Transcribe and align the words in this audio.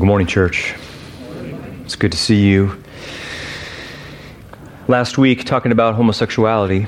Good 0.00 0.06
morning, 0.06 0.28
church. 0.28 0.74
It's 1.84 1.94
good 1.94 2.12
to 2.12 2.16
see 2.16 2.48
you. 2.48 2.82
Last 4.88 5.18
week, 5.18 5.44
talking 5.44 5.72
about 5.72 5.94
homosexuality 5.94 6.86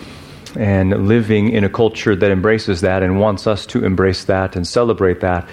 and 0.58 1.06
living 1.06 1.50
in 1.50 1.62
a 1.62 1.68
culture 1.68 2.16
that 2.16 2.30
embraces 2.30 2.80
that 2.80 3.02
and 3.02 3.20
wants 3.20 3.46
us 3.46 3.66
to 3.66 3.84
embrace 3.84 4.24
that 4.24 4.56
and 4.56 4.66
celebrate 4.66 5.20
that, 5.20 5.46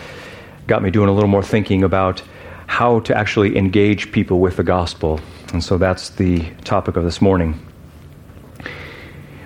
got 0.68 0.82
me 0.82 0.90
doing 0.90 1.10
a 1.10 1.12
little 1.12 1.28
more 1.28 1.44
thinking 1.44 1.84
about 1.84 2.24
how 2.68 3.02
to 3.02 3.14
actually 3.14 3.58
engage 3.58 4.14
people 4.14 4.40
with 4.40 4.56
the 4.56 4.64
gospel. 4.64 5.20
And 5.52 5.62
so 5.62 5.78
that's 5.78 6.12
the 6.12 6.50
topic 6.64 6.96
of 6.96 7.04
this 7.04 7.22
morning. 7.22 7.60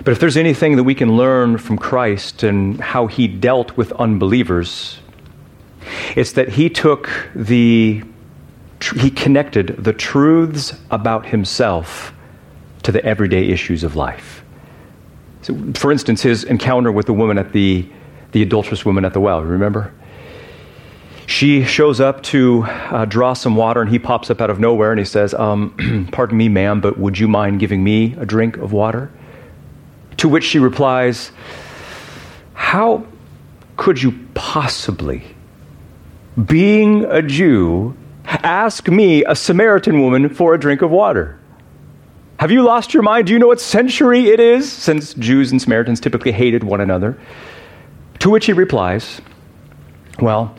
But 0.03 0.11
if 0.11 0.19
there's 0.19 0.37
anything 0.37 0.75
that 0.75 0.83
we 0.83 0.93
can 0.93 1.17
learn 1.17 1.57
from 1.57 1.79
Christ 1.79 2.43
and 2.43 2.79
how 2.79 3.07
he 3.07 3.27
dealt 3.27 3.75
with 3.75 3.91
unbelievers, 3.93 4.99
it's 6.15 6.33
that 6.33 6.49
he 6.49 6.69
took 6.69 7.09
the, 7.35 8.03
he 8.95 9.09
connected 9.09 9.83
the 9.83 9.93
truths 9.93 10.73
about 10.91 11.25
himself 11.25 12.13
to 12.83 12.91
the 12.91 13.03
everyday 13.03 13.47
issues 13.47 13.83
of 13.83 13.95
life. 13.95 14.43
So, 15.41 15.57
for 15.73 15.91
instance, 15.91 16.21
his 16.21 16.43
encounter 16.43 16.91
with 16.91 17.05
the 17.05 17.13
woman 17.13 17.37
at 17.37 17.51
the, 17.51 17.87
the 18.31 18.41
adulterous 18.41 18.85
woman 18.85 19.05
at 19.05 19.13
the 19.13 19.19
well, 19.19 19.41
remember? 19.41 19.93
She 21.25 21.63
shows 21.63 21.99
up 21.99 22.21
to 22.23 22.63
uh, 22.63 23.05
draw 23.05 23.33
some 23.33 23.55
water, 23.55 23.81
and 23.81 23.89
he 23.89 23.97
pops 23.97 24.29
up 24.29 24.41
out 24.41 24.49
of 24.49 24.59
nowhere 24.59 24.91
and 24.91 24.99
he 24.99 25.05
says, 25.05 25.33
um, 25.33 26.07
Pardon 26.11 26.37
me, 26.37 26.49
ma'am, 26.49 26.81
but 26.81 26.97
would 26.97 27.17
you 27.17 27.27
mind 27.27 27.59
giving 27.59 27.83
me 27.83 28.15
a 28.19 28.25
drink 28.25 28.57
of 28.57 28.71
water? 28.71 29.11
To 30.17 30.29
which 30.29 30.43
she 30.43 30.59
replies, 30.59 31.31
How 32.53 33.05
could 33.77 34.01
you 34.01 34.13
possibly 34.33 35.23
being 36.45 37.05
a 37.05 37.21
Jew, 37.21 37.95
ask 38.25 38.87
me, 38.87 39.23
a 39.25 39.35
Samaritan 39.35 40.01
woman, 40.01 40.29
for 40.29 40.53
a 40.53 40.59
drink 40.59 40.81
of 40.81 40.89
water? 40.89 41.39
Have 42.39 42.51
you 42.51 42.63
lost 42.63 42.93
your 42.93 43.03
mind? 43.03 43.27
Do 43.27 43.33
you 43.33 43.39
know 43.39 43.47
what 43.47 43.61
century 43.61 44.27
it 44.27 44.39
is? 44.39 44.71
Since 44.71 45.13
Jews 45.13 45.51
and 45.51 45.61
Samaritans 45.61 45.99
typically 45.99 46.31
hated 46.31 46.63
one 46.63 46.81
another. 46.81 47.17
To 48.19 48.29
which 48.29 48.47
he 48.47 48.53
replies, 48.53 49.21
Well, 50.19 50.55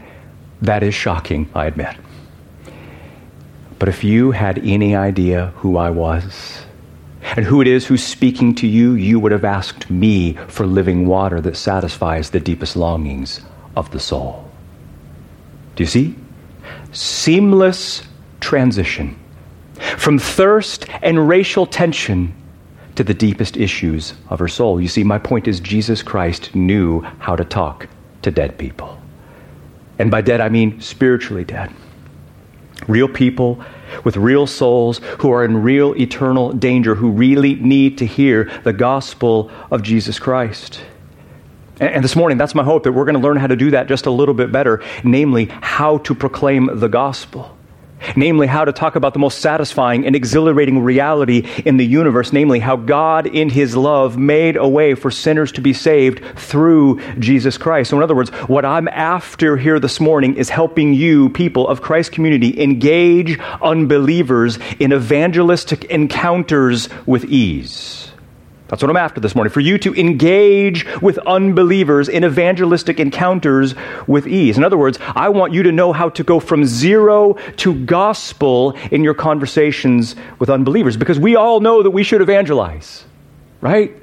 that 0.63 0.83
is 0.83 0.95
shocking, 0.95 1.48
I 1.55 1.67
admit. 1.67 1.97
But 3.79 3.89
if 3.89 4.05
you 4.05 4.31
had 4.31 4.59
any 4.59 4.95
idea 4.95 5.53
who 5.57 5.77
I 5.77 5.91
was 5.91 6.65
and 7.37 7.45
who 7.45 7.61
it 7.61 7.67
is 7.67 7.87
who's 7.87 8.05
speaking 8.05 8.55
to 8.57 8.67
you, 8.67 8.95
you 8.95 9.19
would 9.19 9.33
have 9.33 9.45
asked 9.45 9.91
me 9.91 10.35
for 10.48 10.65
living 10.65 11.07
water 11.07 11.41
that 11.41 11.57
satisfies 11.57 12.31
the 12.31 12.41
deepest 12.41 12.77
longings 12.77 13.41
of 13.77 13.91
the 13.91 14.01
soul. 14.01 14.44
Do 15.77 15.83
you 15.83 15.89
see? 15.89 16.17
Seamless 16.92 18.03
transition 18.41 19.19
from 19.98 20.19
thirst 20.19 20.86
and 21.03 21.28
racial 21.28 21.67
tension 21.67 22.34
to 22.94 23.03
the 23.03 23.14
deepest 23.14 23.56
issues 23.56 24.14
of 24.28 24.39
her 24.39 24.48
soul. 24.48 24.80
You 24.80 24.89
see, 24.89 25.02
my 25.02 25.19
point 25.19 25.48
is 25.48 25.61
Jesus 25.61 26.02
Christ 26.02 26.55
knew 26.55 27.00
how 27.19 27.34
to 27.36 27.45
talk 27.45 27.89
to 28.22 28.30
dead 28.30 28.56
people. 28.56 28.98
And 29.98 30.11
by 30.11 30.20
dead, 30.20 30.41
I 30.41 30.48
mean 30.48 30.80
spiritually 30.80 31.45
dead. 31.45 31.72
Real 32.89 33.08
people 33.08 33.64
with 34.05 34.17
real 34.17 34.47
souls 34.47 35.00
who 35.19 35.33
are 35.33 35.45
in 35.45 35.62
real 35.62 35.97
eternal 35.97 36.52
danger, 36.52 36.95
who 36.95 37.11
really 37.11 37.55
need 37.56 37.98
to 37.98 38.06
hear 38.06 38.50
the 38.64 38.72
gospel 38.72 39.50
of 39.70 39.83
Jesus 39.83 40.19
Christ. 40.19 40.80
And 41.80 42.05
this 42.05 42.14
morning, 42.14 42.39
that's 42.39 42.55
my 42.55 42.62
hope 42.62 42.84
that 42.84 42.92
we're 42.92 43.05
going 43.05 43.17
to 43.17 43.20
learn 43.20 43.36
how 43.36 43.48
to 43.48 43.56
do 43.56 43.72
that 43.72 43.89
just 43.89 44.06
a 44.06 44.11
little 44.11 44.34
bit 44.34 44.53
better, 44.53 44.83
namely, 45.03 45.47
how 45.47 45.98
to 45.98 46.14
proclaim 46.14 46.70
the 46.78 46.89
gospel. 46.89 47.56
Namely, 48.17 48.47
how 48.47 48.67
to 48.67 48.72
talk 48.72 48.97
about 48.97 49.14
the 49.14 49.19
most 49.19 49.39
satisfying 49.39 50.06
and 50.06 50.14
exhilarating 50.14 50.80
reality 50.80 51.48
in 51.64 51.78
the 51.78 51.86
universe, 51.86 52.34
namely, 52.34 52.61
how 52.61 52.77
God, 52.77 53.27
in 53.27 53.48
His 53.48 53.75
love, 53.75 54.19
made 54.19 54.56
a 54.56 54.69
way 54.69 54.95
for 54.95 55.11
sinners 55.11 55.52
to 55.52 55.63
be 55.63 55.73
saved 55.73 56.23
through 56.39 57.01
Jesus 57.18 57.57
Christ. 57.57 57.90
So, 57.90 57.96
in 57.96 58.02
other 58.02 58.14
words, 58.14 58.29
what 58.46 58.67
I'm 58.67 58.89
after 58.89 59.57
here 59.57 59.80
this 59.80 60.01
morning 60.01 60.36
is 60.36 60.51
helping 60.51 60.92
you, 60.92 61.30
people 61.30 61.67
of 61.67 61.80
Christ 61.80 62.13
community, 62.13 62.61
engage 62.63 63.39
unbelievers 63.63 64.58
in 64.79 64.92
evangelistic 64.92 65.84
encounters 65.84 66.90
with 67.07 67.24
ease. 67.24 68.11
That's 68.69 68.83
what 68.83 68.89
I'm 68.89 68.97
after 68.97 69.20
this 69.20 69.35
morning. 69.35 69.52
For 69.52 69.61
you 69.61 69.77
to 69.79 69.95
engage 69.95 70.86
with 71.02 71.19
unbelievers 71.19 72.08
in 72.08 72.25
evangelistic 72.25 72.98
encounters 72.98 73.75
with 74.07 74.27
ease. 74.27 74.57
In 74.57 74.64
other 74.64 74.79
words, 74.79 74.98
I 75.14 75.29
want 75.29 75.52
you 75.52 75.63
to 75.64 75.73
know 75.73 75.92
how 75.92 76.08
to 76.11 76.25
go 76.25 76.41
from 76.41 76.64
zero 76.64 77.35
to 77.58 77.85
gospel 77.85 78.73
in 78.91 79.05
your 79.05 79.14
conversations 79.14 80.17
with 80.39 80.48
unbelievers 80.48 80.97
because 80.97 81.19
we 81.19 81.36
all 81.36 81.61
know 81.61 81.83
that 81.83 81.91
we 81.91 82.02
should 82.02 82.23
evangelize, 82.23 83.05
right? 83.61 83.95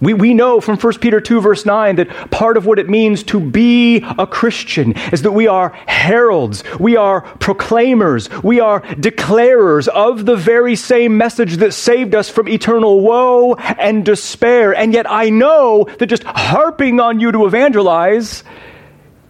We, 0.00 0.14
we 0.14 0.34
know 0.34 0.60
from 0.60 0.78
1 0.78 0.98
Peter 0.98 1.20
2, 1.20 1.40
verse 1.40 1.66
9, 1.66 1.96
that 1.96 2.30
part 2.30 2.56
of 2.56 2.66
what 2.66 2.78
it 2.78 2.88
means 2.88 3.22
to 3.24 3.40
be 3.40 4.04
a 4.18 4.26
Christian 4.26 4.92
is 5.12 5.22
that 5.22 5.32
we 5.32 5.46
are 5.46 5.70
heralds, 5.86 6.62
we 6.78 6.96
are 6.96 7.22
proclaimers, 7.38 8.30
we 8.42 8.60
are 8.60 8.80
declarers 8.80 9.88
of 9.88 10.24
the 10.24 10.36
very 10.36 10.76
same 10.76 11.16
message 11.16 11.56
that 11.58 11.74
saved 11.74 12.14
us 12.14 12.28
from 12.28 12.48
eternal 12.48 13.00
woe 13.00 13.54
and 13.54 14.04
despair. 14.04 14.74
And 14.74 14.92
yet 14.92 15.10
I 15.10 15.30
know 15.30 15.88
that 15.98 16.06
just 16.06 16.22
harping 16.22 17.00
on 17.00 17.20
you 17.20 17.32
to 17.32 17.46
evangelize 17.46 18.44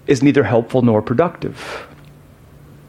is 0.06 0.22
neither 0.22 0.42
helpful 0.42 0.82
nor 0.82 1.02
productive. 1.02 1.87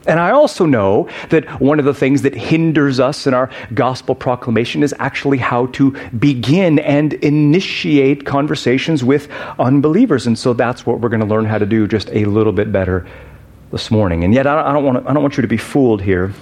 And 0.09 0.20
I 0.20 0.31
also 0.31 0.66
know 0.66 1.08
that 1.30 1.62
one 1.62 1.78
of 1.78 1.86
the 1.86 1.94
things 1.94 2.24
that 2.24 2.34
hinders 2.34 3.00
us 3.00 3.28
in 3.28 3.36
our 3.36 3.52
gospel 3.75 4.16
proclamation 4.16 4.81
is 4.81 4.94
actually 4.97 5.38
how 5.38 5.68
to 5.68 5.92
begin 6.18 6.80
and 6.80 7.14
initiate 7.14 8.25
conversations 8.25 9.03
with 9.03 9.30
unbelievers. 9.59 10.25
And 10.25 10.38
so 10.38 10.53
that's 10.53 10.84
what 10.84 11.00
we're 11.00 11.09
going 11.09 11.19
to 11.19 11.28
learn 11.28 11.46
how 11.46 11.59
to 11.59 11.66
do 11.68 11.88
just 11.88 12.09
a 12.09 12.25
little 12.25 12.52
bit 12.52 12.72
better 12.72 13.08
this 13.72 13.92
morning. 13.92 14.24
And 14.24 14.34
yet, 14.34 14.48
I 14.48 14.74
don't, 14.74 14.84
want, 14.84 15.03
to, 15.03 15.09
I 15.09 15.14
don't 15.14 15.22
want 15.22 15.38
you 15.38 15.42
to 15.44 15.48
be 15.48 15.58
fooled 15.58 16.02
here. 16.02 16.34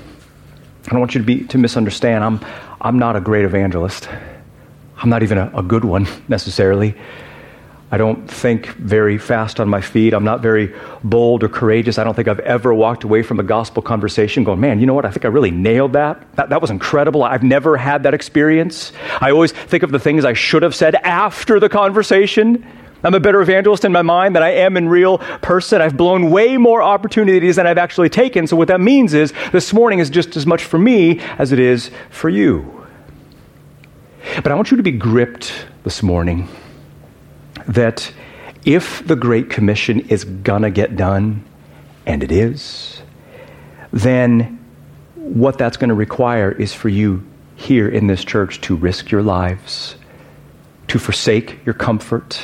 I 0.86 0.92
don't 0.92 1.02
want 1.02 1.14
you 1.14 1.20
to, 1.20 1.26
be, 1.26 1.44
to 1.48 1.58
misunderstand. 1.58 2.24
I'm, 2.24 2.40
I'm 2.80 2.98
not 2.98 3.18
a 3.18 3.22
great 3.22 3.44
evangelist, 3.44 4.08
I'm 4.96 5.10
not 5.10 5.24
even 5.24 5.38
a, 5.38 5.52
a 5.54 5.62
good 5.62 5.84
one 5.84 6.08
necessarily. 6.30 6.96
I 7.90 7.98
don't 7.98 8.30
think 8.30 8.68
very 8.68 9.18
fast 9.18 9.62
on 9.62 9.70
my 9.70 9.80
feet. 9.80 10.14
I'm 10.14 10.26
not 10.26 10.42
very 10.42 10.74
bold 11.06 11.42
or 11.42 11.48
courageous. 11.48 11.98
I 11.98 12.04
don't 12.04 12.14
think 12.14 12.28
I've 12.28 12.42
ever 12.42 12.74
walked 12.74 13.06
away 13.06 13.24
from 13.24 13.40
a 13.40 13.44
gospel 13.44 13.82
conversation 13.82 14.44
going, 14.44 14.60
man, 14.60 14.82
you 14.82 14.86
know 14.86 14.94
what? 14.94 15.06
I 15.06 15.10
think 15.10 15.24
I 15.24 15.30
really 15.30 15.52
nailed 15.52 15.94
that. 15.94 16.22
That, 16.36 16.50
that 16.50 16.60
was 16.60 16.70
incredible. 16.70 17.24
I've 17.24 17.44
never 17.44 17.78
had 17.78 18.04
that 18.04 18.14
experience. 18.14 18.92
I 19.22 19.32
always 19.32 19.54
think 19.54 19.84
of 19.84 19.92
the 19.92 20.00
things 20.00 20.26
I 20.26 20.34
should 20.34 20.64
have 20.64 20.76
said 20.76 20.96
after 20.96 21.62
the 21.62 21.70
conversation. 21.70 22.68
I'm 23.04 23.14
a 23.14 23.22
better 23.22 23.42
evangelist 23.42 23.86
in 23.86 23.94
my 23.94 24.02
mind 24.02 24.36
than 24.36 24.44
I 24.44 24.50
am 24.50 24.76
in 24.76 24.90
real 24.90 25.20
person. 25.20 25.82
I've 25.82 25.96
blown 25.96 26.30
way 26.30 26.58
more 26.58 26.82
opportunities 26.82 27.56
than 27.56 27.68
I've 27.68 27.78
actually 27.78 28.10
taken. 28.10 28.48
So, 28.48 28.58
what 28.58 28.68
that 28.68 28.82
means 28.82 29.14
is 29.14 29.34
this 29.54 29.72
morning 29.72 30.00
is 30.00 30.10
just 30.10 30.36
as 30.36 30.46
much 30.48 30.64
for 30.64 30.80
me 30.80 31.20
as 31.38 31.52
it 31.52 31.60
is 31.60 31.92
for 32.10 32.28
you. 32.28 32.86
But 34.36 34.52
I 34.52 34.56
want 34.56 34.72
you 34.72 34.78
to 34.78 34.84
be 34.84 34.92
gripped 34.92 35.68
this 35.84 36.02
morning 36.02 36.50
that 37.68 38.12
if 38.66 39.06
the 39.08 39.16
Great 39.16 39.50
Commission 39.50 40.02
is 40.10 40.24
gonna 40.24 40.72
get 40.72 40.96
done, 40.96 41.44
and 42.06 42.24
it 42.24 42.32
is, 42.32 43.02
then 43.92 44.58
what 45.16 45.58
that's 45.58 45.78
going 45.78 45.90
to 45.90 45.96
require 45.96 46.52
is 46.52 46.74
for 46.74 46.90
you 46.90 47.24
here 47.56 47.88
in 47.88 48.08
this 48.08 48.24
church 48.24 48.62
to 48.62 48.76
risk 48.76 49.12
your 49.12 49.22
lives, 49.22 49.96
to 50.88 50.98
forsake 50.98 51.60
your 51.66 51.74
comfort, 51.74 52.40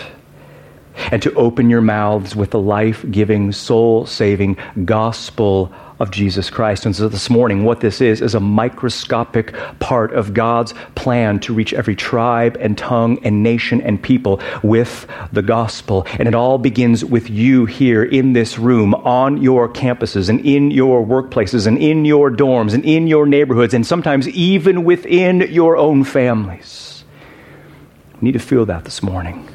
and 1.12 1.22
to 1.22 1.34
open 1.36 1.70
your 1.70 1.82
mouths 1.82 2.36
with 2.36 2.52
the 2.52 2.60
life 2.60 3.06
giving, 3.10 3.52
soul 3.52 4.06
saving 4.06 4.58
gospel 4.84 5.74
of 6.00 6.12
Jesus 6.12 6.50
Christ. 6.50 6.86
And 6.86 6.96
so 6.96 7.08
this 7.08 7.30
morning, 7.30 7.64
what 7.64 7.82
this 7.82 8.02
is, 8.02 8.22
is 8.22 8.36
a 8.36 8.40
microscopic 8.40 9.54
part 9.80 10.14
of 10.14 10.34
God's 10.34 10.74
plan 10.96 11.40
to 11.42 11.54
reach 11.54 11.74
every 11.74 11.96
tribe 11.96 12.58
and 12.60 12.78
tongue 12.78 13.20
and 13.24 13.44
nation 13.44 13.82
and 13.82 14.02
people 14.02 14.42
with 14.64 15.08
the 15.32 15.42
gospel. 15.42 16.06
And 16.20 16.28
it 16.28 16.36
all 16.36 16.58
begins 16.58 17.06
with 17.06 17.30
you 17.30 17.66
here 17.66 18.04
in 18.04 18.34
this 18.34 18.58
room, 18.58 18.94
on 18.96 19.42
your 19.42 19.70
campuses 19.70 20.30
and 20.30 20.40
in 20.46 20.72
your 20.72 21.06
workplaces 21.06 21.68
and 21.68 21.78
in 21.78 22.06
your 22.06 22.32
dorms 22.32 22.74
and 22.74 22.84
in 22.86 23.08
your 23.08 23.26
neighborhoods 23.26 23.74
and 23.74 23.86
sometimes 23.86 24.28
even 24.30 24.84
within 24.84 25.42
your 25.42 25.78
own 25.78 26.04
families. 26.04 27.04
We 28.16 28.28
need 28.28 28.34
to 28.34 28.40
feel 28.40 28.66
that 28.66 28.86
this 28.86 29.04
morning. 29.04 29.53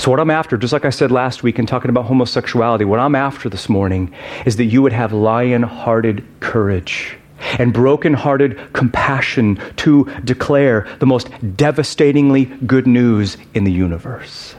So, 0.00 0.10
what 0.10 0.18
I'm 0.18 0.30
after, 0.30 0.56
just 0.56 0.72
like 0.72 0.86
I 0.86 0.90
said 0.90 1.10
last 1.12 1.42
week 1.42 1.58
in 1.58 1.66
talking 1.66 1.90
about 1.90 2.06
homosexuality, 2.06 2.86
what 2.86 2.98
I'm 2.98 3.14
after 3.14 3.50
this 3.50 3.68
morning 3.68 4.14
is 4.46 4.56
that 4.56 4.64
you 4.64 4.80
would 4.80 4.94
have 4.94 5.12
lion 5.12 5.62
hearted 5.62 6.26
courage 6.40 7.18
and 7.58 7.70
broken-hearted 7.74 8.72
compassion 8.72 9.60
to 9.76 10.10
declare 10.24 10.88
the 11.00 11.06
most 11.06 11.28
devastatingly 11.54 12.46
good 12.46 12.86
news 12.86 13.36
in 13.52 13.64
the 13.64 13.72
universe. 13.72 14.54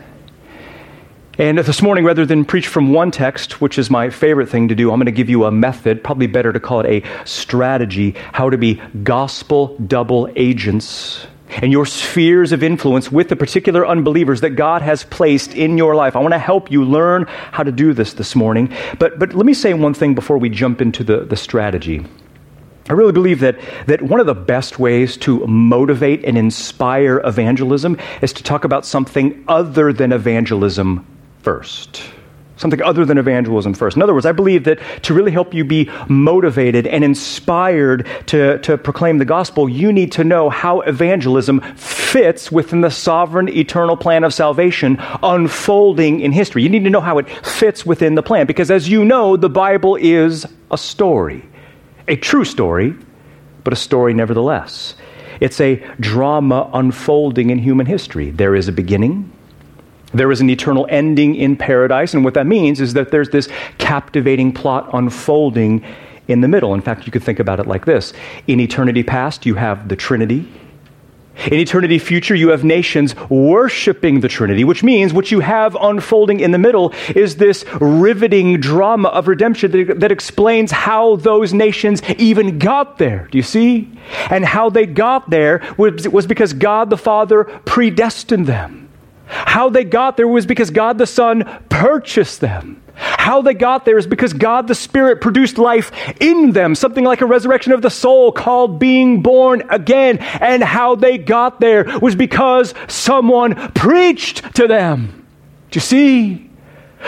And 1.39 1.57
this 1.57 1.81
morning, 1.81 2.05
rather 2.05 2.27
than 2.27 2.45
preach 2.45 2.67
from 2.67 2.93
one 2.93 3.09
text, 3.09 3.59
which 3.59 3.79
is 3.79 3.89
my 3.89 4.11
favorite 4.11 4.47
thing 4.47 4.67
to 4.67 4.75
do, 4.75 4.91
I'm 4.91 4.99
going 4.99 5.07
to 5.07 5.11
give 5.11 5.27
you 5.27 5.45
a 5.45 5.51
method, 5.51 6.03
probably 6.03 6.27
better 6.27 6.53
to 6.53 6.59
call 6.59 6.81
it 6.81 7.03
a 7.03 7.25
strategy, 7.25 8.13
how 8.31 8.51
to 8.51 8.59
be 8.59 8.79
gospel 9.01 9.75
double 9.79 10.31
agents 10.35 11.25
and 11.62 11.71
your 11.71 11.86
spheres 11.86 12.51
of 12.51 12.63
influence 12.63 13.12
with 13.12 13.30
the 13.30 13.36
particular 13.36 13.86
unbelievers 13.86 14.42
that 14.42 14.51
God 14.51 14.81
has 14.81 15.03
placed 15.03 15.53
in 15.53 15.77
your 15.77 15.95
life. 15.95 16.15
I 16.15 16.19
want 16.19 16.33
to 16.33 16.39
help 16.39 16.71
you 16.71 16.83
learn 16.83 17.25
how 17.27 17.63
to 17.63 17.71
do 17.71 17.94
this 17.94 18.13
this 18.13 18.36
morning. 18.36 18.74
But, 19.00 19.19
but 19.19 19.33
let 19.33 19.45
me 19.45 19.53
say 19.53 19.74
one 19.74 19.94
thing 19.94 20.15
before 20.15 20.38
we 20.38 20.50
jump 20.50 20.81
into 20.81 21.03
the, 21.03 21.25
the 21.25 21.36
strategy. 21.36 22.06
I 22.89 22.94
really 22.94 23.13
believe 23.13 23.39
that, 23.42 23.59
that 23.88 24.01
one 24.01 24.19
of 24.19 24.25
the 24.25 24.33
best 24.36 24.80
ways 24.80 25.15
to 25.18 25.45
motivate 25.48 26.25
and 26.25 26.38
inspire 26.38 27.21
evangelism 27.24 27.98
is 28.21 28.33
to 28.33 28.44
talk 28.44 28.63
about 28.63 28.86
something 28.86 29.44
other 29.48 29.94
than 29.94 30.12
evangelism 30.12 31.06
first. 31.39 32.01
Something 32.62 32.84
other 32.84 33.06
than 33.06 33.18
evangelism 33.18 33.74
first. 33.74 33.98
In 33.98 34.04
other 34.04 34.13
words, 34.13 34.28
I 34.28 34.34
believe 34.34 34.66
that 34.66 34.80
to 35.02 35.16
really 35.16 35.31
help 35.31 35.52
you 35.52 35.66
be 35.66 35.90
motivated 36.08 36.86
and 36.86 37.04
inspired 37.04 38.06
to, 38.28 38.60
to 38.60 38.78
proclaim 38.78 39.18
the 39.18 39.25
gospel, 39.25 39.68
you 39.68 39.92
need 39.92 40.12
to 40.12 40.24
know 40.24 40.48
how 40.52 40.81
evangelism 40.81 41.60
fits 41.75 42.52
within 42.52 42.81
the 42.81 42.92
sovereign 42.92 43.50
eternal 43.50 43.98
plan 43.98 44.24
of 44.24 44.31
salvation 44.31 44.98
unfolding 45.24 46.19
in 46.19 46.31
history. 46.31 46.62
You 46.62 46.69
need 46.69 46.84
to 46.84 46.92
know 46.92 47.02
how 47.02 47.18
it 47.18 47.28
fits 47.44 47.84
within 47.84 48.13
the 48.13 48.22
plan 48.22 48.46
because, 48.46 48.69
as 48.69 48.88
you 48.88 49.04
know, 49.06 49.38
the 49.38 49.50
Bible 49.50 49.96
is 49.96 50.46
a 50.69 50.78
story, 50.78 51.44
a 52.08 52.16
true 52.16 52.46
story, 52.46 52.94
but 53.63 53.74
a 53.74 53.75
story 53.75 54.13
nevertheless. 54.13 54.94
It's 55.40 55.60
a 55.60 55.78
drama 56.00 56.69
unfolding 56.75 57.50
in 57.50 57.58
human 57.58 57.88
history. 57.88 58.30
There 58.30 58.56
is 58.56 58.68
a 58.68 58.72
beginning, 58.72 59.31
there 60.13 60.31
is 60.31 60.42
an 60.42 60.50
eternal 60.50 60.86
ending 60.90 61.36
in 61.36 61.56
paradise, 61.56 62.13
and 62.13 62.24
what 62.24 62.34
that 62.34 62.48
means 62.48 62.81
is 62.81 62.94
that 62.94 63.12
there's 63.12 63.30
this 63.30 63.48
captivating 63.78 64.52
plot 64.52 64.90
unfolding 64.94 65.84
in 66.28 66.42
the 66.42 66.48
middle. 66.48 66.74
In 66.74 66.81
fact, 66.81 67.06
you 67.06 67.12
could 67.12 67.24
think 67.24 67.40
about 67.40 67.60
it 67.60 67.68
like 67.68 67.86
this 67.86 68.13
In 68.48 68.60
eternity 68.60 69.04
past, 69.04 69.46
you 69.46 69.56
have 69.56 69.88
the 69.88 69.96
Trinity. 69.96 70.48
In 71.48 71.54
eternity 71.54 71.98
future, 71.98 72.36
you 72.36 72.50
have 72.50 72.63
nations 72.63 73.16
worshiping 73.30 74.19
the 74.19 74.28
Trinity, 74.28 74.63
which 74.63 74.84
means 74.84 75.13
what 75.13 75.31
you 75.31 75.40
have 75.40 75.75
unfolding 75.80 76.42
in 76.42 76.52
the 76.52 76.58
middle 76.58 76.94
is 77.16 77.38
this 77.38 77.63
riveting 77.80 78.60
drama 78.60 79.08
of 79.10 79.28
redemption 79.30 79.72
that, 79.72 80.00
that, 80.02 80.12
explains 80.12 80.72
how 80.72 81.16
those 81.16 81.54
nations 81.54 82.04
even 82.18 82.60
got 82.60 82.98
there. 82.98 83.28
Do 83.31 83.38
you 83.38 83.44
see? 83.44 83.90
And 84.30 84.44
how 84.44 84.69
they 84.69 84.86
got 84.86 85.30
there 85.30 85.63
was, 85.78 86.08
was 86.08 86.28
because 86.28 86.52
God 86.52 86.90
the 86.90 86.98
Father 86.98 87.46
predestined 87.66 88.46
them. 88.46 88.81
How 89.31 89.69
they 89.69 89.83
got 89.83 90.18
there 90.18 90.28
was 90.28 90.45
because 90.45 90.69
God 90.69 90.98
the 90.98 91.07
Son 91.07 91.44
purchased 91.69 92.42
them. 92.42 92.81
How 92.95 93.42
they 93.42 93.54
got 93.54 93.86
there 93.86 93.98
is 93.98 94.06
because 94.06 94.33
God 94.33 94.68
the 94.68 94.75
Spirit 94.75 95.22
produced 95.22 95.57
life 95.57 95.92
in 96.19 96.51
them, 96.51 96.75
something 96.75 97.04
like 97.04 97.22
a 97.22 97.25
resurrection 97.25 97.72
of 97.72 97.81
the 97.81 97.89
soul 97.89 98.31
called 98.31 98.78
being 98.78 99.22
born 99.22 99.63
again. 99.69 100.18
And 100.19 100.62
how 100.62 100.95
they 100.95 101.18
got 101.18 101.60
there 101.60 101.86
was 102.00 102.16
because 102.16 102.74
someone 102.88 103.56
preached 103.72 104.56
to 104.56 104.68
them. 104.68 105.25
Do 105.72 105.77
you 105.77 105.81
see? 105.81 106.50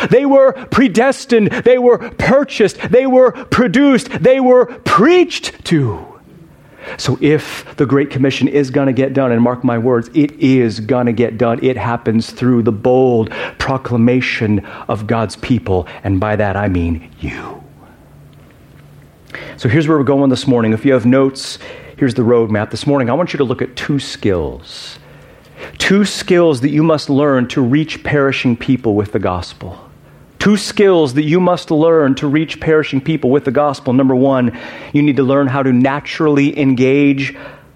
They 0.09 0.25
were 0.25 0.53
predestined, 0.53 1.51
they 1.51 1.77
were 1.77 1.97
purchased, 1.97 2.79
they 2.89 3.05
were 3.05 3.31
produced, 3.31 4.09
they 4.09 4.39
were 4.39 4.65
preached 4.65 5.65
to. 5.65 6.12
So 6.97 7.17
if 7.21 7.75
the 7.77 7.85
Great 7.85 8.09
Commission 8.09 8.47
is 8.47 8.69
going 8.69 8.87
to 8.87 8.93
get 8.93 9.13
done, 9.13 9.31
and 9.31 9.41
mark 9.41 9.63
my 9.63 9.77
words, 9.77 10.09
it 10.13 10.31
is 10.33 10.79
going 10.79 11.05
to 11.05 11.13
get 11.13 11.37
done, 11.37 11.63
it 11.63 11.77
happens 11.77 12.31
through 12.31 12.63
the 12.63 12.71
bold 12.71 13.29
proclamation 13.59 14.59
of 14.87 15.07
God's 15.07 15.35
people, 15.37 15.87
and 16.03 16.19
by 16.19 16.35
that 16.35 16.55
I 16.55 16.67
mean 16.67 17.09
you. 17.19 17.63
So 19.57 19.69
here's 19.69 19.87
where 19.87 19.97
we're 19.97 20.03
going 20.03 20.29
this 20.29 20.47
morning. 20.47 20.73
If 20.73 20.85
you 20.85 20.93
have 20.93 21.05
notes, 21.05 21.59
here's 21.97 22.13
the 22.13 22.21
roadmap. 22.21 22.71
This 22.71 22.85
morning, 22.85 23.09
I 23.09 23.13
want 23.13 23.33
you 23.33 23.37
to 23.37 23.43
look 23.43 23.61
at 23.61 23.75
two 23.75 23.99
skills. 23.99 24.99
Two 25.77 26.03
skills 26.05 26.61
that 26.61 26.69
you 26.69 26.83
must 26.83 27.09
learn 27.09 27.47
to 27.49 27.61
reach 27.61 28.03
perishing 28.03 28.57
people 28.57 28.95
with 28.95 29.11
the 29.13 29.19
gospel. 29.19 29.89
Two 30.43 30.57
skills 30.57 31.13
that 31.13 31.23
you 31.23 31.39
must 31.39 31.71
learn 31.71 32.15
to 32.15 32.27
reach 32.27 32.59
perishing 32.59 32.99
people 32.99 33.29
with 33.29 33.45
the 33.45 33.51
gospel. 33.51 33.93
Number 33.93 34.13
one, 34.13 34.59
you 34.91 35.01
need 35.01 35.15
to 35.15 35.23
learn 35.23 35.47
how 35.47 35.63
to 35.63 35.71
naturally 35.71 36.59
engage 36.59 37.33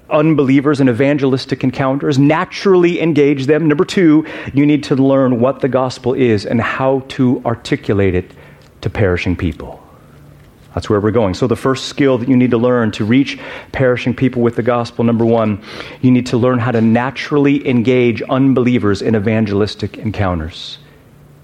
unbelievers 0.09 0.81
in 0.81 0.89
evangelistic 0.89 1.63
encounters, 1.63 2.19
naturally 2.19 2.99
engage 2.99 3.45
them. 3.45 3.69
Number 3.69 3.85
two, 3.85 4.27
you 4.53 4.65
need 4.65 4.83
to 4.83 4.97
learn 4.97 5.39
what 5.39 5.61
the 5.61 5.69
gospel 5.69 6.13
is 6.13 6.45
and 6.45 6.59
how 6.59 7.05
to 7.07 7.41
articulate 7.45 8.15
it 8.15 8.33
to 8.81 8.89
perishing 8.89 9.37
people. 9.37 9.81
That's 10.75 10.89
where 10.89 10.99
we're 10.99 11.11
going. 11.11 11.35
So, 11.35 11.47
the 11.47 11.55
first 11.55 11.85
skill 11.85 12.17
that 12.17 12.27
you 12.27 12.35
need 12.35 12.51
to 12.51 12.57
learn 12.57 12.91
to 12.91 13.05
reach 13.05 13.39
perishing 13.71 14.13
people 14.13 14.41
with 14.41 14.57
the 14.57 14.61
gospel, 14.61 15.05
number 15.05 15.23
one, 15.23 15.63
you 16.01 16.11
need 16.11 16.25
to 16.25 16.37
learn 16.37 16.59
how 16.59 16.73
to 16.73 16.81
naturally 16.81 17.65
engage 17.65 18.21
unbelievers 18.23 19.01
in 19.01 19.15
evangelistic 19.15 19.97
encounters. 19.97 20.79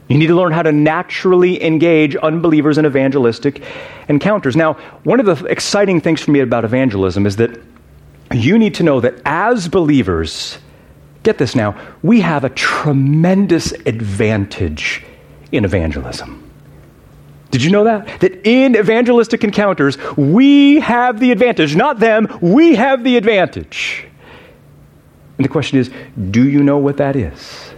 You 0.09 0.17
need 0.17 0.27
to 0.27 0.35
learn 0.35 0.51
how 0.51 0.63
to 0.63 0.71
naturally 0.71 1.63
engage 1.63 2.15
unbelievers 2.15 2.77
in 2.77 2.85
evangelistic 2.85 3.63
encounters. 4.09 4.55
Now, 4.55 4.73
one 5.03 5.19
of 5.19 5.25
the 5.25 5.45
exciting 5.45 6.01
things 6.01 6.21
for 6.21 6.31
me 6.31 6.41
about 6.41 6.65
evangelism 6.65 7.25
is 7.25 7.37
that 7.37 7.59
you 8.31 8.57
need 8.57 8.75
to 8.75 8.83
know 8.83 8.99
that 8.99 9.15
as 9.25 9.67
believers, 9.67 10.57
get 11.23 11.37
this 11.37 11.55
now, 11.55 11.79
we 12.01 12.21
have 12.21 12.43
a 12.43 12.49
tremendous 12.49 13.71
advantage 13.71 15.05
in 15.51 15.65
evangelism. 15.65 16.39
Did 17.51 17.63
you 17.63 17.69
know 17.69 17.83
that? 17.83 18.19
That 18.21 18.47
in 18.47 18.75
evangelistic 18.75 19.43
encounters, 19.43 19.97
we 20.17 20.79
have 20.79 21.19
the 21.19 21.31
advantage, 21.31 21.75
not 21.75 21.99
them, 21.99 22.39
we 22.41 22.75
have 22.75 23.03
the 23.03 23.15
advantage. 23.15 24.07
And 25.37 25.45
the 25.45 25.49
question 25.49 25.77
is 25.77 25.91
do 26.31 26.47
you 26.47 26.63
know 26.63 26.77
what 26.77 26.97
that 26.97 27.15
is? 27.15 27.72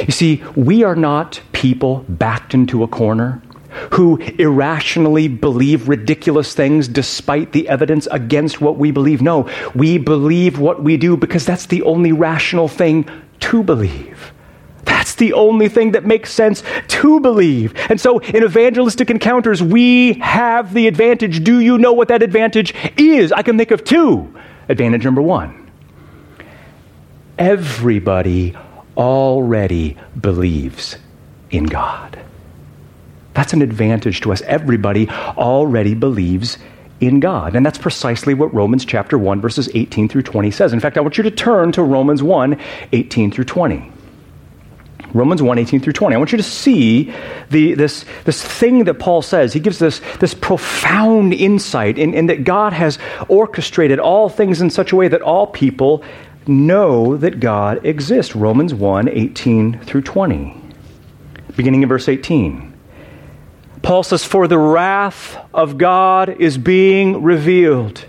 You 0.00 0.12
see, 0.12 0.42
we 0.56 0.82
are 0.84 0.96
not 0.96 1.40
people 1.52 2.04
backed 2.08 2.54
into 2.54 2.82
a 2.82 2.88
corner 2.88 3.42
who 3.92 4.16
irrationally 4.16 5.28
believe 5.28 5.88
ridiculous 5.88 6.54
things 6.54 6.88
despite 6.88 7.52
the 7.52 7.68
evidence 7.68 8.08
against 8.10 8.60
what 8.60 8.76
we 8.76 8.90
believe. 8.90 9.22
No, 9.22 9.48
we 9.74 9.98
believe 9.98 10.58
what 10.58 10.82
we 10.82 10.96
do 10.96 11.16
because 11.16 11.46
that's 11.46 11.66
the 11.66 11.82
only 11.82 12.12
rational 12.12 12.68
thing 12.68 13.08
to 13.40 13.62
believe. 13.62 14.32
That's 14.84 15.14
the 15.14 15.32
only 15.34 15.68
thing 15.68 15.92
that 15.92 16.04
makes 16.04 16.32
sense 16.32 16.62
to 16.88 17.20
believe. 17.20 17.74
And 17.88 18.00
so 18.00 18.18
in 18.18 18.42
evangelistic 18.42 19.10
encounters, 19.10 19.62
we 19.62 20.14
have 20.14 20.74
the 20.74 20.88
advantage. 20.88 21.44
Do 21.44 21.60
you 21.60 21.78
know 21.78 21.92
what 21.92 22.08
that 22.08 22.22
advantage 22.22 22.74
is? 22.96 23.30
I 23.30 23.42
can 23.42 23.56
think 23.56 23.70
of 23.70 23.84
two. 23.84 24.34
Advantage 24.68 25.04
number 25.04 25.22
one 25.22 25.60
everybody 27.40 28.54
already 28.96 29.96
believes 30.20 30.96
in 31.50 31.64
God. 31.64 32.18
That's 33.34 33.52
an 33.52 33.62
advantage 33.62 34.20
to 34.22 34.32
us. 34.32 34.42
Everybody 34.42 35.08
already 35.08 35.94
believes 35.94 36.58
in 37.00 37.20
God. 37.20 37.56
And 37.56 37.64
that's 37.64 37.78
precisely 37.78 38.34
what 38.34 38.52
Romans 38.52 38.84
chapter 38.84 39.16
1, 39.18 39.40
verses 39.40 39.68
18 39.74 40.08
through 40.08 40.22
20 40.22 40.50
says. 40.50 40.72
In 40.72 40.80
fact, 40.80 40.98
I 40.98 41.00
want 41.00 41.16
you 41.16 41.24
to 41.24 41.30
turn 41.30 41.72
to 41.72 41.82
Romans 41.82 42.22
1, 42.22 42.60
18 42.92 43.30
through 43.30 43.44
20. 43.44 43.92
Romans 45.12 45.42
1, 45.42 45.58
18 45.58 45.80
through 45.80 45.92
20. 45.92 46.14
I 46.14 46.18
want 46.18 46.30
you 46.32 46.38
to 46.38 46.44
see 46.44 47.12
the, 47.48 47.74
this, 47.74 48.04
this 48.24 48.42
thing 48.42 48.84
that 48.84 48.94
Paul 48.94 49.22
says. 49.22 49.52
He 49.52 49.60
gives 49.60 49.78
this, 49.78 50.00
this 50.20 50.34
profound 50.34 51.32
insight 51.32 51.98
in, 51.98 52.14
in 52.14 52.26
that 52.26 52.44
God 52.44 52.72
has 52.72 52.98
orchestrated 53.28 53.98
all 53.98 54.28
things 54.28 54.60
in 54.60 54.70
such 54.70 54.92
a 54.92 54.96
way 54.96 55.08
that 55.08 55.22
all 55.22 55.46
people 55.46 56.04
know 56.50 57.16
that 57.16 57.40
God 57.40 57.86
exists. 57.86 58.36
Romans 58.36 58.74
1 58.74 59.08
18 59.08 59.80
through 59.80 60.02
20. 60.02 60.60
Beginning 61.56 61.82
in 61.82 61.88
verse 61.88 62.08
18. 62.08 62.70
Paul 63.82 64.02
says, 64.02 64.24
For 64.24 64.46
the 64.46 64.58
wrath 64.58 65.38
of 65.54 65.78
God 65.78 66.28
is 66.28 66.58
being 66.58 67.22
revealed 67.22 68.04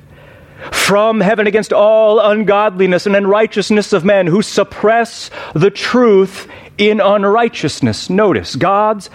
from 0.72 1.22
heaven 1.22 1.48
against 1.48 1.74
all 1.74 2.20
ungodliness 2.20 3.06
and 3.06 3.16
unrighteousness 3.16 3.94
of 3.94 4.06
men 4.06 4.28
who 4.28 4.42
suppress 4.42 5.32
the 5.54 5.72
truth 5.72 6.48
in 6.78 7.00
unrighteousness. 7.00 8.10
Notice, 8.10 8.56
God's 8.56 9.10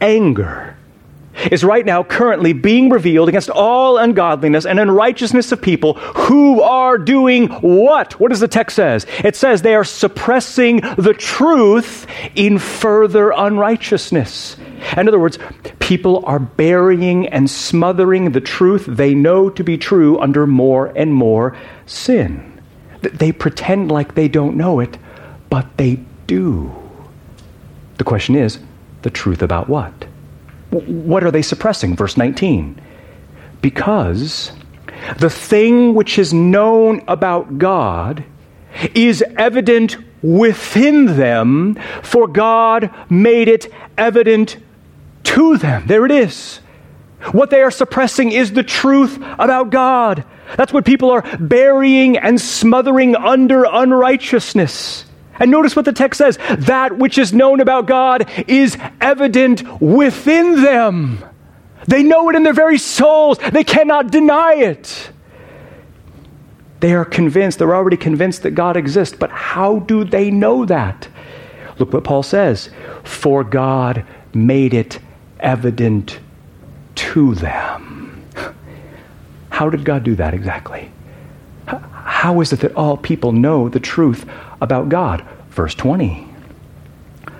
anger 0.00 0.71
is 1.50 1.64
right 1.64 1.84
now 1.84 2.02
currently 2.02 2.52
being 2.52 2.90
revealed 2.90 3.28
against 3.28 3.50
all 3.50 3.98
ungodliness 3.98 4.66
and 4.66 4.78
unrighteousness 4.78 5.52
of 5.52 5.60
people 5.60 5.94
who 5.94 6.60
are 6.60 6.98
doing 6.98 7.48
what? 7.48 8.18
What 8.20 8.30
does 8.30 8.40
the 8.40 8.48
text 8.48 8.76
says? 8.76 9.06
It 9.24 9.36
says 9.36 9.62
they 9.62 9.74
are 9.74 9.84
suppressing 9.84 10.80
the 10.96 11.14
truth 11.16 12.06
in 12.34 12.58
further 12.58 13.30
unrighteousness. 13.30 14.56
In 14.96 15.08
other 15.08 15.18
words, 15.18 15.38
people 15.78 16.24
are 16.26 16.38
burying 16.38 17.28
and 17.28 17.48
smothering 17.48 18.32
the 18.32 18.40
truth 18.40 18.84
they 18.86 19.14
know 19.14 19.48
to 19.50 19.62
be 19.62 19.78
true 19.78 20.18
under 20.20 20.46
more 20.46 20.92
and 20.96 21.12
more 21.14 21.56
sin. 21.86 22.60
They 23.00 23.32
pretend 23.32 23.90
like 23.90 24.14
they 24.14 24.28
don't 24.28 24.56
know 24.56 24.80
it, 24.80 24.98
but 25.50 25.76
they 25.76 26.00
do. 26.26 26.72
The 27.98 28.04
question 28.04 28.34
is, 28.34 28.58
The 29.02 29.10
truth 29.10 29.42
about 29.42 29.68
what? 29.68 29.92
What 30.72 31.22
are 31.22 31.30
they 31.30 31.42
suppressing? 31.42 31.96
Verse 31.96 32.16
19. 32.16 32.80
Because 33.60 34.52
the 35.18 35.28
thing 35.28 35.94
which 35.94 36.18
is 36.18 36.32
known 36.32 37.02
about 37.06 37.58
God 37.58 38.24
is 38.94 39.22
evident 39.36 39.98
within 40.22 41.16
them, 41.16 41.78
for 42.02 42.26
God 42.26 42.90
made 43.10 43.48
it 43.48 43.72
evident 43.98 44.56
to 45.24 45.58
them. 45.58 45.86
There 45.86 46.06
it 46.06 46.12
is. 46.12 46.60
What 47.32 47.50
they 47.50 47.60
are 47.60 47.70
suppressing 47.70 48.32
is 48.32 48.52
the 48.52 48.62
truth 48.62 49.16
about 49.38 49.70
God. 49.70 50.24
That's 50.56 50.72
what 50.72 50.84
people 50.84 51.10
are 51.10 51.22
burying 51.38 52.16
and 52.16 52.40
smothering 52.40 53.14
under 53.14 53.64
unrighteousness. 53.64 55.04
And 55.38 55.50
notice 55.50 55.74
what 55.74 55.84
the 55.84 55.92
text 55.92 56.18
says 56.18 56.38
that 56.58 56.98
which 56.98 57.18
is 57.18 57.32
known 57.32 57.60
about 57.60 57.86
God 57.86 58.28
is 58.46 58.76
evident 59.00 59.62
within 59.80 60.62
them. 60.62 61.24
They 61.88 62.02
know 62.02 62.28
it 62.28 62.36
in 62.36 62.42
their 62.42 62.52
very 62.52 62.78
souls, 62.78 63.38
they 63.52 63.64
cannot 63.64 64.10
deny 64.10 64.54
it. 64.54 65.10
They 66.80 66.94
are 66.94 67.04
convinced, 67.04 67.58
they're 67.58 67.74
already 67.74 67.96
convinced 67.96 68.42
that 68.42 68.52
God 68.52 68.76
exists, 68.76 69.16
but 69.16 69.30
how 69.30 69.80
do 69.80 70.04
they 70.04 70.30
know 70.30 70.64
that? 70.64 71.08
Look 71.78 71.92
what 71.92 72.04
Paul 72.04 72.22
says 72.22 72.70
For 73.04 73.44
God 73.44 74.04
made 74.34 74.74
it 74.74 74.98
evident 75.40 76.20
to 76.96 77.34
them. 77.34 78.24
How 79.50 79.70
did 79.70 79.84
God 79.84 80.02
do 80.02 80.14
that 80.16 80.34
exactly? 80.34 80.90
How 81.66 82.40
is 82.40 82.52
it 82.52 82.60
that 82.60 82.74
all 82.74 82.96
people 82.96 83.32
know 83.32 83.68
the 83.68 83.80
truth 83.80 84.28
about 84.62 84.88
God? 84.88 85.26
Verse 85.50 85.74
20. 85.74 86.26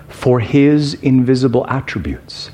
For 0.09 0.39
his 0.39 0.93
invisible 0.95 1.65
attributes, 1.67 2.51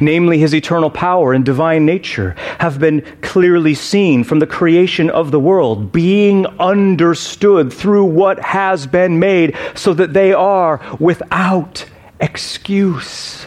namely 0.00 0.38
his 0.38 0.54
eternal 0.54 0.90
power 0.90 1.32
and 1.32 1.44
divine 1.44 1.84
nature, 1.84 2.36
have 2.60 2.78
been 2.78 3.00
clearly 3.22 3.74
seen 3.74 4.22
from 4.22 4.38
the 4.38 4.46
creation 4.46 5.10
of 5.10 5.30
the 5.30 5.40
world, 5.40 5.90
being 5.90 6.46
understood 6.60 7.72
through 7.72 8.04
what 8.04 8.38
has 8.40 8.86
been 8.86 9.18
made, 9.18 9.56
so 9.74 9.92
that 9.94 10.12
they 10.12 10.32
are 10.32 10.80
without 11.00 11.84
excuse. 12.20 13.46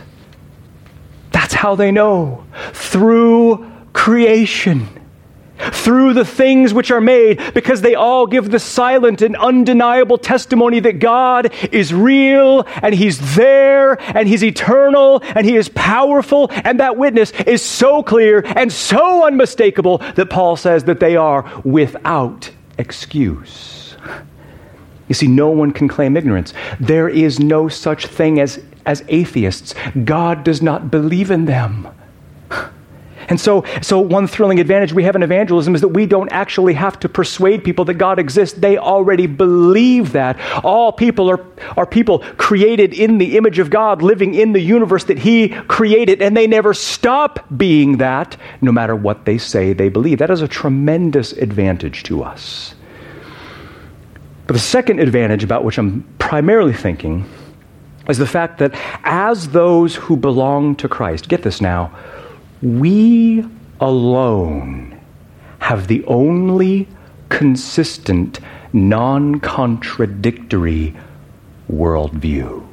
That's 1.32 1.54
how 1.54 1.76
they 1.76 1.92
know. 1.92 2.46
Through 2.74 3.72
creation. 3.94 4.88
Through 5.72 6.14
the 6.14 6.26
things 6.26 6.74
which 6.74 6.92
are 6.92 7.02
made, 7.02 7.42
because 7.54 7.82
they 7.82 7.96
all 7.96 8.28
give 8.28 8.52
the 8.52 8.60
silent 8.60 9.22
and 9.22 9.36
undeniable 9.36 10.18
testimony 10.18 10.80
that 10.82 11.00
God 11.00 11.54
is 11.72 11.94
real 11.94 12.66
and 12.82 12.96
He's 12.96 13.36
there 13.36 14.02
and 14.16 14.28
He's 14.28 14.44
eternal 14.44 15.22
and 15.24 15.46
He 15.46 15.56
is 15.56 15.70
powerful. 15.70 16.50
And 16.52 16.80
that 16.80 16.98
witness 16.98 17.32
is 17.32 17.62
so 17.62 18.04
clear 18.04 18.44
and 18.46 18.72
so 18.72 19.26
unmistakable 19.26 20.00
that 20.16 20.30
Paul 20.30 20.56
says 20.56 20.86
that 20.86 21.00
they 21.00 21.16
are 21.16 21.50
without 21.64 22.50
excuse. 22.78 23.96
You 25.08 25.16
see, 25.16 25.28
no 25.28 25.50
one 25.50 25.72
can 25.72 25.88
claim 25.88 26.16
ignorance. 26.16 26.54
There 26.80 27.10
is 27.10 27.40
no 27.40 27.68
such 27.68 28.06
thing 28.06 28.40
as 28.40 28.64
as 28.86 29.04
atheists. 29.08 29.76
God 30.04 30.44
does 30.44 30.62
not 30.62 30.90
believe 30.90 31.32
in 31.32 31.46
them. 31.46 31.88
And 33.30 33.40
so, 33.40 33.66
so 33.82 34.00
one 34.00 34.28
thrilling 34.28 34.60
advantage 34.60 34.94
we 34.94 35.04
have 35.04 35.16
in 35.16 35.24
evangelism 35.24 35.76
is 35.76 35.82
that 35.82 35.90
we 35.90 36.06
don't 36.06 36.32
actually 36.32 36.74
have 36.74 37.00
to 37.02 37.10
persuade 37.10 37.64
people 37.64 37.86
that 37.86 37.96
God 37.96 38.20
exists. 38.20 38.60
They 38.60 38.78
already 38.78 39.28
believe 39.28 40.14
that. 40.14 40.40
All 40.64 40.92
people 40.92 41.30
are, 41.30 41.46
are 41.78 41.86
people 41.86 42.20
created 42.38 42.94
in 42.94 43.18
the 43.18 43.38
image 43.38 43.60
of 43.60 43.70
God, 43.70 44.02
living 44.02 44.34
in 44.34 44.54
the 44.54 44.62
universe 44.62 45.04
that 45.06 45.20
He 45.20 45.50
created, 45.50 46.22
and 46.22 46.36
they 46.36 46.48
never 46.48 46.74
stop 46.74 47.46
being 47.56 47.98
that, 47.98 48.38
no 48.62 48.72
matter 48.72 48.96
what 48.96 49.26
they 49.26 49.38
say 49.38 49.74
they 49.74 49.90
believe. 49.90 50.20
That 50.20 50.30
is 50.30 50.42
a 50.42 50.48
tremendous 50.48 51.32
advantage 51.34 52.04
to 52.04 52.24
us. 52.24 52.76
But 54.48 54.54
the 54.54 54.60
second 54.60 55.00
advantage 55.00 55.44
about 55.44 55.64
which 55.64 55.78
I'm 55.78 56.04
primarily 56.20 56.74
thinking 56.74 57.26
is 58.10 58.18
the 58.18 58.28
fact 58.28 58.58
that 58.60 58.74
as 59.04 59.50
those 59.50 59.96
who 59.96 60.18
belong 60.18 60.76
to 60.76 60.90
Christ, 60.90 61.30
get 61.30 61.44
this 61.44 61.62
now, 61.62 61.96
we 62.62 63.46
alone 63.80 65.00
have 65.60 65.88
the 65.88 66.04
only 66.06 66.88
consistent, 67.30 68.40
non 68.74 69.40
contradictory 69.40 70.96
worldview. 71.72 72.68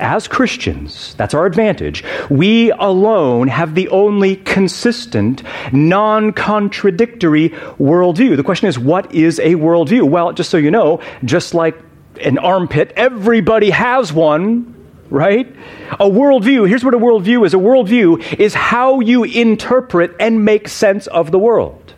As 0.00 0.26
Christians, 0.26 1.14
that's 1.16 1.34
our 1.34 1.44
advantage. 1.44 2.02
We 2.30 2.70
alone 2.72 3.48
have 3.48 3.74
the 3.74 3.88
only 3.88 4.36
consistent, 4.36 5.42
non 5.72 6.32
contradictory 6.32 7.50
worldview. 7.78 8.36
The 8.36 8.42
question 8.42 8.68
is, 8.68 8.78
what 8.78 9.14
is 9.14 9.38
a 9.40 9.56
worldview? 9.56 10.08
Well, 10.08 10.32
just 10.32 10.50
so 10.50 10.56
you 10.56 10.70
know, 10.70 11.00
just 11.24 11.52
like 11.52 11.78
an 12.22 12.38
armpit. 12.38 12.92
Everybody 12.96 13.70
has 13.70 14.12
one, 14.12 14.74
right? 15.10 15.54
A 15.92 16.08
worldview. 16.08 16.68
Here's 16.68 16.84
what 16.84 16.94
a 16.94 16.98
worldview 16.98 17.44
is 17.44 17.54
a 17.54 17.58
worldview 17.58 18.38
is 18.38 18.54
how 18.54 19.00
you 19.00 19.24
interpret 19.24 20.14
and 20.18 20.44
make 20.44 20.68
sense 20.68 21.06
of 21.08 21.30
the 21.30 21.38
world. 21.38 21.94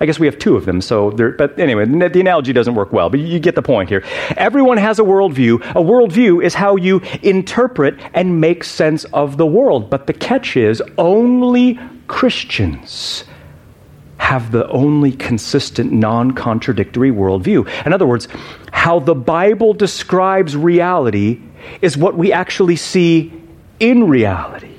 I 0.00 0.06
guess 0.06 0.18
we 0.20 0.26
have 0.26 0.38
two 0.38 0.56
of 0.56 0.64
them, 0.64 0.80
so 0.80 1.10
there, 1.10 1.32
but 1.32 1.58
anyway, 1.58 1.84
the 1.84 2.20
analogy 2.20 2.52
doesn't 2.52 2.76
work 2.76 2.92
well, 2.92 3.10
but 3.10 3.18
you 3.18 3.40
get 3.40 3.56
the 3.56 3.62
point 3.62 3.88
here. 3.88 4.04
Everyone 4.36 4.76
has 4.76 5.00
a 5.00 5.02
worldview. 5.02 5.56
A 5.70 5.82
worldview 5.82 6.44
is 6.44 6.54
how 6.54 6.76
you 6.76 7.00
interpret 7.22 7.98
and 8.14 8.40
make 8.40 8.62
sense 8.62 9.04
of 9.06 9.36
the 9.38 9.46
world. 9.46 9.90
But 9.90 10.06
the 10.06 10.12
catch 10.12 10.56
is 10.56 10.80
only 10.98 11.80
Christians 12.06 13.24
have 14.28 14.52
the 14.52 14.68
only 14.68 15.10
consistent, 15.12 15.90
non 15.90 16.32
contradictory 16.32 17.10
worldview. 17.10 17.66
In 17.86 17.94
other 17.94 18.06
words, 18.06 18.28
how 18.72 18.98
the 18.98 19.14
Bible 19.14 19.72
describes 19.72 20.54
reality 20.54 21.40
is 21.80 21.96
what 21.96 22.14
we 22.14 22.30
actually 22.30 22.76
see 22.76 23.32
in 23.80 24.06
reality. 24.06 24.77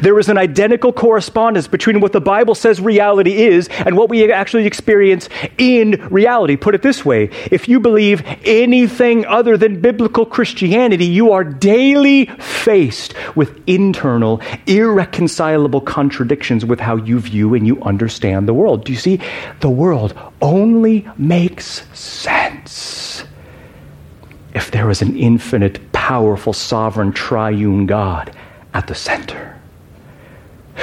There 0.00 0.18
is 0.18 0.28
an 0.28 0.38
identical 0.38 0.92
correspondence 0.92 1.66
between 1.66 2.00
what 2.00 2.12
the 2.12 2.20
Bible 2.20 2.54
says 2.54 2.80
reality 2.80 3.44
is 3.44 3.68
and 3.68 3.96
what 3.96 4.08
we 4.08 4.30
actually 4.32 4.66
experience 4.66 5.28
in 5.56 6.06
reality. 6.10 6.56
Put 6.56 6.74
it 6.74 6.82
this 6.82 7.04
way 7.04 7.30
if 7.50 7.68
you 7.68 7.80
believe 7.80 8.22
anything 8.44 9.26
other 9.26 9.56
than 9.56 9.80
biblical 9.80 10.26
Christianity, 10.26 11.06
you 11.06 11.32
are 11.32 11.44
daily 11.44 12.26
faced 12.26 13.14
with 13.36 13.60
internal, 13.66 14.40
irreconcilable 14.66 15.80
contradictions 15.80 16.64
with 16.64 16.80
how 16.80 16.96
you 16.96 17.18
view 17.18 17.54
and 17.54 17.66
you 17.66 17.82
understand 17.82 18.46
the 18.48 18.54
world. 18.54 18.84
Do 18.84 18.92
you 18.92 18.98
see? 18.98 19.20
The 19.60 19.70
world 19.70 20.18
only 20.40 21.08
makes 21.16 21.86
sense 21.98 23.24
if 24.54 24.70
there 24.70 24.90
is 24.90 25.02
an 25.02 25.16
infinite, 25.16 25.92
powerful, 25.92 26.52
sovereign, 26.52 27.12
triune 27.12 27.86
God 27.86 28.34
at 28.74 28.86
the 28.86 28.94
center. 28.94 29.57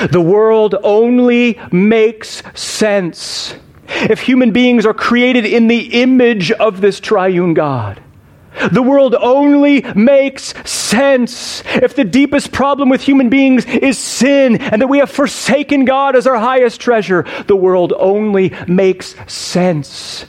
The 0.10 0.22
world 0.22 0.76
only 0.84 1.60
makes 1.72 2.44
sense 2.54 3.56
if 3.88 4.20
human 4.20 4.52
beings 4.52 4.86
are 4.86 4.94
created 4.94 5.46
in 5.46 5.68
the 5.68 6.02
image 6.02 6.52
of 6.52 6.82
this 6.82 7.00
triune 7.00 7.54
God. 7.54 8.02
The 8.72 8.82
world 8.82 9.16
only 9.16 9.82
makes 9.96 10.54
sense 10.70 11.62
if 11.66 11.96
the 11.96 12.06
deepest 12.06 12.52
problem 12.52 12.90
with 12.90 13.02
human 13.02 13.30
beings 13.30 13.66
is 13.66 13.98
sin 13.98 14.58
and 14.58 14.82
that 14.82 14.88
we 14.88 15.00
have 15.00 15.12
forsaken 15.12 15.86
God 15.86 16.16
as 16.16 16.26
our 16.26 16.38
highest 16.38 16.80
treasure. 16.80 17.26
The 17.48 17.56
world 17.56 17.94
only 17.98 18.54
makes 18.68 19.16
sense 19.32 20.26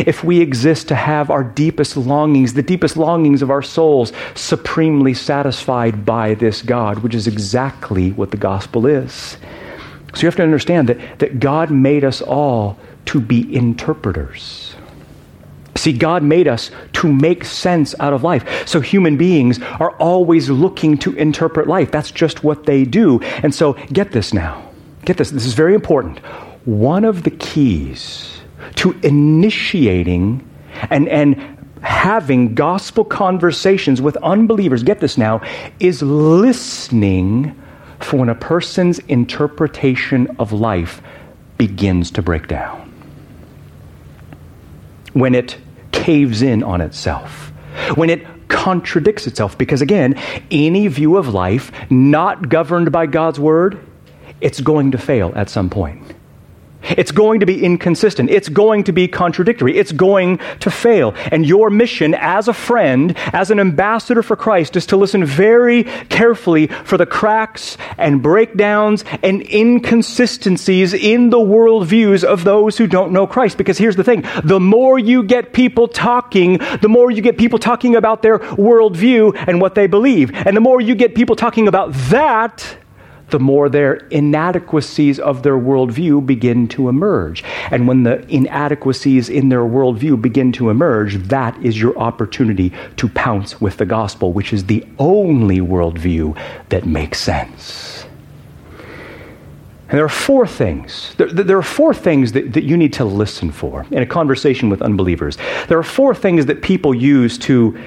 if 0.00 0.24
we 0.24 0.40
exist 0.40 0.88
to 0.88 0.94
have 0.94 1.30
our 1.30 1.44
deepest 1.44 1.96
longings, 1.96 2.54
the 2.54 2.62
deepest 2.62 2.96
longings 2.96 3.42
of 3.42 3.50
our 3.50 3.62
souls, 3.62 4.12
supremely 4.34 5.14
satisfied 5.14 6.04
by 6.04 6.34
this 6.34 6.62
God, 6.62 6.98
which 7.00 7.14
is 7.14 7.26
exactly 7.26 8.12
what 8.12 8.30
the 8.30 8.36
gospel 8.36 8.86
is. 8.86 9.36
So 10.14 10.22
you 10.22 10.26
have 10.26 10.36
to 10.36 10.42
understand 10.42 10.88
that, 10.88 11.18
that 11.18 11.40
God 11.40 11.70
made 11.70 12.04
us 12.04 12.22
all 12.22 12.78
to 13.06 13.20
be 13.20 13.54
interpreters. 13.54 14.74
See, 15.76 15.92
God 15.92 16.24
made 16.24 16.48
us 16.48 16.72
to 16.94 17.12
make 17.12 17.44
sense 17.44 17.94
out 18.00 18.12
of 18.12 18.24
life. 18.24 18.66
So 18.66 18.80
human 18.80 19.16
beings 19.16 19.60
are 19.78 19.92
always 19.92 20.50
looking 20.50 20.98
to 20.98 21.14
interpret 21.14 21.68
life. 21.68 21.92
That's 21.92 22.10
just 22.10 22.42
what 22.42 22.66
they 22.66 22.84
do. 22.84 23.20
And 23.20 23.54
so 23.54 23.74
get 23.92 24.10
this 24.10 24.34
now. 24.34 24.68
Get 25.04 25.18
this. 25.18 25.30
This 25.30 25.46
is 25.46 25.54
very 25.54 25.74
important. 25.74 26.18
One 26.64 27.04
of 27.04 27.22
the 27.22 27.30
keys 27.30 28.37
to 28.76 28.92
initiating 29.02 30.48
and, 30.90 31.08
and 31.08 31.36
having 31.82 32.54
gospel 32.54 33.04
conversations 33.04 34.00
with 34.00 34.16
unbelievers, 34.18 34.82
get 34.82 35.00
this 35.00 35.18
now, 35.18 35.40
is 35.80 36.02
listening 36.02 37.60
for 38.00 38.18
when 38.18 38.28
a 38.28 38.34
person's 38.34 38.98
interpretation 39.00 40.28
of 40.38 40.52
life 40.52 41.02
begins 41.56 42.10
to 42.12 42.22
break 42.22 42.48
down. 42.48 42.84
When 45.12 45.34
it 45.34 45.56
caves 45.92 46.42
in 46.42 46.62
on 46.62 46.80
itself. 46.80 47.52
When 47.94 48.10
it 48.10 48.24
contradicts 48.48 49.26
itself 49.26 49.58
because, 49.58 49.82
again, 49.82 50.14
any 50.50 50.88
view 50.88 51.16
of 51.16 51.34
life 51.34 51.70
not 51.90 52.48
governed 52.48 52.92
by 52.92 53.06
God's 53.06 53.38
word, 53.38 53.78
it's 54.40 54.60
going 54.60 54.92
to 54.92 54.98
fail 54.98 55.32
at 55.34 55.50
some 55.50 55.68
point. 55.68 56.14
It's 56.96 57.12
going 57.12 57.40
to 57.40 57.46
be 57.46 57.62
inconsistent. 57.64 58.30
It's 58.30 58.48
going 58.48 58.84
to 58.84 58.92
be 58.92 59.08
contradictory. 59.08 59.76
It's 59.76 59.92
going 59.92 60.38
to 60.60 60.70
fail. 60.70 61.14
And 61.30 61.46
your 61.46 61.70
mission 61.70 62.14
as 62.14 62.48
a 62.48 62.52
friend, 62.52 63.16
as 63.32 63.50
an 63.50 63.60
ambassador 63.60 64.22
for 64.22 64.36
Christ, 64.36 64.76
is 64.76 64.86
to 64.86 64.96
listen 64.96 65.24
very 65.24 65.84
carefully 65.84 66.68
for 66.68 66.96
the 66.96 67.06
cracks 67.06 67.76
and 67.96 68.22
breakdowns 68.22 69.04
and 69.22 69.42
inconsistencies 69.42 70.94
in 70.94 71.30
the 71.30 71.38
worldviews 71.38 72.24
of 72.24 72.44
those 72.44 72.78
who 72.78 72.86
don't 72.86 73.12
know 73.12 73.26
Christ. 73.26 73.58
Because 73.58 73.78
here's 73.78 73.96
the 73.96 74.04
thing 74.04 74.24
the 74.44 74.60
more 74.60 74.98
you 74.98 75.22
get 75.22 75.52
people 75.52 75.88
talking, 75.88 76.58
the 76.80 76.88
more 76.88 77.10
you 77.10 77.22
get 77.22 77.38
people 77.38 77.58
talking 77.58 77.96
about 77.96 78.22
their 78.22 78.38
worldview 78.38 79.34
and 79.46 79.60
what 79.60 79.74
they 79.74 79.86
believe. 79.86 80.32
And 80.34 80.56
the 80.56 80.60
more 80.60 80.80
you 80.80 80.94
get 80.94 81.14
people 81.14 81.36
talking 81.36 81.68
about 81.68 81.92
that, 82.10 82.76
the 83.30 83.38
more 83.38 83.68
their 83.68 83.94
inadequacies 84.10 85.18
of 85.18 85.42
their 85.42 85.58
worldview 85.58 86.24
begin 86.24 86.68
to 86.68 86.88
emerge. 86.88 87.44
And 87.70 87.86
when 87.86 88.02
the 88.02 88.26
inadequacies 88.28 89.28
in 89.28 89.48
their 89.48 89.62
worldview 89.62 90.20
begin 90.20 90.52
to 90.52 90.70
emerge, 90.70 91.16
that 91.28 91.56
is 91.64 91.80
your 91.80 91.96
opportunity 91.98 92.72
to 92.96 93.08
pounce 93.08 93.60
with 93.60 93.76
the 93.76 93.86
gospel, 93.86 94.32
which 94.32 94.52
is 94.52 94.66
the 94.66 94.84
only 94.98 95.60
worldview 95.60 96.38
that 96.70 96.86
makes 96.86 97.20
sense. 97.20 98.04
And 99.88 99.96
there 99.96 100.04
are 100.04 100.10
four 100.10 100.46
things. 100.46 101.14
There, 101.16 101.28
there, 101.28 101.56
are 101.56 101.62
four 101.62 101.94
things 101.94 102.32
that, 102.32 102.52
that 102.52 102.64
you 102.64 102.76
need 102.76 102.92
to 102.94 103.06
listen 103.06 103.50
for 103.50 103.86
in 103.90 104.02
a 104.02 104.06
conversation 104.06 104.68
with 104.68 104.82
unbelievers. 104.82 105.38
There 105.68 105.78
are 105.78 105.82
four 105.82 106.14
things 106.14 106.44
that 106.44 106.60
people 106.60 106.94
use 106.94 107.38
to 107.38 107.78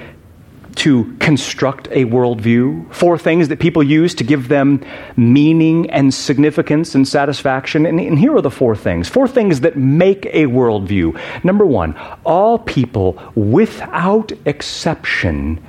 to 0.76 1.16
construct 1.18 1.88
a 1.88 2.04
worldview, 2.04 2.92
four 2.92 3.18
things 3.18 3.48
that 3.48 3.58
people 3.58 3.82
use 3.82 4.14
to 4.14 4.24
give 4.24 4.48
them 4.48 4.84
meaning 5.16 5.90
and 5.90 6.12
significance 6.12 6.94
and 6.94 7.06
satisfaction. 7.06 7.86
And, 7.86 8.00
and, 8.00 8.18
here 8.18 8.34
are 8.36 8.42
the 8.42 8.50
four 8.50 8.76
things 8.76 9.08
four 9.08 9.28
things 9.28 9.60
that 9.60 9.76
make 9.76 10.26
a 10.26 10.46
worldview. 10.46 11.18
Number 11.44 11.66
one, 11.66 11.96
all 12.24 12.58
people, 12.58 13.20
without 13.34 14.32
exception, 14.44 15.62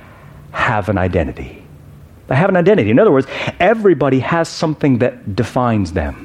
have 0.52 0.88
an 0.88 0.98
identity. 0.98 1.62
They 2.26 2.36
have 2.36 2.48
an 2.48 2.56
identity. 2.56 2.90
In 2.90 2.98
other 2.98 3.12
words, 3.12 3.26
everybody 3.60 4.20
has 4.20 4.48
something 4.48 4.98
that 4.98 5.36
defines 5.36 5.92
them 5.92 6.23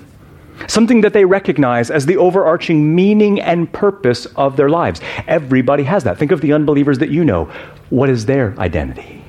something 0.67 1.01
that 1.01 1.13
they 1.13 1.25
recognize 1.25 1.91
as 1.91 2.05
the 2.05 2.17
overarching 2.17 2.95
meaning 2.95 3.39
and 3.39 3.71
purpose 3.71 4.25
of 4.35 4.57
their 4.57 4.69
lives. 4.69 5.01
Everybody 5.27 5.83
has 5.83 6.03
that. 6.03 6.17
Think 6.17 6.31
of 6.31 6.41
the 6.41 6.53
unbelievers 6.53 6.99
that 6.99 7.09
you 7.09 7.23
know. 7.23 7.51
What 7.89 8.09
is 8.09 8.25
their 8.25 8.55
identity? 8.59 9.23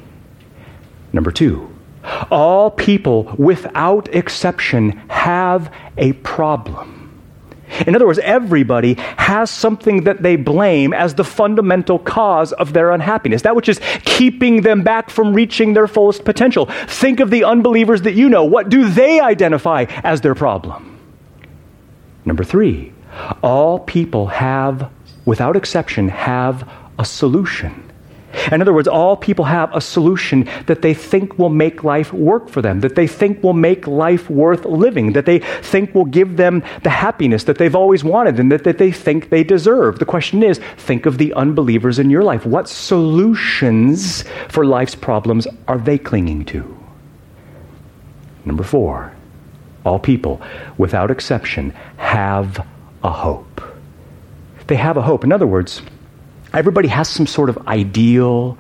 Number 1.13 1.33
two, 1.33 1.75
all 2.31 2.71
people 2.71 3.35
without 3.39 4.15
exception 4.15 4.93
have 5.09 5.73
a 5.97 6.13
problem. 6.13 6.97
In 7.87 7.95
other 7.95 8.07
words, 8.07 8.19
everybody 8.19 8.95
has 9.17 9.51
something 9.51 10.05
that 10.05 10.23
they 10.23 10.37
blame 10.37 10.93
as 10.93 11.15
the 11.15 11.25
fundamental 11.25 11.99
cause 11.99 12.53
of 12.53 12.73
their 12.73 12.91
unhappiness, 12.91 13.43
that 13.43 13.55
which 13.55 13.69
is 13.69 13.81
keeping 14.05 14.63
them 14.63 14.83
back 14.83 15.09
from 15.09 15.35
reaching 15.35 15.73
their 15.73 15.87
fullest 15.87 16.25
potential. 16.25 16.67
Think 16.89 17.21
of 17.21 17.31
the 17.31 17.45
unbelievers 17.45 18.03
that 18.03 18.15
you 18.15 18.29
know. 18.29 18.45
What 18.45 18.71
do 18.71 18.89
they 18.89 19.21
identify 19.21 19.87
as 20.03 20.21
their 20.21 20.35
problem? 20.35 20.90
Number 22.25 22.45
three, 22.45 22.93
all 23.43 23.79
people 23.81 24.27
have, 24.29 24.91
without 25.25 25.57
exception, 25.57 26.09
have 26.09 26.69
a 26.99 27.05
solution. 27.05 27.91
In 28.53 28.61
other 28.61 28.73
words, 28.73 28.87
all 28.87 29.17
people 29.17 29.45
have 29.45 29.75
a 29.75 29.81
solution 29.81 30.49
that 30.67 30.83
they 30.83 30.95
think 30.95 31.37
will 31.39 31.49
make 31.49 31.83
life 31.83 32.13
work 32.13 32.49
for 32.49 32.63
them, 32.63 32.81
that 32.81 32.95
they 32.95 33.07
think 33.07 33.43
will 33.43 33.55
make 33.55 33.87
life 33.87 34.31
worth 34.31 34.65
living, 34.65 35.13
that 35.15 35.27
they 35.27 35.41
think 35.41 35.95
will 35.95 36.05
give 36.05 36.37
them 36.37 36.63
the 36.85 36.91
happiness 36.91 37.45
that 37.45 37.59
they've 37.59 37.75
always 37.75 38.05
wanted 38.05 38.39
and 38.39 38.53
that, 38.53 38.63
that 38.65 38.79
they 38.79 38.93
think 38.93 39.31
they 39.31 39.43
deserve. 39.43 39.99
The 39.99 40.05
question 40.05 40.43
is 40.45 40.61
think 40.77 41.07
of 41.07 41.19
the 41.19 41.35
unbelievers 41.35 41.99
in 41.99 42.09
your 42.09 42.23
life. 42.23 42.47
What 42.47 42.69
solutions 42.69 44.25
for 44.49 44.65
life's 44.65 44.95
problems 44.95 45.49
are 45.67 45.79
they 45.79 45.99
clinging 45.99 46.45
to? 46.47 46.77
Number 48.45 48.63
four, 48.63 49.13
all 49.85 49.99
people, 49.99 50.41
without 50.79 51.11
exception, 51.11 51.71
have 51.97 52.67
a 53.03 53.11
hope. 53.11 53.63
They 54.67 54.77
have 54.77 54.97
a 54.97 55.03
hope. 55.03 55.25
In 55.25 55.33
other 55.33 55.47
words, 55.47 55.83
everybody 56.53 56.89
has 56.89 57.09
some 57.09 57.27
sort 57.27 57.49
of 57.49 57.59
ideal, 57.67 58.57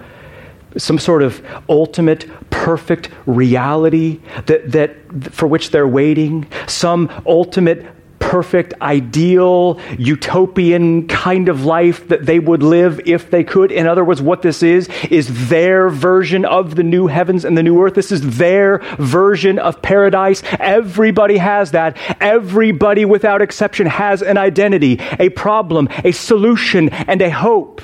some 0.77 0.99
sort 0.99 1.23
of 1.23 1.45
ultimate, 1.69 2.27
perfect 2.51 3.11
reality 3.27 4.21
that, 4.47 4.73
that, 4.73 4.97
for 5.33 5.47
which 5.47 5.71
they're 5.71 5.89
waiting, 5.89 6.47
some 6.67 7.11
ultimate 7.27 7.87
perfect, 8.21 8.73
ideal, 8.81 9.81
utopian 9.99 11.09
kind 11.09 11.49
of 11.49 11.65
life 11.65 12.07
that 12.07 12.27
they 12.27 12.39
would 12.39 12.63
live 12.63 13.01
if 13.05 13.29
they 13.31 13.43
could. 13.43 13.73
In 13.73 13.89
other 13.89 14.05
words, 14.05 14.23
what 14.23 14.43
this 14.43 14.63
is, 14.63 14.89
is 15.11 15.49
their 15.49 15.89
version 15.91 16.45
of 16.45 16.77
the 16.77 16.85
new 16.85 17.09
heavens 17.09 17.45
and 17.45 17.59
the 17.59 17.63
new 17.63 17.83
earth. 17.83 17.95
This 17.95 18.13
is 18.13 18.39
their 18.39 18.79
version 18.99 19.59
of 19.59 19.83
paradise. 19.83 20.43
Everybody 20.61 21.39
has 21.39 21.73
that. 21.73 21.97
Everybody, 22.21 23.05
without 23.05 23.43
exception, 23.43 23.89
has 23.89 24.23
an 24.23 24.39
identity, 24.39 25.01
a 25.19 25.31
problem, 25.31 25.89
a 26.05 26.13
solution, 26.13 26.91
and 26.91 27.21
a 27.21 27.31
hope. 27.31 27.81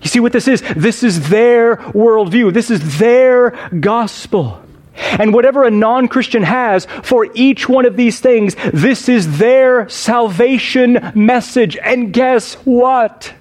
You 0.00 0.08
see 0.08 0.20
what 0.20 0.32
this 0.32 0.48
is? 0.48 0.62
This 0.76 1.02
is 1.02 1.28
their 1.28 1.76
worldview. 1.76 2.52
This 2.52 2.70
is 2.70 2.98
their 2.98 3.50
gospel. 3.80 4.62
And 4.96 5.34
whatever 5.34 5.64
a 5.64 5.70
non 5.70 6.08
Christian 6.08 6.42
has 6.42 6.86
for 7.02 7.28
each 7.34 7.68
one 7.68 7.86
of 7.86 7.96
these 7.96 8.20
things, 8.20 8.56
this 8.72 9.08
is 9.08 9.38
their 9.38 9.88
salvation 9.88 11.12
message. 11.14 11.76
And 11.78 12.12
guess 12.12 12.54
what? 12.64 13.34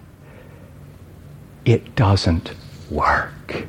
It 1.66 1.96
doesn't 1.96 2.54
work. 2.90 3.66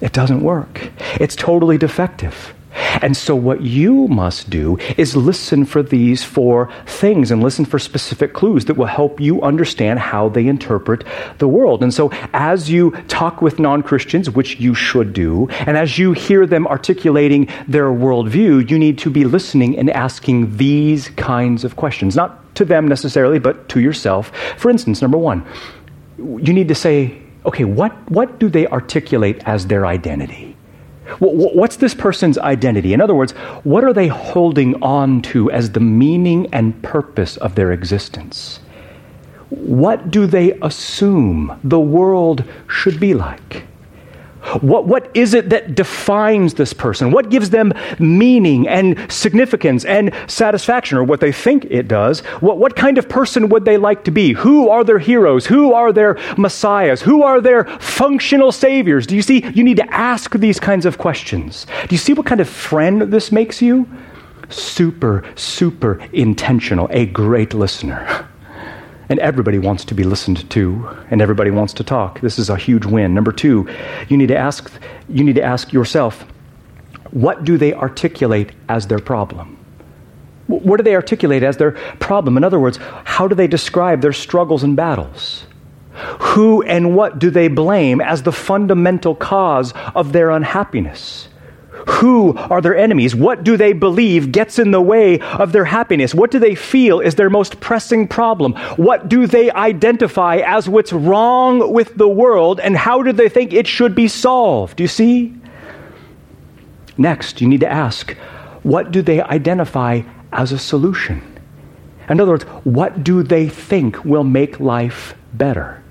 It 0.00 0.12
doesn't 0.12 0.42
work. 0.42 0.90
It's 1.14 1.34
totally 1.34 1.78
defective. 1.78 2.54
And 3.02 3.16
so, 3.16 3.34
what 3.34 3.62
you 3.62 4.08
must 4.08 4.50
do 4.50 4.78
is 4.96 5.16
listen 5.16 5.64
for 5.64 5.82
these 5.82 6.24
four 6.24 6.70
things 6.86 7.30
and 7.30 7.42
listen 7.42 7.64
for 7.64 7.78
specific 7.78 8.32
clues 8.32 8.66
that 8.66 8.74
will 8.74 8.86
help 8.86 9.20
you 9.20 9.42
understand 9.42 9.98
how 9.98 10.28
they 10.28 10.46
interpret 10.46 11.04
the 11.38 11.48
world. 11.48 11.82
And 11.82 11.92
so, 11.92 12.10
as 12.32 12.70
you 12.70 12.90
talk 13.08 13.42
with 13.42 13.58
non 13.58 13.82
Christians, 13.82 14.30
which 14.30 14.60
you 14.60 14.74
should 14.74 15.12
do, 15.12 15.48
and 15.66 15.76
as 15.76 15.98
you 15.98 16.12
hear 16.12 16.46
them 16.46 16.66
articulating 16.66 17.48
their 17.66 17.88
worldview, 17.88 18.68
you 18.70 18.78
need 18.78 18.98
to 18.98 19.10
be 19.10 19.24
listening 19.24 19.78
and 19.78 19.90
asking 19.90 20.56
these 20.56 21.08
kinds 21.10 21.64
of 21.64 21.76
questions. 21.76 22.16
Not 22.16 22.54
to 22.56 22.64
them 22.64 22.88
necessarily, 22.88 23.38
but 23.38 23.68
to 23.70 23.80
yourself. 23.80 24.32
For 24.56 24.70
instance, 24.70 25.00
number 25.00 25.18
one, 25.18 25.46
you 26.18 26.52
need 26.52 26.68
to 26.68 26.74
say, 26.74 27.22
okay, 27.46 27.64
what, 27.64 27.92
what 28.10 28.38
do 28.38 28.48
they 28.48 28.66
articulate 28.66 29.42
as 29.46 29.66
their 29.66 29.86
identity? 29.86 30.57
What's 31.20 31.76
this 31.76 31.94
person's 31.94 32.38
identity? 32.38 32.92
In 32.92 33.00
other 33.00 33.14
words, 33.14 33.32
what 33.64 33.84
are 33.84 33.92
they 33.92 34.08
holding 34.08 34.80
on 34.82 35.22
to 35.22 35.50
as 35.50 35.72
the 35.72 35.80
meaning 35.80 36.48
and 36.52 36.80
purpose 36.82 37.36
of 37.38 37.54
their 37.54 37.72
existence? 37.72 38.60
What 39.50 40.10
do 40.10 40.26
they 40.26 40.52
assume 40.60 41.58
the 41.64 41.80
world 41.80 42.44
should 42.68 43.00
be 43.00 43.14
like? 43.14 43.64
What, 44.60 44.86
what 44.86 45.10
is 45.14 45.34
it 45.34 45.50
that 45.50 45.74
defines 45.74 46.54
this 46.54 46.72
person? 46.72 47.10
What 47.10 47.30
gives 47.30 47.50
them 47.50 47.72
meaning 47.98 48.66
and 48.68 49.10
significance 49.10 49.84
and 49.84 50.12
satisfaction, 50.26 50.98
or 50.98 51.04
what 51.04 51.20
they 51.20 51.32
think 51.32 51.66
it 51.66 51.88
does? 51.88 52.20
What, 52.40 52.58
what 52.58 52.76
kind 52.76 52.98
of 52.98 53.08
person 53.08 53.48
would 53.48 53.64
they 53.64 53.76
like 53.76 54.04
to 54.04 54.10
be? 54.10 54.32
Who 54.32 54.68
are 54.68 54.84
their 54.84 54.98
heroes? 54.98 55.46
Who 55.46 55.72
are 55.72 55.92
their 55.92 56.18
messiahs? 56.36 57.02
Who 57.02 57.22
are 57.22 57.40
their 57.40 57.64
functional 57.78 58.52
saviors? 58.52 59.06
Do 59.06 59.16
you 59.16 59.22
see? 59.22 59.44
You 59.54 59.64
need 59.64 59.76
to 59.76 59.94
ask 59.94 60.32
these 60.32 60.60
kinds 60.60 60.86
of 60.86 60.98
questions. 60.98 61.66
Do 61.88 61.94
you 61.94 61.98
see 61.98 62.12
what 62.12 62.26
kind 62.26 62.40
of 62.40 62.48
friend 62.48 63.02
this 63.12 63.32
makes 63.32 63.60
you? 63.62 63.88
Super, 64.48 65.24
super 65.34 66.00
intentional, 66.12 66.88
a 66.90 67.06
great 67.06 67.54
listener. 67.54 68.28
And 69.08 69.18
everybody 69.20 69.58
wants 69.58 69.84
to 69.86 69.94
be 69.94 70.04
listened 70.04 70.48
to, 70.50 70.88
and 71.10 71.22
everybody 71.22 71.50
wants 71.50 71.72
to 71.74 71.84
talk. 71.84 72.20
This 72.20 72.38
is 72.38 72.50
a 72.50 72.56
huge 72.56 72.84
win. 72.84 73.14
Number 73.14 73.32
two, 73.32 73.66
you 74.08 74.16
need 74.16 74.28
to 74.28 74.36
ask, 74.36 74.70
you 75.08 75.24
need 75.24 75.36
to 75.36 75.42
ask 75.42 75.72
yourself, 75.72 76.26
what 77.10 77.44
do 77.44 77.56
they 77.56 77.72
articulate 77.72 78.52
as 78.68 78.86
their 78.86 78.98
problem? 78.98 79.56
What 80.46 80.78
do 80.78 80.82
they 80.82 80.94
articulate 80.94 81.42
as 81.42 81.56
their 81.56 81.72
problem? 82.00 82.36
In 82.36 82.44
other 82.44 82.58
words, 82.58 82.78
how 83.04 83.28
do 83.28 83.34
they 83.34 83.46
describe 83.46 84.00
their 84.00 84.12
struggles 84.12 84.62
and 84.62 84.76
battles? 84.76 85.46
Who 86.20 86.62
and 86.62 86.94
what 86.94 87.18
do 87.18 87.30
they 87.30 87.48
blame 87.48 88.00
as 88.00 88.22
the 88.22 88.32
fundamental 88.32 89.14
cause 89.14 89.72
of 89.94 90.12
their 90.12 90.30
unhappiness? 90.30 91.28
Who 91.86 92.36
are 92.36 92.60
their 92.60 92.76
enemies? 92.76 93.14
What 93.14 93.44
do 93.44 93.56
they 93.56 93.72
believe 93.72 94.32
gets 94.32 94.58
in 94.58 94.70
the 94.70 94.80
way 94.80 95.20
of 95.20 95.52
their 95.52 95.64
happiness? 95.64 96.14
What 96.14 96.30
do 96.30 96.38
they 96.38 96.54
feel 96.54 97.00
is 97.00 97.14
their 97.14 97.30
most 97.30 97.60
pressing 97.60 98.08
problem? 98.08 98.54
What 98.76 99.08
do 99.08 99.26
they 99.26 99.50
identify 99.50 100.36
as 100.36 100.68
what's 100.68 100.92
wrong 100.92 101.72
with 101.72 101.96
the 101.96 102.08
world, 102.08 102.60
and 102.60 102.76
how 102.76 103.02
do 103.02 103.12
they 103.12 103.28
think 103.28 103.52
it 103.52 103.66
should 103.66 103.94
be 103.94 104.08
solved? 104.08 104.76
Do 104.76 104.84
You 104.84 104.88
see? 104.88 105.34
Next, 106.96 107.40
you 107.40 107.48
need 107.48 107.60
to 107.60 107.70
ask 107.70 108.16
what 108.64 108.90
do 108.90 109.02
they 109.02 109.22
identify 109.22 110.02
as 110.32 110.52
a 110.52 110.58
solution? 110.58 111.22
In 112.08 112.20
other 112.20 112.32
words, 112.32 112.44
what 112.64 113.04
do 113.04 113.22
they 113.22 113.48
think 113.48 114.04
will 114.04 114.24
make 114.24 114.58
life 114.58 115.14
better? 115.34 115.82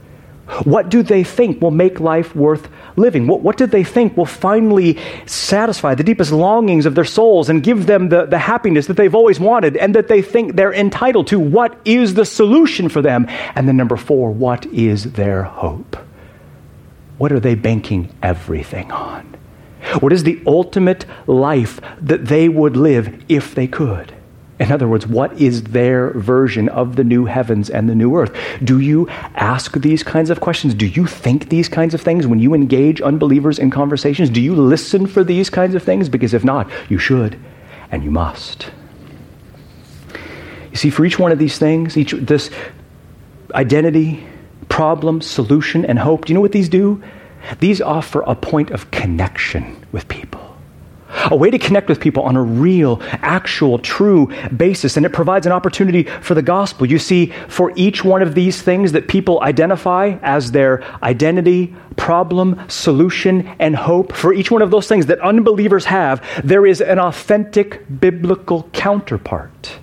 What 0.64 0.90
do 0.90 1.04
they 1.04 1.24
think 1.24 1.62
will 1.62 1.72
make 1.72 2.00
life 2.00 2.36
worth 2.36 2.70
living? 2.96 3.28
What, 3.28 3.42
what 3.42 3.58
do 3.58 3.66
they 3.66 3.84
think 3.84 4.16
will 4.16 4.26
finally 4.26 4.98
satisfy 5.26 5.94
the 5.94 6.04
deepest 6.04 6.32
longings 6.32 6.86
of 6.86 6.96
their 6.96 7.06
souls 7.06 7.50
and 7.50 7.62
give 7.62 7.86
them 7.86 8.10
the, 8.10 8.26
the 8.26 8.38
happiness 8.38 8.88
that 8.88 8.96
they've 8.96 9.14
always 9.14 9.40
wanted 9.40 9.76
and 9.76 9.94
that 9.96 10.08
they 10.08 10.22
think 10.22 10.56
they're 10.56 10.74
entitled 10.74 11.28
to? 11.28 11.40
What 11.40 11.78
is 11.84 12.14
the 12.14 12.26
solution 12.26 12.88
for 12.88 13.02
them? 13.02 13.26
And 13.56 13.68
then, 13.68 13.76
number 13.76 13.98
four, 13.98 14.32
what 14.32 14.66
is 14.68 15.12
their 15.14 15.44
hope? 15.44 15.98
What 17.18 17.32
are 17.32 17.40
they 17.40 17.56
banking 17.56 18.14
everything 18.24 18.92
on? 18.92 19.36
What 20.00 20.14
is 20.14 20.24
the 20.24 20.42
ultimate 20.46 21.06
life 21.28 21.82
that 22.02 22.26
they 22.26 22.48
would 22.48 22.78
live 22.78 23.24
if 23.28 23.54
they 23.54 23.68
could? 23.68 24.14
In 24.60 24.72
other 24.72 24.88
words, 24.88 25.06
what 25.06 25.39
is 25.39 25.63
their 25.63 26.12
version 26.12 26.67
of 26.70 26.96
the 26.96 27.04
new 27.04 27.26
heavens 27.26 27.70
and 27.70 27.88
the 27.88 27.93
new 27.93 28.15
earth? 28.15 28.36
Do 28.63 28.80
you 28.80 29.08
ask 29.36 29.74
these 29.74 30.02
kinds 30.02 30.32
of 30.32 30.41
questions? 30.41 30.74
Do 30.74 30.88
you 30.88 31.06
think 31.06 31.50
these 31.50 31.70
kinds 31.70 31.93
of 31.93 32.02
things 32.02 32.26
when 32.26 32.39
you 32.39 32.56
engage 32.56 33.00
unbelievers 33.00 33.60
in 33.60 33.70
conversations? 33.70 34.32
Do 34.32 34.41
you 34.41 34.56
listen 34.56 35.06
for 35.06 35.24
these 35.24 35.52
kinds 35.52 35.76
of 35.76 35.84
things? 35.84 36.10
Because 36.10 36.34
if 36.34 36.43
not, 36.43 36.70
you 36.89 36.98
should 36.98 37.39
and 37.91 38.04
you 38.04 38.10
must. 38.10 38.72
You 40.72 40.78
see, 40.78 40.89
for 40.89 41.06
each 41.06 41.20
one 41.20 41.32
of 41.32 41.38
these 41.38 41.60
things, 41.60 41.96
each 41.96 42.12
this 42.13 42.50
identity, 43.54 44.26
problem, 44.70 45.22
solution, 45.22 45.86
and 45.86 46.00
hope, 46.00 46.26
do 46.26 46.34
you 46.34 46.36
know 46.36 46.41
what 46.41 46.52
these 46.52 46.70
do? 46.70 47.02
These 47.60 47.80
offer 47.80 48.22
a 48.22 48.34
point 48.34 48.72
of 48.72 48.89
connection 48.89 49.86
with 49.91 50.08
people 50.08 50.47
a 51.32 51.36
way 51.36 51.50
to 51.50 51.60
connect 51.60 51.89
with 51.89 52.00
people 52.00 52.24
on 52.24 52.36
a 52.36 52.41
real, 52.41 53.00
actual, 53.22 53.80
true 53.80 54.32
basis. 54.56 54.98
And 54.98 55.06
it 55.06 55.13
provides 55.13 55.46
an 55.46 55.52
opportunity 55.52 56.04
for 56.04 56.34
the 56.34 56.41
gospel. 56.41 56.86
You 56.86 57.00
see, 57.00 57.28
for 57.48 57.72
each 57.76 58.04
one 58.04 58.22
of 58.22 58.36
these 58.36 58.62
things 58.62 58.91
that 58.91 59.08
people 59.08 59.41
identify 59.41 60.17
as 60.22 60.52
their 60.52 60.84
identity, 61.04 61.76
problem, 61.96 62.62
solution, 62.67 63.48
and 63.60 63.76
hope, 63.76 64.13
for 64.13 64.34
each 64.34 64.52
one 64.52 64.62
of 64.62 64.72
those 64.72 64.88
things 64.88 65.08
that 65.08 65.20
unbelievers 65.22 65.86
have, 65.86 66.24
there 66.43 66.65
is 66.65 66.82
an 66.82 67.00
authentic 67.00 67.84
biblical 68.00 68.70
counterpart. 68.74 69.80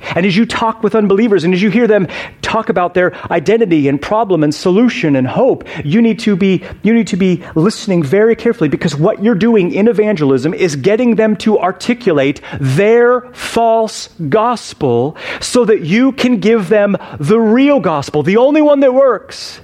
And 0.00 0.26
as 0.26 0.36
you 0.36 0.46
talk 0.46 0.82
with 0.82 0.94
unbelievers 0.94 1.44
and 1.44 1.54
as 1.54 1.62
you 1.62 1.70
hear 1.70 1.86
them 1.86 2.06
talk 2.42 2.68
about 2.68 2.94
their 2.94 3.14
identity 3.30 3.88
and 3.88 4.00
problem 4.00 4.44
and 4.44 4.54
solution 4.54 5.16
and 5.16 5.26
hope, 5.26 5.64
you 5.84 6.00
need 6.00 6.18
to 6.20 6.36
be 6.36 6.62
you 6.82 6.94
need 6.94 7.06
to 7.08 7.16
be 7.16 7.42
listening 7.54 8.02
very 8.02 8.36
carefully 8.36 8.68
because 8.68 8.94
what 8.94 9.22
you're 9.22 9.34
doing 9.34 9.72
in 9.72 9.88
evangelism 9.88 10.54
is 10.54 10.76
getting 10.76 11.16
them 11.16 11.36
to 11.36 11.58
articulate 11.58 12.40
their 12.60 13.22
false 13.32 14.08
gospel 14.28 15.16
so 15.40 15.64
that 15.64 15.82
you 15.82 16.12
can 16.12 16.40
give 16.40 16.68
them 16.68 16.96
the 17.18 17.40
real 17.40 17.80
gospel, 17.80 18.22
the 18.22 18.36
only 18.36 18.62
one 18.62 18.80
that 18.80 18.94
works. 18.94 19.60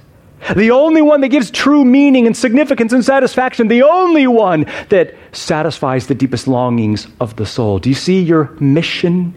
The 0.57 0.71
only 0.71 1.01
one 1.01 1.21
that 1.21 1.29
gives 1.29 1.49
true 1.49 1.85
meaning 1.85 2.27
and 2.27 2.35
significance 2.35 2.91
and 2.91 3.05
satisfaction, 3.05 3.69
the 3.69 3.83
only 3.83 4.27
one 4.27 4.65
that 4.89 5.15
satisfies 5.31 6.07
the 6.07 6.15
deepest 6.15 6.49
longings 6.49 7.07
of 7.21 7.37
the 7.37 7.45
soul. 7.45 7.79
Do 7.79 7.87
you 7.87 7.95
see 7.95 8.21
your 8.21 8.51
mission 8.59 9.33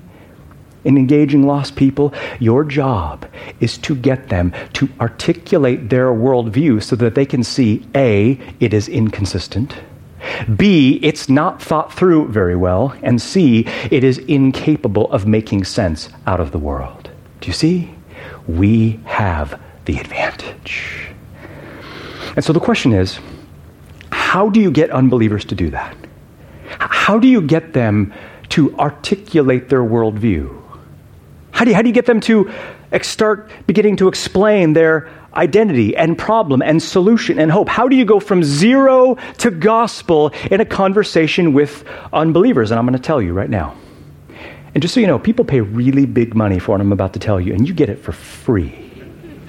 in 0.87 0.96
engaging 0.96 1.46
lost 1.46 1.77
people, 1.77 2.14
your 2.38 2.64
job 2.64 3.27
is 3.61 3.77
to 3.79 3.94
get 3.94 4.29
them 4.29 4.53
to 4.75 4.88
articulate 5.01 5.90
their 5.90 6.09
worldview 6.09 6.83
so 6.83 6.96
that 6.96 7.14
they 7.14 7.27
can 7.27 7.42
see 7.42 7.87
A, 7.94 8.40
it 8.61 8.72
is 8.72 8.88
inconsistent. 8.88 9.75
B, 10.57 10.99
it's 11.03 11.29
not 11.29 11.62
thought 11.62 11.92
through 11.92 12.29
very 12.29 12.57
well. 12.57 12.94
And 13.03 13.20
C, 13.20 13.66
it 13.90 14.03
is 14.03 14.18
incapable 14.18 15.11
of 15.12 15.27
making 15.27 15.64
sense 15.64 16.09
out 16.27 16.40
of 16.40 16.53
the 16.53 16.59
world. 16.59 17.11
Do 17.40 17.49
you 17.49 17.53
see? 17.53 17.94
We 18.46 19.01
have 19.05 19.61
the 19.85 19.99
advantage. 19.99 21.11
And 22.35 22.44
so 22.44 22.53
the 22.53 22.61
question 22.61 22.92
is 22.92 23.18
how 24.12 24.51
do 24.51 24.61
you 24.61 24.70
get 24.70 24.90
unbelievers 24.90 25.44
to 25.46 25.55
do 25.55 25.70
that? 25.70 25.96
How 26.79 27.18
do 27.18 27.29
you 27.29 27.40
get 27.40 27.72
them 27.72 28.12
to 28.51 28.77
articulate 28.79 29.68
their 29.68 29.83
worldview? 29.83 30.62
How 31.57 31.64
do 31.64 31.71
you, 31.71 31.75
how 31.75 31.81
do 31.81 31.88
you 31.88 31.95
get 31.95 32.05
them 32.05 32.21
to 32.21 32.53
start 33.01 33.51
beginning 33.66 33.97
to 33.97 34.09
explain 34.09 34.75
their 34.75 35.09
identity 35.33 35.97
and 35.97 36.19
problem 36.19 36.61
and 36.61 36.83
solution 36.83 37.38
and 37.38 37.51
hope? 37.51 37.66
How 37.66 37.88
do 37.88 37.97
you 37.97 38.05
go 38.05 38.21
from 38.21 38.45
zero 38.45 39.14
to 39.38 39.51
gospel 39.51 40.35
in 40.51 40.61
a 40.61 40.66
conversation 40.66 41.55
with 41.55 41.83
unbelievers? 42.12 42.71
And 42.71 42.79
I'm 42.79 42.85
going 42.85 42.92
to 42.92 43.03
tell 43.03 43.23
you 43.23 43.33
right 43.33 43.49
now. 43.49 43.75
And 44.75 44.83
just 44.83 44.92
so 44.92 45.01
you 45.01 45.07
know, 45.07 45.19
people 45.19 45.47
pay 45.47 45.62
really 45.62 46.05
big 46.05 46.35
money 46.35 46.59
for 46.59 46.73
what 46.73 46.83
I'm 46.83 46.92
about 46.92 47.14
to 47.14 47.19
tell 47.19 47.40
you, 47.40 47.55
and 47.55 47.66
you 47.66 47.73
get 47.73 47.88
it 47.88 48.01
for 48.01 48.12
free. 48.12 48.75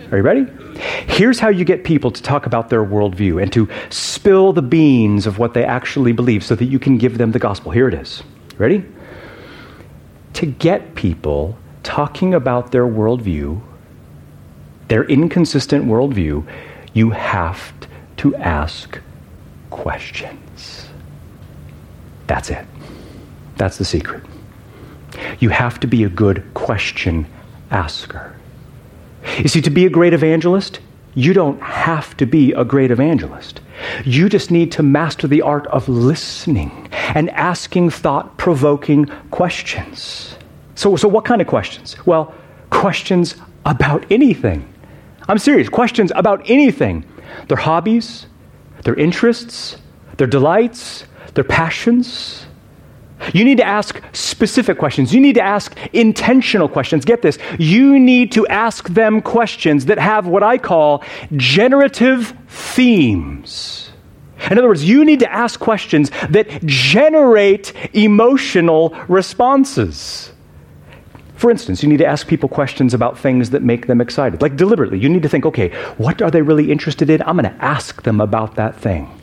Are 0.10 0.18
you 0.18 0.24
ready? 0.24 0.48
Here's 1.08 1.40
how 1.40 1.50
you 1.50 1.66
get 1.66 1.84
people 1.84 2.10
to 2.12 2.24
talk 2.24 2.46
about 2.46 2.70
their 2.70 2.86
worldview 2.86 3.42
and 3.42 3.52
to 3.52 3.68
spill 3.90 4.54
the 4.54 4.62
beans 4.62 5.28
of 5.28 5.40
what 5.40 5.54
they 5.54 5.66
actually 5.66 6.14
believe 6.14 6.42
so 6.42 6.56
that 6.56 6.68
you 6.68 6.80
can 6.80 6.98
give 6.98 7.18
them 7.18 7.34
the 7.34 7.40
gospel. 7.40 7.70
Here 7.70 7.90
it 7.90 7.94
is. 7.94 8.24
Ready? 8.58 8.86
To 10.36 10.46
get 10.46 10.96
people 10.96 11.58
talking 11.88 12.34
about 12.34 12.74
their 12.74 12.86
worldview, 12.86 13.62
their 14.90 15.06
inconsistent 15.06 15.86
worldview, 15.86 16.46
you 16.94 17.12
have 17.12 17.74
to 18.18 18.36
ask 18.36 19.00
questions. 19.70 20.90
That's 22.28 22.50
it. 22.50 22.66
That's 23.56 23.78
the 23.78 23.86
secret. 23.86 24.22
You 25.40 25.48
have 25.48 25.80
to 25.80 25.88
be 25.88 26.04
a 26.04 26.10
good 26.10 26.44
question 26.54 27.26
asker. 27.72 28.36
You 29.38 29.48
see, 29.48 29.62
to 29.62 29.70
be 29.70 29.86
a 29.86 29.90
great 29.90 30.14
evangelist, 30.14 30.82
you 31.16 31.32
don't 31.32 31.62
have 31.62 32.18
to 32.18 32.26
be 32.26 32.52
a 32.52 32.66
great 32.66 32.92
evangelist. 32.92 33.62
You 34.04 34.28
just 34.28 34.52
need 34.52 34.74
to 34.74 34.84
master 34.84 35.26
the 35.26 35.42
art 35.42 35.68
of 35.68 35.88
listening 35.88 36.90
and 36.92 37.30
asking 37.30 37.92
thought 37.92 38.38
provoking 38.38 39.06
questions. 39.32 40.36
So, 40.78 40.96
so 40.96 41.08
what 41.08 41.26
kind 41.26 41.42
of 41.42 41.48
questions? 41.48 41.98
Well, 42.06 42.36
questions 42.70 43.36
about 43.66 44.06
anything. 44.12 44.72
I'm 45.28 45.40
serious. 45.40 45.70
Questions 45.70 46.12
about 46.16 46.48
anything. 46.48 47.04
Their 47.48 47.58
hobbies, 47.58 48.28
their 48.84 48.94
interests, 48.94 49.78
their 50.18 50.28
delights, 50.28 51.06
their 51.34 51.44
passions. 51.44 52.46
You 53.34 53.44
need 53.44 53.58
to 53.58 53.64
ask 53.64 54.00
specific 54.14 54.78
questions. 54.78 55.12
You 55.12 55.20
need 55.20 55.34
to 55.34 55.42
ask 55.42 55.76
intentional 55.94 56.70
questions. 56.70 57.06
Get 57.06 57.24
this. 57.24 57.40
You 57.58 58.00
need 58.00 58.32
to 58.34 58.46
ask 58.46 58.88
them 58.88 59.24
questions 59.24 59.88
that 59.88 59.98
have 59.98 60.28
what 60.28 60.44
I 60.44 60.60
call 60.60 61.04
generative 61.36 62.36
themes. 62.48 63.90
In 64.52 64.60
other 64.60 64.68
words, 64.68 64.86
you 64.86 65.04
need 65.04 65.22
to 65.22 65.34
ask 65.34 65.60
questions 65.60 66.12
that 66.30 66.64
generate 66.68 67.74
emotional 67.96 68.96
responses. 69.08 70.34
For 71.38 71.52
instance, 71.52 71.84
you 71.84 71.90
need 71.90 71.98
to 71.98 72.06
ask 72.06 72.28
people 72.28 72.50
questions 72.50 72.94
about 72.94 73.18
things 73.18 73.52
that 73.52 73.62
make 73.62 73.88
them 73.88 74.02
excited. 74.02 74.42
Like 74.42 74.56
deliberately, 74.56 75.00
you 75.00 75.08
need 75.08 75.24
to 75.24 75.30
think, 75.30 75.46
okay, 75.46 75.70
what 75.98 76.22
are 76.22 76.32
they 76.32 76.42
really 76.42 76.72
interested 76.72 77.10
in? 77.10 77.22
I'm 77.22 77.38
going 77.38 77.52
to 77.54 77.64
ask 77.64 78.04
them 78.04 78.20
about 78.20 78.56
that 78.56 78.76
thing 78.76 79.17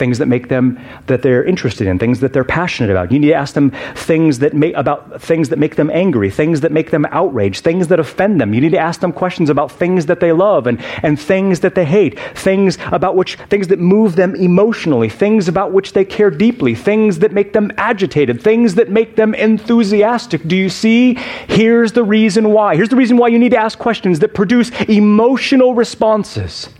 things 0.00 0.16
that 0.18 0.26
make 0.26 0.48
them 0.48 0.80
that 1.06 1.20
they're 1.20 1.44
interested 1.44 1.86
in, 1.86 1.98
things 1.98 2.20
that 2.20 2.32
they're 2.32 2.42
passionate 2.42 2.90
about. 2.90 3.12
You 3.12 3.18
need 3.18 3.28
to 3.28 3.34
ask 3.34 3.52
them 3.54 3.70
things 3.94 4.38
that 4.38 4.54
make 4.54 4.74
about 4.74 5.20
things 5.20 5.50
that 5.50 5.58
make 5.58 5.76
them 5.76 5.90
angry, 5.90 6.30
things 6.30 6.62
that 6.62 6.72
make 6.72 6.90
them 6.90 7.04
outraged, 7.10 7.62
things 7.62 7.88
that 7.88 8.00
offend 8.00 8.40
them. 8.40 8.54
You 8.54 8.62
need 8.62 8.72
to 8.72 8.78
ask 8.78 9.00
them 9.00 9.12
questions 9.12 9.50
about 9.50 9.70
things 9.70 10.06
that 10.06 10.18
they 10.18 10.32
love 10.32 10.66
and, 10.66 10.80
and 11.02 11.20
things 11.20 11.60
that 11.60 11.74
they 11.74 11.84
hate, 11.84 12.18
things 12.34 12.78
about 12.86 13.14
which 13.14 13.36
things 13.50 13.68
that 13.68 13.78
move 13.78 14.16
them 14.16 14.34
emotionally, 14.34 15.10
things 15.10 15.48
about 15.48 15.72
which 15.72 15.92
they 15.92 16.04
care 16.04 16.30
deeply, 16.30 16.74
things 16.74 17.18
that 17.18 17.32
make 17.32 17.52
them 17.52 17.70
agitated, 17.76 18.42
things 18.42 18.76
that 18.76 18.88
make 18.88 19.16
them 19.16 19.34
enthusiastic. 19.34 20.40
Do 20.48 20.56
you 20.56 20.70
see? 20.70 21.14
Here's 21.46 21.92
the 21.92 22.04
reason 22.04 22.52
why. 22.52 22.74
Here's 22.74 22.88
the 22.88 22.96
reason 22.96 23.18
why 23.18 23.28
you 23.28 23.38
need 23.38 23.50
to 23.50 23.60
ask 23.60 23.78
questions 23.78 24.18
that 24.20 24.32
produce 24.32 24.70
emotional 24.88 25.74
responses. 25.74 26.70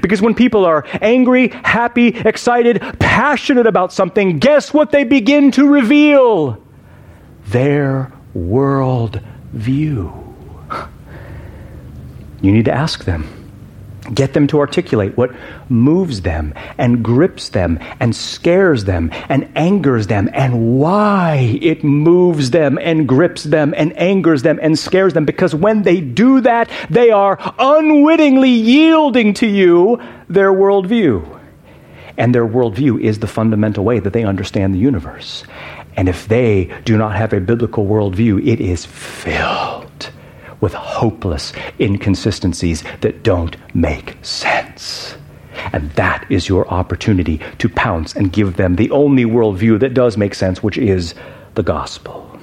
Because 0.00 0.22
when 0.22 0.34
people 0.34 0.64
are 0.64 0.84
angry, 1.00 1.48
happy, 1.48 2.08
excited, 2.08 2.80
passionate 2.98 3.66
about 3.66 3.92
something, 3.92 4.38
guess 4.38 4.72
what 4.72 4.90
they 4.90 5.04
begin 5.04 5.50
to 5.52 5.68
reveal? 5.68 6.62
Their 7.46 8.12
world 8.32 9.20
view. 9.52 10.12
You 12.40 12.52
need 12.52 12.64
to 12.66 12.72
ask 12.72 13.04
them. 13.04 13.43
Get 14.12 14.34
them 14.34 14.46
to 14.48 14.60
articulate 14.60 15.16
what 15.16 15.30
moves 15.70 16.20
them 16.20 16.52
and 16.76 17.02
grips 17.02 17.48
them 17.48 17.78
and 18.00 18.14
scares 18.14 18.84
them 18.84 19.10
and 19.30 19.50
angers 19.56 20.08
them 20.08 20.28
and 20.34 20.78
why 20.78 21.58
it 21.62 21.82
moves 21.82 22.50
them 22.50 22.78
and 22.78 23.08
grips 23.08 23.44
them 23.44 23.72
and 23.74 23.96
angers 23.96 24.42
them 24.42 24.58
and 24.60 24.78
scares 24.78 25.14
them. 25.14 25.24
Because 25.24 25.54
when 25.54 25.82
they 25.82 26.02
do 26.02 26.42
that, 26.42 26.70
they 26.90 27.10
are 27.10 27.38
unwittingly 27.58 28.50
yielding 28.50 29.32
to 29.34 29.46
you 29.46 30.00
their 30.28 30.52
worldview. 30.52 31.40
And 32.18 32.34
their 32.34 32.46
worldview 32.46 33.00
is 33.00 33.20
the 33.20 33.26
fundamental 33.26 33.84
way 33.84 34.00
that 34.00 34.12
they 34.12 34.24
understand 34.24 34.74
the 34.74 34.78
universe. 34.78 35.44
And 35.96 36.08
if 36.08 36.28
they 36.28 36.72
do 36.84 36.98
not 36.98 37.16
have 37.16 37.32
a 37.32 37.40
biblical 37.40 37.86
worldview, 37.86 38.46
it 38.46 38.60
is 38.60 38.84
filled 38.84 39.90
with 40.64 40.72
hopeless 40.72 41.52
inconsistencies 41.78 42.82
that 43.02 43.22
don't 43.22 43.54
make 43.74 44.16
sense. 44.22 45.14
And 45.74 45.90
that 45.90 46.24
is 46.30 46.48
your 46.48 46.66
opportunity 46.68 47.38
to 47.58 47.68
pounce 47.68 48.16
and 48.16 48.32
give 48.32 48.56
them 48.56 48.76
the 48.76 48.90
only 48.90 49.26
worldview 49.26 49.78
that 49.80 49.92
does 49.92 50.16
make 50.16 50.34
sense, 50.34 50.62
which 50.62 50.78
is 50.78 51.14
the 51.54 51.62
gospel. 51.62 52.40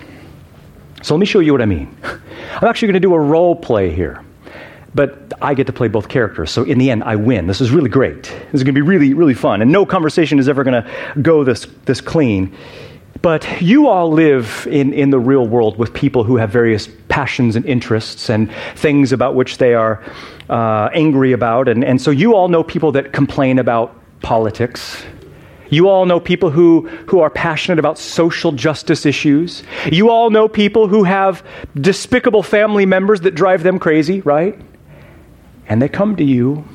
So 1.01 1.15
let 1.15 1.19
me 1.19 1.25
show 1.25 1.39
you 1.39 1.51
what 1.51 1.63
I 1.63 1.65
mean. 1.65 1.97
I'm 2.03 2.67
actually 2.67 2.89
going 2.89 3.01
to 3.01 3.07
do 3.07 3.15
a 3.15 3.19
role 3.19 3.55
play 3.55 3.89
here. 3.89 4.23
But 4.93 5.33
I 5.41 5.55
get 5.55 5.65
to 5.65 5.73
play 5.73 5.87
both 5.87 6.07
characters. 6.07 6.51
So 6.51 6.63
in 6.63 6.77
the 6.77 6.91
end, 6.91 7.03
I 7.03 7.15
win. 7.15 7.47
This 7.47 7.59
is 7.59 7.71
really 7.71 7.89
great. 7.89 8.25
This 8.25 8.53
is 8.53 8.63
going 8.63 8.75
to 8.75 8.81
be 8.83 8.87
really, 8.87 9.15
really 9.15 9.33
fun. 9.33 9.63
And 9.63 9.71
no 9.71 9.83
conversation 9.83 10.37
is 10.37 10.47
ever 10.47 10.63
going 10.63 10.83
to 10.83 11.21
go 11.23 11.43
this, 11.43 11.65
this 11.85 12.01
clean 12.01 12.55
but 13.21 13.61
you 13.61 13.87
all 13.87 14.11
live 14.11 14.67
in, 14.69 14.93
in 14.93 15.11
the 15.11 15.19
real 15.19 15.47
world 15.47 15.77
with 15.77 15.93
people 15.93 16.23
who 16.23 16.37
have 16.37 16.49
various 16.49 16.89
passions 17.07 17.55
and 17.55 17.65
interests 17.65 18.29
and 18.29 18.51
things 18.75 19.11
about 19.11 19.35
which 19.35 19.57
they 19.57 19.73
are 19.73 20.03
uh, 20.49 20.89
angry 20.93 21.31
about. 21.31 21.67
And, 21.67 21.83
and 21.83 22.01
so 22.01 22.09
you 22.11 22.35
all 22.35 22.47
know 22.47 22.63
people 22.63 22.91
that 22.93 23.13
complain 23.13 23.59
about 23.59 23.95
politics. 24.21 25.03
You 25.69 25.87
all 25.87 26.05
know 26.05 26.19
people 26.19 26.49
who, 26.49 26.87
who 27.07 27.19
are 27.19 27.29
passionate 27.29 27.79
about 27.79 27.97
social 27.97 28.51
justice 28.51 29.05
issues. 29.05 29.63
You 29.91 30.09
all 30.09 30.29
know 30.29 30.47
people 30.47 30.87
who 30.87 31.03
have 31.03 31.45
despicable 31.79 32.43
family 32.43 32.85
members 32.85 33.21
that 33.21 33.35
drive 33.35 33.63
them 33.63 33.79
crazy, 33.79 34.21
right? 34.21 34.59
And 35.67 35.81
they 35.81 35.87
come 35.87 36.15
to 36.17 36.23
you 36.23 36.65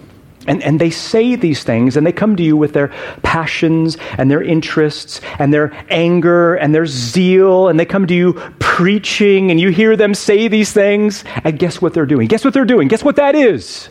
and, 0.46 0.62
and 0.62 0.80
they 0.80 0.90
say 0.90 1.36
these 1.36 1.64
things, 1.64 1.96
and 1.96 2.06
they 2.06 2.12
come 2.12 2.36
to 2.36 2.42
you 2.42 2.56
with 2.56 2.72
their 2.72 2.88
passions 3.22 3.96
and 4.18 4.30
their 4.30 4.42
interests 4.42 5.20
and 5.38 5.52
their 5.52 5.72
anger 5.90 6.54
and 6.54 6.74
their 6.74 6.86
zeal, 6.86 7.68
and 7.68 7.78
they 7.78 7.86
come 7.86 8.06
to 8.06 8.14
you 8.14 8.34
preaching, 8.58 9.50
and 9.50 9.58
you 9.58 9.70
hear 9.70 9.96
them 9.96 10.14
say 10.14 10.48
these 10.48 10.72
things, 10.72 11.24
and 11.44 11.58
guess 11.58 11.80
what 11.80 11.94
they're 11.94 12.06
doing? 12.06 12.28
Guess 12.28 12.44
what 12.44 12.54
they're 12.54 12.64
doing? 12.64 12.88
Guess 12.88 13.02
what 13.04 13.16
that 13.16 13.34
is? 13.34 13.88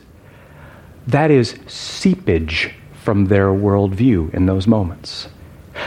That 1.07 1.31
is 1.31 1.55
seepage 1.67 2.71
from 3.03 3.25
their 3.25 3.49
worldview 3.49 4.33
in 4.33 4.45
those 4.45 4.67
moments. 4.67 5.27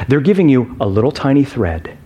They're 0.07 0.21
giving 0.21 0.49
you 0.49 0.77
a 0.81 0.87
little 0.87 1.13
tiny 1.13 1.45
thread, 1.45 1.97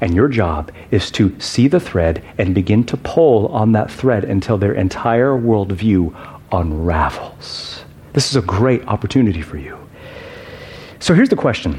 and 0.00 0.14
your 0.14 0.28
job 0.28 0.72
is 0.90 1.10
to 1.12 1.38
see 1.40 1.68
the 1.68 1.80
thread 1.80 2.22
and 2.38 2.54
begin 2.54 2.84
to 2.84 2.96
pull 2.96 3.48
on 3.48 3.72
that 3.72 3.90
thread 3.90 4.24
until 4.24 4.58
their 4.58 4.72
entire 4.72 5.32
worldview 5.32 6.14
unravels. 6.52 7.85
This 8.16 8.30
is 8.30 8.36
a 8.36 8.40
great 8.40 8.82
opportunity 8.88 9.42
for 9.42 9.58
you. 9.58 9.76
So 11.00 11.12
here's 11.12 11.28
the 11.28 11.36
question 11.36 11.78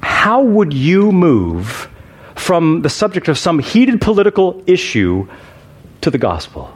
How 0.00 0.42
would 0.42 0.72
you 0.72 1.12
move 1.12 1.90
from 2.34 2.80
the 2.80 2.88
subject 2.88 3.28
of 3.28 3.36
some 3.36 3.58
heated 3.58 4.00
political 4.00 4.64
issue 4.66 5.28
to 6.00 6.10
the 6.10 6.16
gospel? 6.16 6.74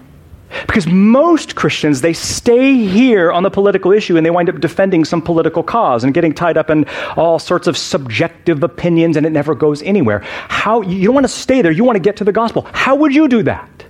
Because 0.67 0.87
most 0.87 1.55
Christians, 1.57 2.03
they 2.03 2.13
stay 2.13 2.75
here 2.75 3.33
on 3.33 3.43
the 3.43 3.51
political 3.51 3.91
issue 3.91 4.19
and 4.19 4.27
they 4.27 4.31
wind 4.31 4.51
up 4.51 4.61
defending 4.61 5.07
some 5.07 5.23
political 5.23 5.63
cause 5.63 6.05
and 6.05 6.13
getting 6.13 6.35
tied 6.35 6.59
up 6.59 6.69
in 6.69 6.85
all 7.17 7.39
sorts 7.39 7.67
of 7.67 7.79
subjective 7.79 8.63
opinions 8.63 9.17
and 9.17 9.25
it 9.25 9.31
never 9.31 9.55
goes 9.55 9.83
anywhere. 9.83 10.19
How, 10.19 10.83
you 10.83 11.07
don't 11.07 11.15
want 11.15 11.25
to 11.25 11.33
stay 11.33 11.63
there, 11.63 11.73
you 11.73 11.85
want 11.85 11.97
to 11.97 12.01
get 12.01 12.19
to 12.19 12.25
the 12.25 12.33
gospel. 12.33 12.69
How 12.75 12.97
would 12.97 13.15
you 13.15 13.29
do 13.29 13.45
that? 13.45 13.84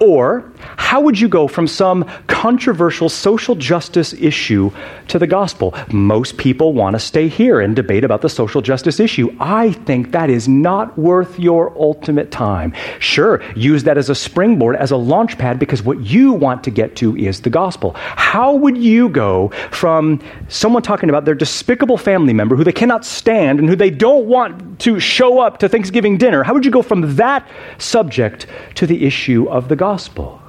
Or, 0.00 0.50
how 0.76 1.00
would 1.00 1.18
you 1.18 1.28
go 1.28 1.48
from 1.48 1.66
some 1.66 2.04
controversial 2.26 3.08
social 3.08 3.54
justice 3.54 4.12
issue 4.14 4.70
to 5.08 5.18
the 5.18 5.26
gospel? 5.26 5.74
Most 5.92 6.36
people 6.38 6.72
want 6.72 6.94
to 6.94 7.00
stay 7.00 7.28
here 7.28 7.60
and 7.60 7.76
debate 7.76 8.04
about 8.04 8.22
the 8.22 8.28
social 8.28 8.62
justice 8.62 8.98
issue. 9.00 9.34
I 9.38 9.72
think 9.72 10.12
that 10.12 10.30
is 10.30 10.48
not 10.48 10.98
worth 10.98 11.38
your 11.38 11.76
ultimate 11.78 12.30
time. 12.30 12.74
Sure, 12.98 13.42
use 13.54 13.84
that 13.84 13.98
as 13.98 14.10
a 14.10 14.14
springboard, 14.14 14.76
as 14.76 14.90
a 14.90 14.96
launch 14.96 15.38
pad, 15.38 15.58
because 15.58 15.82
what 15.82 16.00
you 16.00 16.32
want 16.32 16.64
to 16.64 16.70
get 16.70 16.96
to 16.96 17.16
is 17.16 17.42
the 17.42 17.50
gospel. 17.50 17.92
How 17.96 18.54
would 18.54 18.76
you 18.76 19.08
go 19.08 19.48
from 19.70 20.20
someone 20.48 20.82
talking 20.82 21.08
about 21.08 21.24
their 21.24 21.34
despicable 21.34 21.98
family 21.98 22.32
member 22.32 22.56
who 22.56 22.64
they 22.64 22.72
cannot 22.72 23.04
stand 23.04 23.58
and 23.58 23.68
who 23.68 23.76
they 23.76 23.90
don't 23.90 24.26
want 24.26 24.80
to 24.80 24.98
show 25.00 25.38
up 25.38 25.58
to 25.58 25.68
Thanksgiving 25.68 26.18
dinner? 26.18 26.42
How 26.42 26.54
would 26.54 26.64
you 26.64 26.70
go 26.70 26.82
from 26.82 27.16
that 27.16 27.48
subject 27.78 28.46
to 28.76 28.86
the 28.86 29.04
issue 29.04 29.48
of 29.48 29.65
the 29.68 29.76
gospel. 29.76 30.40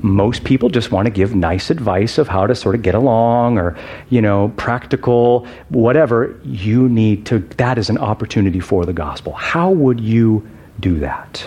Most 0.00 0.44
people 0.44 0.68
just 0.68 0.90
want 0.90 1.06
to 1.06 1.10
give 1.10 1.34
nice 1.34 1.70
advice 1.70 2.18
of 2.18 2.28
how 2.28 2.46
to 2.46 2.54
sort 2.54 2.74
of 2.74 2.82
get 2.82 2.94
along 2.94 3.58
or, 3.58 3.76
you 4.08 4.20
know, 4.20 4.52
practical, 4.56 5.46
whatever. 5.68 6.38
You 6.44 6.88
need 6.88 7.26
to, 7.26 7.40
that 7.56 7.78
is 7.78 7.90
an 7.90 7.98
opportunity 7.98 8.60
for 8.60 8.84
the 8.84 8.92
gospel. 8.92 9.32
How 9.32 9.70
would 9.70 10.00
you 10.00 10.46
do 10.80 10.98
that? 11.00 11.44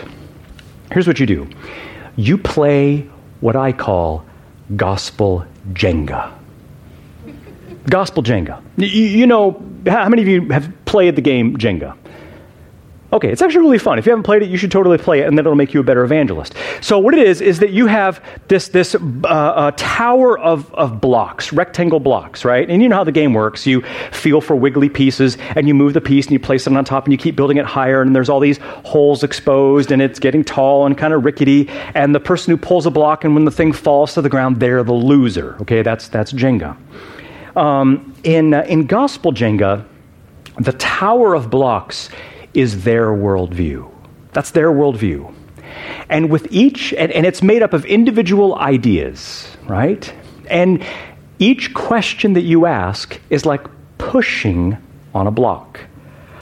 Here's 0.92 1.08
what 1.08 1.20
you 1.20 1.26
do 1.26 1.48
you 2.16 2.38
play 2.38 3.08
what 3.40 3.56
I 3.56 3.72
call 3.72 4.26
gospel 4.76 5.46
Jenga. 5.74 6.32
Gospel 7.90 8.24
Jenga. 8.24 8.62
You, 8.78 8.88
you 8.88 9.28
know, 9.28 9.64
how 9.88 10.10
many 10.10 10.22
of 10.22 10.28
you 10.28 10.50
have 10.50 10.72
played 10.86 11.16
the 11.16 11.22
game 11.22 11.58
Jenga? 11.58 11.96
Okay, 13.12 13.30
it's 13.32 13.42
actually 13.42 13.62
really 13.62 13.80
fun. 13.80 13.98
If 13.98 14.06
you 14.06 14.12
haven't 14.12 14.24
played 14.24 14.44
it, 14.44 14.50
you 14.50 14.58
should 14.58 14.72
totally 14.72 15.00
play 15.00 15.22
it, 15.22 15.28
and 15.28 15.36
then 15.36 15.44
it'll 15.44 15.56
make 15.56 15.74
you 15.74 15.80
a 15.80 15.84
better 15.84 16.04
evangelist. 16.04 16.54
So, 16.80 17.00
what 17.00 17.16
it 17.16 17.28
is 17.28 17.42
is 17.42 17.58
that 17.60 17.72
you 17.72 17.88
have 17.88 18.24
this 18.50 18.68
this 18.68 18.96
uh, 19.24 19.72
tower 19.78 20.38
of 20.38 20.72
of 20.76 21.02
blocks, 21.02 21.52
rectangle 21.52 22.00
blocks, 22.00 22.46
right? 22.46 22.70
And 22.70 22.84
you 22.84 22.90
know 22.90 22.98
how 22.98 23.04
the 23.04 23.12
game 23.12 23.34
works. 23.34 23.66
You 23.66 23.82
feel 24.12 24.42
for 24.42 24.56
wiggly 24.56 24.90
pieces, 24.90 25.40
and 25.56 25.68
you 25.68 25.74
move 25.74 25.94
the 25.94 26.02
piece, 26.02 26.28
and 26.28 26.34
you 26.34 26.40
place 26.40 26.68
it 26.68 26.74
on 26.74 26.86
top, 26.86 27.06
and 27.06 27.12
you 27.12 27.18
keep 27.18 27.36
building 27.36 27.58
it 27.58 27.66
higher, 27.66 28.04
and 28.04 28.16
there's 28.16 28.30
all 28.30 28.40
these 28.40 28.60
holes 28.86 29.24
exposed, 29.24 29.92
and 29.92 30.04
it's 30.04 30.20
getting 30.20 30.44
tall 30.44 30.86
and 30.86 30.96
kind 30.96 31.12
of 31.12 31.26
rickety. 31.26 31.68
And 31.96 32.14
the 32.14 32.20
person 32.20 32.52
who 32.52 32.58
pulls 32.58 32.86
a 32.86 32.92
block, 32.92 33.24
and 33.24 33.34
when 33.34 33.46
the 33.46 33.52
thing 33.52 33.74
falls 33.74 34.14
to 34.14 34.22
the 34.22 34.30
ground, 34.30 34.60
they're 34.60 34.84
the 34.84 34.94
loser. 34.94 35.58
Okay, 35.62 35.82
that's 35.82 36.10
that's 36.10 36.32
Jenga. 36.32 36.78
Um, 37.56 38.14
in 38.24 38.54
uh, 38.54 38.62
in 38.68 38.86
Gospel 38.86 39.34
Jenga, 39.34 39.84
the 40.60 40.74
tower 40.74 41.34
of 41.34 41.50
blocks 41.50 42.10
is 42.54 42.84
their 42.84 43.08
worldview. 43.08 43.92
That's 44.34 44.52
their 44.52 44.72
worldview. 44.72 45.34
And 46.10 46.30
with 46.30 46.48
each, 46.52 46.94
and, 46.94 47.12
and 47.12 47.26
it's 47.26 47.44
made 47.44 47.62
up 47.62 47.74
of 47.74 47.86
individual 47.86 48.56
ideas, 48.56 49.48
right? 49.68 50.12
And 50.50 50.84
each 51.38 51.74
question 51.74 52.34
that 52.34 52.42
you 52.42 52.66
ask 52.66 53.20
is 53.30 53.46
like 53.46 53.66
pushing 53.98 54.78
on 55.14 55.28
a 55.28 55.32
block. 55.32 55.80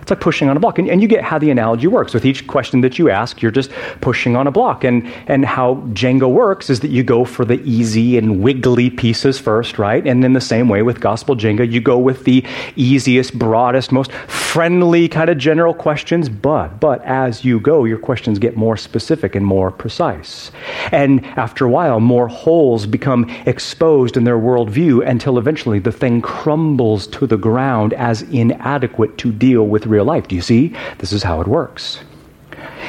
It's 0.08 0.12
like 0.12 0.22
pushing 0.22 0.48
on 0.48 0.56
a 0.56 0.60
block. 0.62 0.80
And, 0.80 0.89
and, 0.89 1.02
you 1.02 1.08
get 1.10 1.22
how 1.22 1.38
the 1.38 1.52
analogy 1.52 1.88
works. 1.88 2.13
With 2.13 2.26
each 2.26 2.48
question 2.48 2.80
that 2.80 2.98
you 2.98 3.10
ask, 3.10 3.41
you're 3.41 3.52
just 3.52 3.72
pushing 4.00 4.38
on 4.38 4.48
a 4.48 4.52
block. 4.52 4.86
And, 4.86 5.06
and 5.28 5.43
how 5.43 5.84
Jenga 5.91 6.32
works 6.32 6.70
is 6.70 6.80
that 6.80 6.91
you 6.91 7.04
go 7.04 7.26
for 7.26 7.43
the 7.43 7.60
easy 7.70 8.17
and 8.17 8.41
wiggly 8.41 8.89
pieces 8.89 9.38
first, 9.38 9.78
right? 9.78 10.08
And 10.08 10.24
in 10.24 10.32
the 10.32 10.39
same 10.39 10.70
way 10.70 10.82
with 10.82 11.02
Gospel 11.02 11.36
Jenga, 11.36 11.70
you 11.70 11.82
go 11.82 11.98
with 11.98 12.24
the 12.24 12.46
easiest, 12.78 13.38
broadest, 13.38 13.91
most 13.91 14.13
friendly 14.13 15.10
kind 15.10 15.30
of 15.30 15.38
general 15.38 15.74
questions. 15.74 16.30
But, 16.30 16.80
but 16.80 17.04
as 17.04 17.43
you 17.43 17.60
go, 17.60 17.84
your 17.84 18.00
questions 18.00 18.39
get 18.39 18.56
more 18.56 18.78
specific 18.78 19.36
and 19.36 19.46
more 19.46 19.72
precise. 19.72 20.52
And 20.93 21.26
after 21.36 21.65
a 21.65 21.70
while, 21.70 22.00
more 22.00 22.30
holes 22.30 22.86
become 22.86 23.30
exposed 23.46 24.15
in 24.15 24.24
their 24.24 24.39
worldview 24.39 25.06
until 25.06 25.38
eventually 25.38 25.80
the 25.80 25.91
thing 25.91 26.22
crumbles 26.22 27.08
to 27.08 27.28
the 27.28 27.36
ground 27.36 27.91
as 27.96 28.22
inadequate 28.22 29.17
to 29.17 29.34
deal 29.34 29.67
with 29.67 29.86
real 29.98 30.06
life. 30.06 30.28
Do 30.28 30.36
you 30.36 30.42
see? 30.42 30.76
This 31.00 31.12
is 31.12 31.24
how 31.24 31.42
it 31.42 31.48
works. 31.48 32.00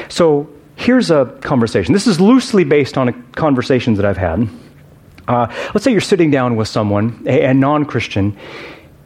So 0.09 0.47
here's 0.75 1.11
a 1.11 1.25
conversation. 1.41 1.93
This 1.93 2.07
is 2.07 2.19
loosely 2.19 2.63
based 2.63 2.97
on 2.97 3.13
conversations 3.33 3.97
that 3.97 4.05
I've 4.05 4.17
had. 4.17 4.47
Uh, 5.27 5.45
let's 5.73 5.83
say 5.83 5.91
you're 5.91 6.01
sitting 6.01 6.31
down 6.31 6.55
with 6.55 6.67
someone, 6.67 7.23
a, 7.25 7.45
a 7.45 7.53
non 7.53 7.85
Christian, 7.85 8.37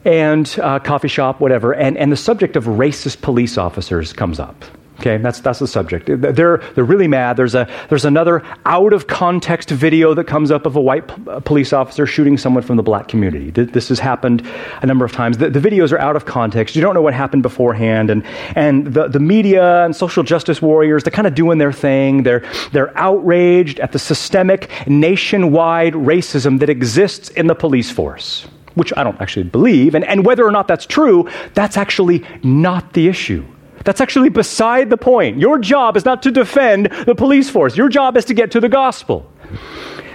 and 0.04 0.46
coffee 0.84 1.08
shop, 1.08 1.40
whatever, 1.40 1.74
and, 1.74 1.96
and 1.96 2.12
the 2.12 2.16
subject 2.16 2.56
of 2.56 2.64
racist 2.64 3.20
police 3.22 3.58
officers 3.58 4.12
comes 4.12 4.38
up. 4.38 4.64
Okay, 5.00 5.16
that's, 5.18 5.40
that's 5.40 5.58
the 5.58 5.66
subject. 5.66 6.06
They're, 6.06 6.58
they're 6.58 6.84
really 6.84 7.08
mad. 7.08 7.36
There's, 7.36 7.56
a, 7.56 7.68
there's 7.88 8.04
another 8.04 8.42
out 8.64 8.92
of 8.92 9.08
context 9.08 9.70
video 9.70 10.14
that 10.14 10.24
comes 10.24 10.52
up 10.52 10.66
of 10.66 10.76
a 10.76 10.80
white 10.80 11.08
p- 11.08 11.30
uh, 11.30 11.40
police 11.40 11.72
officer 11.72 12.06
shooting 12.06 12.38
someone 12.38 12.62
from 12.62 12.76
the 12.76 12.82
black 12.82 13.08
community. 13.08 13.50
This 13.50 13.88
has 13.88 13.98
happened 13.98 14.46
a 14.82 14.86
number 14.86 15.04
of 15.04 15.10
times. 15.10 15.38
The, 15.38 15.50
the, 15.50 15.58
videos 15.58 15.90
are 15.90 15.98
out 15.98 16.14
of 16.14 16.26
context. 16.26 16.76
You 16.76 16.82
don't 16.82 16.94
know 16.94 17.02
what 17.02 17.12
happened 17.12 17.42
beforehand. 17.42 18.08
And, 18.08 18.24
and 18.54 18.86
the, 18.86 19.08
the 19.08 19.18
media 19.18 19.84
and 19.84 19.96
social 19.96 20.22
justice 20.22 20.62
warriors, 20.62 21.02
they're 21.02 21.10
kind 21.10 21.26
of 21.26 21.34
doing 21.34 21.58
their 21.58 21.72
thing. 21.72 22.22
They're, 22.22 22.44
they're 22.72 22.96
outraged 22.96 23.80
at 23.80 23.90
the 23.90 23.98
systemic 23.98 24.70
nationwide 24.86 25.94
racism 25.94 26.60
that 26.60 26.70
exists 26.70 27.30
in 27.30 27.48
the 27.48 27.54
police 27.56 27.90
force, 27.90 28.46
which 28.74 28.92
I 28.96 29.02
don't 29.02 29.20
actually 29.20 29.44
believe. 29.44 29.96
And, 29.96 30.04
and 30.04 30.24
whether 30.24 30.46
or 30.46 30.52
not 30.52 30.68
that's 30.68 30.86
true, 30.86 31.28
that's 31.54 31.76
actually 31.76 32.24
not 32.44 32.92
the 32.92 33.08
issue. 33.08 33.44
That's 33.84 34.00
actually 34.00 34.30
beside 34.30 34.90
the 34.90 34.96
point. 34.96 35.38
Your 35.38 35.58
job 35.58 35.96
is 35.96 36.04
not 36.04 36.22
to 36.22 36.30
defend 36.30 36.86
the 37.06 37.14
police 37.14 37.50
force, 37.50 37.76
your 37.76 37.88
job 37.88 38.16
is 38.16 38.24
to 38.26 38.34
get 38.34 38.50
to 38.52 38.60
the 38.60 38.68
gospel. 38.68 39.30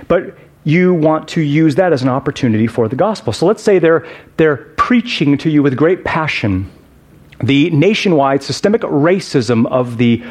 But 0.08 0.36
you 0.64 0.94
want 0.94 1.30
to 1.30 1.42
use 1.42 1.76
that 1.76 1.94
as 1.94 2.02
an 2.02 2.10
opportunity 2.10 2.68
for 2.68 2.88
the 2.88 2.96
gospel. 2.96 3.32
So 3.32 3.46
let's 3.46 3.64
say 3.64 3.80
they're, 3.80 4.06
they're 4.38 4.58
preaching 4.78 5.38
to 5.40 5.50
you 5.50 5.64
with 5.64 5.76
great 5.78 6.04
passion 6.04 6.70
the 7.42 7.70
nationwide 7.70 8.44
systemic 8.44 8.82
racism 8.82 9.66
of 9.68 9.98
the 9.98 10.24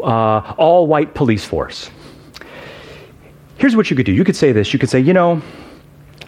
uh, 0.00 0.54
all 0.56 0.86
white 0.86 1.14
police 1.14 1.44
force. 1.44 1.90
Here's 3.58 3.76
what 3.76 3.90
you 3.90 3.96
could 3.96 4.06
do 4.06 4.12
you 4.12 4.24
could 4.24 4.36
say 4.36 4.52
this 4.52 4.72
you 4.72 4.78
could 4.78 4.90
say, 4.90 5.00
you 5.00 5.12
know, 5.12 5.42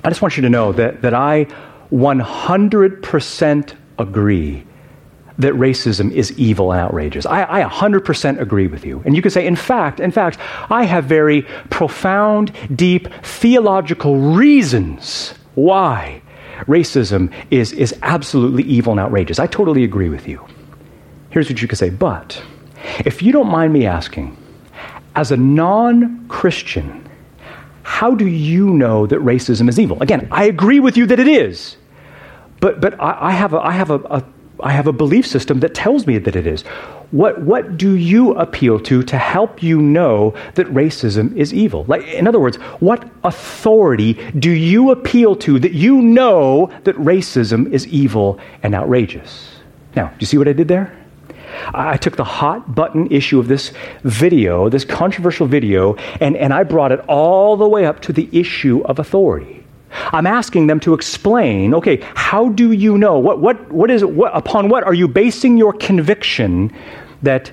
I 0.03 0.09
just 0.09 0.23
want 0.23 0.37
you 0.37 0.43
to 0.43 0.51
know 0.51 0.73
that, 0.73 1.03
that 1.03 1.15
I 1.15 1.47
100% 1.93 3.75
agree 3.99 4.65
that 5.39 5.53
racism 5.55 6.13
is 6.13 6.33
evil 6.39 6.73
and 6.73 6.81
outrageous. 6.81 7.27
I, 7.27 7.63
I 7.63 7.69
100% 7.69 8.41
agree 8.41 8.67
with 8.67 8.85
you. 8.85 9.03
And 9.05 9.17
you 9.17 9.23
could 9.23 9.33
say, 9.33 9.47
in 9.47 9.57
fact, 9.57 10.01
in 10.01 10.13
fact, 10.13 10.39
I 10.71 10.85
have 10.85 11.05
very 11.05 11.43
profound, 11.71 12.53
deep 12.75 13.09
theological 13.23 14.17
reasons 14.17 15.35
why 15.55 16.23
racism 16.67 17.33
is, 17.51 17.73
is 17.73 17.95
absolutely 18.03 18.63
evil 18.65 18.93
and 18.93 19.01
outrageous. 19.01 19.39
I 19.39 19.47
totally 19.47 19.85
agree 19.85 20.09
with 20.09 20.29
you. 20.29 20.45
Here's 21.31 21.51
what 21.51 21.61
you 21.61 21.67
could 21.67 21.79
say, 21.79 21.91
but 21.91 22.41
if 23.05 23.23
you 23.23 23.33
don't 23.33 23.49
mind 23.49 23.73
me 23.73 23.87
asking, 23.87 24.37
as 25.17 25.33
a 25.33 25.37
non 25.37 26.29
Christian, 26.29 27.09
how 27.83 28.15
do 28.15 28.27
you 28.27 28.71
know 28.71 29.07
that 29.07 29.19
racism 29.21 29.69
is 29.69 29.79
evil? 29.79 30.01
Again, 30.01 30.29
I 30.31 30.45
agree 30.45 30.81
with 30.81 30.97
you 30.97 31.07
that 31.07 31.19
it 31.19 31.29
is. 31.29 31.77
But, 32.61 32.81
but 32.81 33.01
I, 33.01 33.29
I 33.29 33.31
have, 33.33 33.53
a, 33.53 33.59
I 33.59 33.73
have 33.73 33.91
a, 33.91 33.97
a 33.97 34.25
I 34.61 34.71
have 34.71 34.87
a 34.87 34.93
belief 34.93 35.27
system 35.27 35.61
that 35.61 35.75
tells 35.75 36.07
me 36.07 36.19
that 36.19 36.37
it 36.37 36.47
is. 36.47 36.63
What, 37.11 37.43
what 37.43 37.77
do 37.77 37.97
you 37.97 38.35
appeal 38.35 38.79
to 38.81 39.03
to 39.03 39.19
help 39.19 39.63
you 39.63 39.81
know 39.81 40.35
that 40.55 40.67
racism 40.69 41.37
is 41.37 41.53
evil? 41.53 41.85
Like, 41.89 42.07
in 42.07 42.29
other 42.29 42.41
words, 42.41 42.57
what 42.79 43.09
authority 43.25 44.15
do 44.39 44.51
you 44.51 44.91
appeal 44.91 45.35
to 45.37 45.59
that 45.59 45.73
you 45.73 46.01
know 46.01 46.71
that 46.85 46.97
racism 46.97 47.73
is 47.73 47.87
evil 47.89 48.39
and 48.63 48.75
outrageous? 48.75 49.57
Now, 49.97 50.09
do 50.09 50.17
you 50.21 50.27
see 50.27 50.39
what 50.39 50.49
I 50.49 50.53
did 50.53 50.69
there? 50.69 50.97
I 51.73 51.97
took 51.97 52.17
the 52.17 52.25
hot 52.25 52.75
button 52.75 53.11
issue 53.11 53.39
of 53.39 53.49
this 53.49 53.73
video, 54.03 54.69
this 54.69 54.85
controversial 54.85 55.47
video, 55.47 55.95
and, 56.21 56.37
and 56.37 56.53
I 56.53 56.65
brought 56.65 56.93
it 56.93 57.01
all 57.09 57.57
the 57.57 57.69
way 57.69 57.87
up 57.87 58.01
to 58.03 58.13
the 58.13 58.29
issue 58.33 58.83
of 58.85 58.99
authority. 58.99 59.64
I'm 60.13 60.27
asking 60.27 60.67
them 60.67 60.81
to 60.81 60.95
explain 60.95 61.75
okay, 61.75 62.01
how 62.15 62.49
do 62.49 62.73
you 62.73 62.99
know? 62.99 63.19
What, 63.19 63.41
what, 63.41 63.73
what 63.73 63.91
is, 63.91 64.05
what, 64.05 64.37
upon 64.37 64.69
what 64.69 64.85
are 64.85 64.95
you 64.95 65.09
basing 65.09 65.57
your 65.57 65.73
conviction 65.73 66.73
that, 67.23 67.53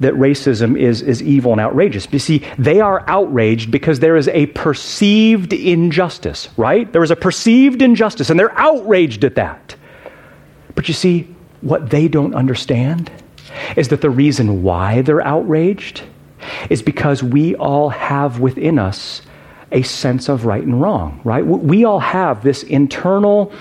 that 0.00 0.14
racism 0.14 0.78
is, 0.78 1.02
is 1.02 1.22
evil 1.22 1.52
and 1.52 1.60
outrageous? 1.60 2.08
You 2.10 2.18
see, 2.18 2.44
they 2.58 2.80
are 2.80 3.04
outraged 3.08 3.70
because 3.70 4.00
there 4.00 4.16
is 4.16 4.28
a 4.28 4.46
perceived 4.46 5.52
injustice, 5.52 6.48
right? 6.56 6.90
There 6.92 7.02
is 7.02 7.10
a 7.10 7.16
perceived 7.16 7.82
injustice, 7.82 8.30
and 8.30 8.38
they're 8.38 8.58
outraged 8.58 9.24
at 9.24 9.34
that. 9.36 9.76
But 10.74 10.88
you 10.88 10.94
see, 10.94 11.34
what 11.60 11.90
they 11.90 12.08
don't 12.08 12.34
understand 12.34 13.10
is 13.76 13.88
that 13.88 14.00
the 14.00 14.10
reason 14.10 14.62
why 14.62 15.02
they're 15.02 15.26
outraged 15.26 16.02
is 16.70 16.82
because 16.82 17.22
we 17.22 17.54
all 17.54 17.88
have 17.90 18.40
within 18.40 18.78
us 18.78 19.22
a 19.72 19.82
sense 19.82 20.28
of 20.28 20.44
right 20.44 20.62
and 20.62 20.80
wrong, 20.80 21.20
right? 21.24 21.44
We 21.44 21.84
all 21.84 22.00
have 22.00 22.42
this 22.42 22.62
internal 22.62 23.52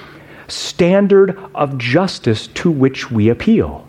standard 0.47 1.37
of 1.55 1.77
justice 1.77 2.47
to 2.47 2.69
which 2.69 3.09
we 3.09 3.29
appeal. 3.29 3.87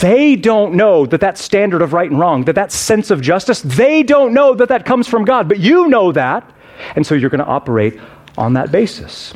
They 0.00 0.36
don't 0.36 0.74
know 0.74 1.06
that 1.06 1.20
that 1.20 1.38
standard 1.38 1.82
of 1.82 1.92
right 1.92 2.10
and 2.10 2.18
wrong, 2.18 2.44
that 2.44 2.54
that 2.54 2.72
sense 2.72 3.10
of 3.10 3.20
justice, 3.20 3.60
they 3.62 4.02
don't 4.02 4.32
know 4.32 4.54
that 4.54 4.68
that 4.68 4.84
comes 4.84 5.08
from 5.08 5.24
God, 5.24 5.48
but 5.48 5.58
you 5.58 5.88
know 5.88 6.12
that. 6.12 6.48
And 6.94 7.06
so 7.06 7.14
you're 7.14 7.30
going 7.30 7.40
to 7.40 7.46
operate 7.46 7.98
on 8.36 8.54
that 8.54 8.70
basis. 8.70 9.32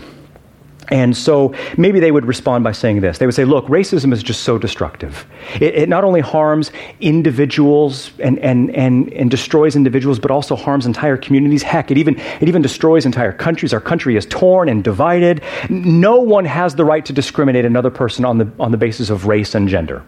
And 0.88 1.16
so 1.16 1.52
maybe 1.76 1.98
they 1.98 2.12
would 2.12 2.26
respond 2.26 2.62
by 2.62 2.72
saying 2.72 3.00
this. 3.00 3.18
They 3.18 3.26
would 3.26 3.34
say, 3.34 3.44
look, 3.44 3.66
racism 3.66 4.12
is 4.12 4.22
just 4.22 4.44
so 4.44 4.56
destructive. 4.56 5.26
It, 5.54 5.74
it, 5.74 5.88
not 5.88 6.04
only 6.04 6.20
harms 6.20 6.70
individuals 7.00 8.12
and, 8.20 8.38
and, 8.38 8.70
and, 8.70 9.12
and 9.12 9.30
destroys 9.30 9.74
individuals, 9.74 10.18
but 10.20 10.30
also 10.30 10.54
harms 10.54 10.86
entire 10.86 11.16
communities. 11.16 11.62
Heck, 11.62 11.90
it 11.90 11.98
even, 11.98 12.18
it 12.40 12.48
even 12.48 12.62
destroys 12.62 13.04
entire 13.04 13.32
countries. 13.32 13.74
Our 13.74 13.80
country 13.80 14.16
is 14.16 14.26
torn 14.26 14.68
and 14.68 14.84
divided. 14.84 15.42
No 15.68 16.20
one 16.20 16.44
has 16.44 16.74
the 16.74 16.84
right 16.84 17.04
to 17.04 17.12
discriminate 17.12 17.64
another 17.64 17.90
person 17.90 18.24
on 18.24 18.38
the, 18.38 18.50
on 18.60 18.70
the 18.70 18.78
basis 18.78 19.10
of 19.10 19.26
race 19.26 19.54
and 19.54 19.68
gender. 19.68 20.04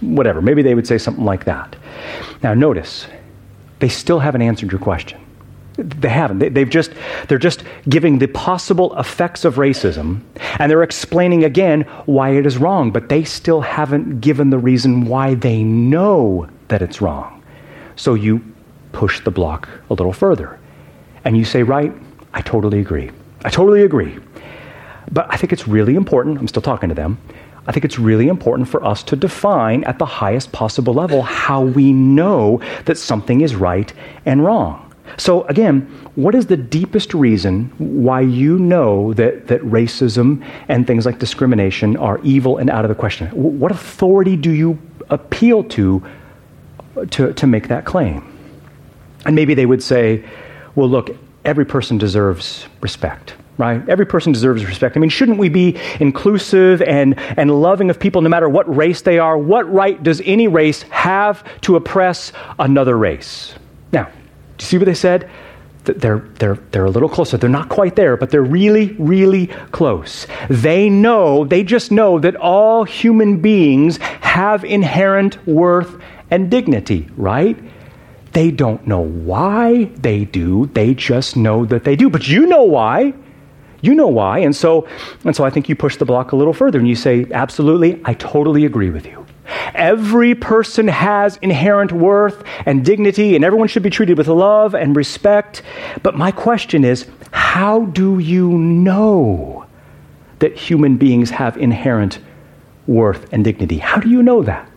Whatever. 0.00 0.42
Maybe 0.42 0.62
they 0.62 0.74
would 0.74 0.86
say 0.86 0.98
something 0.98 1.24
like 1.24 1.44
that. 1.44 1.76
Now, 2.42 2.54
notice, 2.54 3.06
they 3.78 3.88
still 3.88 4.18
haven't 4.18 4.42
answered 4.42 4.72
your 4.72 4.80
question. 4.80 5.21
They 5.76 6.08
haven't. 6.08 6.38
They, 6.38 6.60
have 6.60 6.70
just, 6.70 6.92
they're 7.28 7.38
just 7.38 7.64
giving 7.88 8.18
the 8.18 8.28
possible 8.28 8.98
effects 8.98 9.44
of 9.44 9.56
racism, 9.56 10.20
and 10.58 10.70
they're 10.70 10.82
explaining 10.82 11.44
again 11.44 11.82
why 12.06 12.30
it 12.30 12.46
is 12.46 12.58
wrong, 12.58 12.90
but 12.90 13.08
they 13.08 13.24
still 13.24 13.62
haven't 13.62 14.20
given 14.20 14.50
the 14.50 14.58
reason 14.58 15.06
why 15.06 15.34
they 15.34 15.62
know 15.62 16.48
that 16.68 16.82
it's 16.82 17.00
wrong. 17.00 17.42
So 17.96 18.14
you 18.14 18.44
push 18.92 19.20
the 19.24 19.30
block 19.30 19.68
a 19.88 19.94
little 19.94 20.12
further, 20.12 20.58
and 21.24 21.36
you 21.36 21.44
say, 21.44 21.62
Right, 21.62 21.92
I 22.34 22.42
totally 22.42 22.80
agree. 22.80 23.10
I 23.44 23.50
totally 23.50 23.82
agree. 23.82 24.18
But 25.10 25.26
I 25.32 25.36
think 25.36 25.52
it's 25.52 25.66
really 25.66 25.94
important, 25.94 26.38
I'm 26.38 26.48
still 26.48 26.62
talking 26.62 26.88
to 26.88 26.94
them, 26.94 27.18
I 27.66 27.72
think 27.72 27.84
it's 27.84 27.98
really 27.98 28.28
important 28.28 28.68
for 28.68 28.84
us 28.84 29.02
to 29.04 29.16
define 29.16 29.84
at 29.84 29.98
the 29.98 30.06
highest 30.06 30.50
possible 30.52 30.94
level 30.94 31.22
how 31.22 31.62
we 31.62 31.92
know 31.92 32.60
that 32.86 32.98
something 32.98 33.40
is 33.40 33.54
right 33.54 33.92
and 34.26 34.44
wrong. 34.44 34.91
So, 35.16 35.44
again, 35.44 35.82
what 36.14 36.34
is 36.34 36.46
the 36.46 36.56
deepest 36.56 37.14
reason 37.14 37.72
why 37.78 38.20
you 38.20 38.58
know 38.58 39.12
that, 39.14 39.46
that 39.48 39.60
racism 39.62 40.44
and 40.68 40.86
things 40.86 41.06
like 41.06 41.18
discrimination 41.18 41.96
are 41.96 42.20
evil 42.22 42.58
and 42.58 42.70
out 42.70 42.84
of 42.84 42.88
the 42.88 42.94
question? 42.94 43.28
What 43.28 43.72
authority 43.72 44.36
do 44.36 44.50
you 44.50 44.78
appeal 45.10 45.64
to 45.64 46.02
to, 47.10 47.32
to 47.32 47.46
make 47.46 47.68
that 47.68 47.84
claim? 47.84 48.28
And 49.24 49.34
maybe 49.34 49.54
they 49.54 49.66
would 49.66 49.82
say, 49.82 50.24
well, 50.74 50.88
look, 50.88 51.10
every 51.44 51.64
person 51.64 51.98
deserves 51.98 52.66
respect 52.80 53.34
right? 53.58 53.86
Every 53.88 54.06
person 54.06 54.32
deserves 54.32 54.64
respect. 54.64 54.96
I 54.96 55.00
mean, 55.00 55.10
shouldn't 55.10 55.38
we 55.38 55.48
be 55.48 55.78
inclusive 56.00 56.82
and, 56.82 57.18
and 57.36 57.62
loving 57.62 57.90
of 57.90 57.98
people 58.00 58.22
no 58.22 58.28
matter 58.28 58.48
what 58.48 58.74
race 58.74 59.02
they 59.02 59.18
are? 59.18 59.36
What 59.36 59.70
right 59.70 60.02
does 60.02 60.22
any 60.24 60.48
race 60.48 60.82
have 60.84 61.44
to 61.62 61.76
oppress 61.76 62.32
another 62.58 62.96
race? 62.96 63.54
Now, 63.92 64.10
you 64.62 64.66
see 64.66 64.78
what 64.78 64.86
they 64.86 64.94
said? 64.94 65.30
They're, 65.84 66.20
they're, 66.38 66.58
they're 66.70 66.84
a 66.84 66.90
little 66.90 67.08
closer. 67.08 67.36
They're 67.36 67.50
not 67.50 67.68
quite 67.68 67.96
there, 67.96 68.16
but 68.16 68.30
they're 68.30 68.42
really, 68.42 68.92
really 68.98 69.48
close. 69.72 70.28
They 70.48 70.88
know, 70.88 71.44
they 71.44 71.64
just 71.64 71.90
know 71.90 72.20
that 72.20 72.36
all 72.36 72.84
human 72.84 73.40
beings 73.40 73.96
have 74.20 74.64
inherent 74.64 75.44
worth 75.46 76.00
and 76.30 76.50
dignity, 76.50 77.08
right? 77.16 77.58
They 78.32 78.50
don't 78.50 78.86
know 78.86 79.00
why 79.00 79.84
they 79.96 80.24
do, 80.24 80.66
they 80.66 80.94
just 80.94 81.36
know 81.36 81.66
that 81.66 81.84
they 81.84 81.96
do. 81.96 82.08
But 82.08 82.28
you 82.28 82.46
know 82.46 82.62
why. 82.62 83.12
You 83.80 83.94
know 83.94 84.06
why. 84.06 84.38
And 84.38 84.54
so, 84.54 84.86
and 85.24 85.34
so 85.34 85.44
I 85.44 85.50
think 85.50 85.68
you 85.68 85.74
push 85.74 85.96
the 85.96 86.04
block 86.04 86.30
a 86.30 86.36
little 86.36 86.54
further 86.54 86.78
and 86.78 86.86
you 86.86 86.94
say, 86.94 87.26
absolutely, 87.32 88.00
I 88.04 88.14
totally 88.14 88.64
agree 88.64 88.90
with 88.90 89.04
you. 89.04 89.21
Every 89.74 90.34
person 90.34 90.88
has 90.88 91.36
inherent 91.38 91.92
worth 91.92 92.42
and 92.66 92.84
dignity, 92.84 93.36
and 93.36 93.44
everyone 93.44 93.68
should 93.68 93.82
be 93.82 93.90
treated 93.90 94.18
with 94.18 94.28
love 94.28 94.74
and 94.74 94.96
respect. 94.96 95.62
But 96.02 96.16
my 96.16 96.30
question 96.30 96.84
is 96.84 97.06
how 97.30 97.86
do 97.86 98.18
you 98.18 98.50
know 98.50 99.66
that 100.38 100.56
human 100.56 100.96
beings 100.96 101.30
have 101.30 101.56
inherent 101.56 102.18
worth 102.86 103.32
and 103.32 103.44
dignity? 103.44 103.78
How 103.78 104.00
do 104.00 104.08
you 104.08 104.22
know 104.22 104.42
that? 104.42 104.68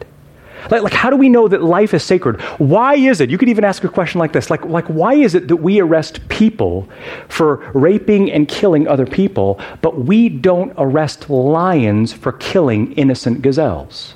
Like, 0.71 0.81
like, 0.81 0.93
how 0.93 1.09
do 1.09 1.15
we 1.15 1.29
know 1.29 1.47
that 1.47 1.63
life 1.63 1.93
is 1.93 2.03
sacred? 2.03 2.41
Why 2.57 2.95
is 2.95 3.21
it? 3.21 3.29
You 3.29 3.37
could 3.37 3.49
even 3.49 3.63
ask 3.63 3.83
a 3.83 3.89
question 3.89 4.19
like 4.19 4.33
this 4.33 4.49
like, 4.49 4.65
like, 4.65 4.85
why 4.85 5.13
is 5.13 5.35
it 5.35 5.47
that 5.47 5.57
we 5.57 5.79
arrest 5.79 6.27
people 6.29 6.89
for 7.27 7.57
raping 7.73 8.31
and 8.31 8.47
killing 8.47 8.87
other 8.87 9.05
people, 9.05 9.59
but 9.81 10.05
we 10.05 10.29
don't 10.29 10.73
arrest 10.77 11.29
lions 11.29 12.13
for 12.13 12.31
killing 12.33 12.93
innocent 12.93 13.41
gazelles? 13.41 14.15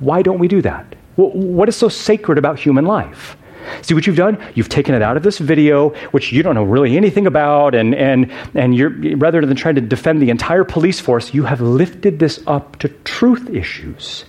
Why 0.00 0.22
don't 0.22 0.38
we 0.38 0.48
do 0.48 0.62
that? 0.62 0.94
What 1.16 1.68
is 1.68 1.76
so 1.76 1.88
sacred 1.88 2.38
about 2.38 2.58
human 2.58 2.84
life? 2.84 3.36
See 3.82 3.94
what 3.94 4.06
you've 4.06 4.16
done? 4.16 4.38
You've 4.54 4.68
taken 4.68 4.94
it 4.94 5.02
out 5.02 5.16
of 5.16 5.22
this 5.22 5.38
video, 5.38 5.90
which 6.10 6.32
you 6.32 6.42
don't 6.42 6.54
know 6.54 6.64
really 6.64 6.96
anything 6.96 7.26
about, 7.26 7.74
and, 7.74 7.94
and, 7.94 8.30
and 8.54 8.74
you're, 8.74 8.90
rather 9.16 9.40
than 9.40 9.56
trying 9.56 9.76
to 9.76 9.80
defend 9.80 10.20
the 10.20 10.30
entire 10.30 10.64
police 10.64 11.00
force, 11.00 11.32
you 11.32 11.44
have 11.44 11.60
lifted 11.60 12.18
this 12.18 12.42
up 12.46 12.78
to 12.80 12.88
truth 12.88 13.48
issues. 13.50 14.24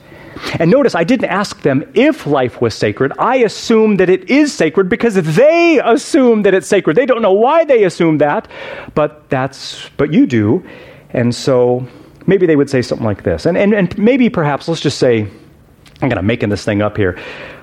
And 0.60 0.70
notice, 0.70 0.96
I 0.96 1.04
didn't 1.04 1.30
ask 1.30 1.62
them 1.62 1.90
if 1.94 2.28
life 2.28 2.62
was 2.62 2.76
sacred. 2.76 3.14
I 3.18 3.38
assume 3.38 3.98
that 3.98 4.10
it 4.10 4.30
is 4.30 4.54
sacred 4.54 4.90
because 4.90 5.16
they 5.16 5.82
assume 5.84 6.44
that 6.44 6.54
it's 6.54 6.68
sacred. 6.68 6.98
They 6.98 7.06
don't 7.06 7.22
know 7.22 7.34
why 7.34 7.64
they 7.64 7.84
assume 7.84 8.18
that, 8.20 8.48
but 8.94 9.30
that's, 9.30 9.90
but 9.98 10.14
you 10.14 10.28
do. 10.28 10.66
And 11.12 11.34
so 11.34 11.88
maybe 12.28 12.46
they 12.46 12.56
would 12.56 12.70
say 12.70 12.82
something 12.82 13.06
like 13.06 13.24
this. 13.24 13.46
And, 13.46 13.58
and, 13.58 13.74
and 13.74 13.98
maybe 13.98 14.30
perhaps, 14.30 14.68
let's 14.68 14.82
just 14.82 14.98
say, 14.98 15.28
I'm 16.02 16.10
kind 16.10 16.20
of 16.20 16.26
making 16.26 16.50
this 16.50 16.66
thing 16.66 16.82
up 16.82 16.98
here. 16.98 17.18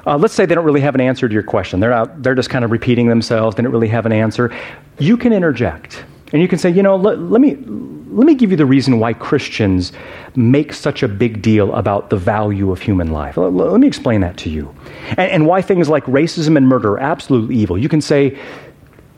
Uh, 0.07 0.16
let's 0.16 0.35
say 0.35 0.47
they 0.47 0.55
don't 0.55 0.64
really 0.64 0.80
have 0.80 0.95
an 0.95 1.01
answer 1.01 1.28
to 1.28 1.35
your 1.35 1.43
question. 1.43 1.80
They're, 1.80 2.07
they're 2.18 2.35
just 2.35 2.51
kind 2.51 2.64
of 2.64 2.70
repeating 2.70 3.09
themselves. 3.09 3.57
They 3.57 3.62
don't 3.62 3.72
really 3.72 3.89
have 3.89 4.07
an 4.07 4.12
answer. 4.12 4.51
You 4.99 5.16
can 5.16 5.33
interject. 5.33 6.05
And 6.33 6.41
you 6.41 6.49
can 6.49 6.59
say, 6.59 6.70
you 6.70 6.83
know, 6.83 6.97
let, 6.97 7.18
let, 7.18 7.43
me, 7.43 7.57
let 7.57 8.26
me 8.26 8.35
give 8.35 8.51
you 8.51 8.57
the 8.57 8.64
reason 8.64 8.99
why 8.99 9.12
Christians 9.12 9.93
make 10.35 10.72
such 10.72 11.03
a 11.03 11.09
big 11.09 11.43
deal 11.43 11.74
about 11.74 12.09
the 12.09 12.16
value 12.16 12.72
of 12.72 12.80
human 12.80 13.12
life. 13.12 13.37
Let, 13.37 13.53
let 13.53 13.80
me 13.80 13.87
explain 13.87 14.22
that 14.22 14.39
to 14.39 14.51
you. 14.51 14.74
And, 15.11 15.30
and 15.30 15.47
why 15.47 15.61
things 15.61 15.91
like 15.91 16.05
racism 16.07 16.57
and 16.57 16.66
murder 16.66 16.95
are 16.95 17.01
absolutely 17.01 17.57
evil. 17.57 17.76
You 17.76 17.91
can 17.91 18.01
say, 18.01 18.39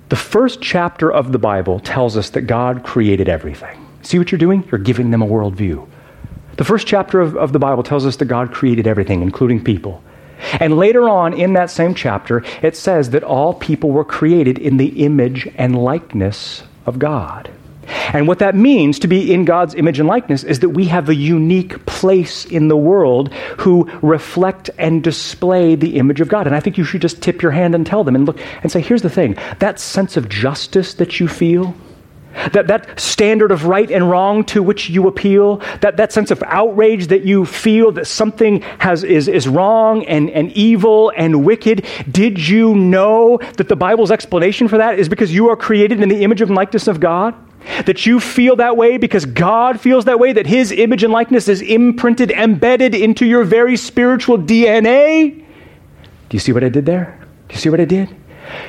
the 0.08 0.16
first 0.16 0.60
chapter 0.60 1.10
of 1.10 1.32
the 1.32 1.38
Bible 1.38 1.80
tells 1.80 2.16
us 2.16 2.30
that 2.30 2.42
God 2.42 2.82
created 2.82 3.28
everything. 3.28 3.80
See 4.02 4.18
what 4.18 4.30
you're 4.32 4.38
doing? 4.38 4.68
You're 4.70 4.80
giving 4.80 5.10
them 5.10 5.22
a 5.22 5.26
worldview. 5.26 5.88
The 6.56 6.64
first 6.64 6.86
chapter 6.86 7.20
of, 7.20 7.36
of 7.36 7.52
the 7.52 7.58
Bible 7.58 7.82
tells 7.82 8.06
us 8.06 8.16
that 8.16 8.26
God 8.26 8.52
created 8.52 8.86
everything, 8.86 9.22
including 9.22 9.62
people. 9.62 10.02
And 10.60 10.76
later 10.76 11.08
on 11.08 11.32
in 11.32 11.54
that 11.54 11.70
same 11.70 11.94
chapter, 11.94 12.44
it 12.62 12.76
says 12.76 13.10
that 13.10 13.24
all 13.24 13.54
people 13.54 13.90
were 13.90 14.04
created 14.04 14.58
in 14.58 14.76
the 14.76 15.04
image 15.04 15.48
and 15.56 15.82
likeness 15.82 16.62
of 16.86 16.98
God. 16.98 17.50
And 18.12 18.28
what 18.28 18.38
that 18.38 18.54
means 18.54 18.98
to 19.00 19.08
be 19.08 19.32
in 19.32 19.44
God's 19.44 19.74
image 19.74 19.98
and 19.98 20.08
likeness 20.08 20.44
is 20.44 20.60
that 20.60 20.70
we 20.70 20.86
have 20.86 21.08
a 21.08 21.14
unique 21.14 21.84
place 21.86 22.44
in 22.44 22.68
the 22.68 22.76
world 22.76 23.32
who 23.58 23.90
reflect 24.02 24.70
and 24.78 25.02
display 25.02 25.74
the 25.74 25.96
image 25.96 26.20
of 26.20 26.28
God. 26.28 26.46
And 26.46 26.56
I 26.56 26.60
think 26.60 26.78
you 26.78 26.84
should 26.84 27.02
just 27.02 27.22
tip 27.22 27.42
your 27.42 27.52
hand 27.52 27.74
and 27.74 27.86
tell 27.86 28.04
them 28.04 28.14
and 28.14 28.26
look 28.26 28.38
and 28.62 28.70
say, 28.70 28.80
here's 28.80 29.02
the 29.02 29.10
thing 29.10 29.36
that 29.58 29.80
sense 29.80 30.16
of 30.16 30.28
justice 30.28 30.94
that 30.94 31.20
you 31.20 31.28
feel, 31.28 31.74
that, 32.52 32.66
that 32.66 32.98
standard 32.98 33.50
of 33.50 33.64
right 33.66 33.90
and 33.90 34.10
wrong 34.10 34.44
to 34.44 34.62
which 34.62 34.90
you 34.90 35.06
appeal, 35.08 35.58
that, 35.80 35.96
that 35.96 36.12
sense 36.12 36.30
of 36.30 36.42
outrage 36.44 37.08
that 37.08 37.24
you 37.24 37.44
feel 37.44 37.92
that 37.92 38.06
something 38.06 38.60
has, 38.78 39.04
is, 39.04 39.28
is 39.28 39.48
wrong 39.48 40.04
and, 40.06 40.30
and 40.30 40.52
evil 40.52 41.12
and 41.16 41.44
wicked, 41.44 41.86
did 42.10 42.48
you 42.48 42.74
know 42.74 43.38
that 43.56 43.68
the 43.68 43.76
Bible's 43.76 44.10
explanation 44.10 44.68
for 44.68 44.78
that 44.78 44.98
is 44.98 45.08
because 45.08 45.32
you 45.32 45.48
are 45.48 45.56
created 45.56 46.00
in 46.00 46.08
the 46.08 46.22
image 46.22 46.40
and 46.40 46.54
likeness 46.54 46.88
of 46.88 47.00
God? 47.00 47.34
That 47.86 48.04
you 48.04 48.20
feel 48.20 48.56
that 48.56 48.76
way 48.76 48.98
because 48.98 49.24
God 49.24 49.80
feels 49.80 50.04
that 50.04 50.18
way, 50.18 50.34
that 50.34 50.46
His 50.46 50.70
image 50.70 51.02
and 51.02 51.12
likeness 51.12 51.48
is 51.48 51.62
imprinted, 51.62 52.30
embedded 52.30 52.94
into 52.94 53.24
your 53.24 53.42
very 53.42 53.76
spiritual 53.78 54.36
DNA? 54.36 55.38
Do 56.28 56.36
you 56.36 56.40
see 56.40 56.52
what 56.52 56.62
I 56.62 56.68
did 56.68 56.84
there? 56.84 57.18
Do 57.48 57.54
you 57.54 57.60
see 57.60 57.70
what 57.70 57.80
I 57.80 57.86
did? 57.86 58.14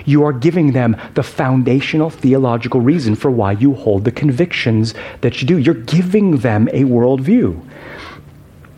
You 0.06 0.24
are 0.24 0.34
giving 0.34 0.72
them 0.72 0.98
the 1.14 1.24
foundational 1.24 2.10
theological 2.10 2.82
reason 2.82 3.16
for 3.16 3.32
why 3.32 3.54
you 3.54 3.74
hold 3.74 4.06
the 4.06 4.12
convictions 4.12 4.94
that 5.22 5.42
you 5.42 5.48
do. 5.48 5.58
You're 5.58 5.74
giving 5.74 6.38
them 6.38 6.68
a 6.70 6.84
worldview. 6.84 7.62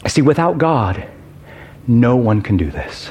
See, 0.08 0.22
without 0.22 0.58
God, 0.58 1.08
no 1.88 2.16
one 2.16 2.42
can 2.42 2.58
do 2.58 2.72
this. 2.72 3.10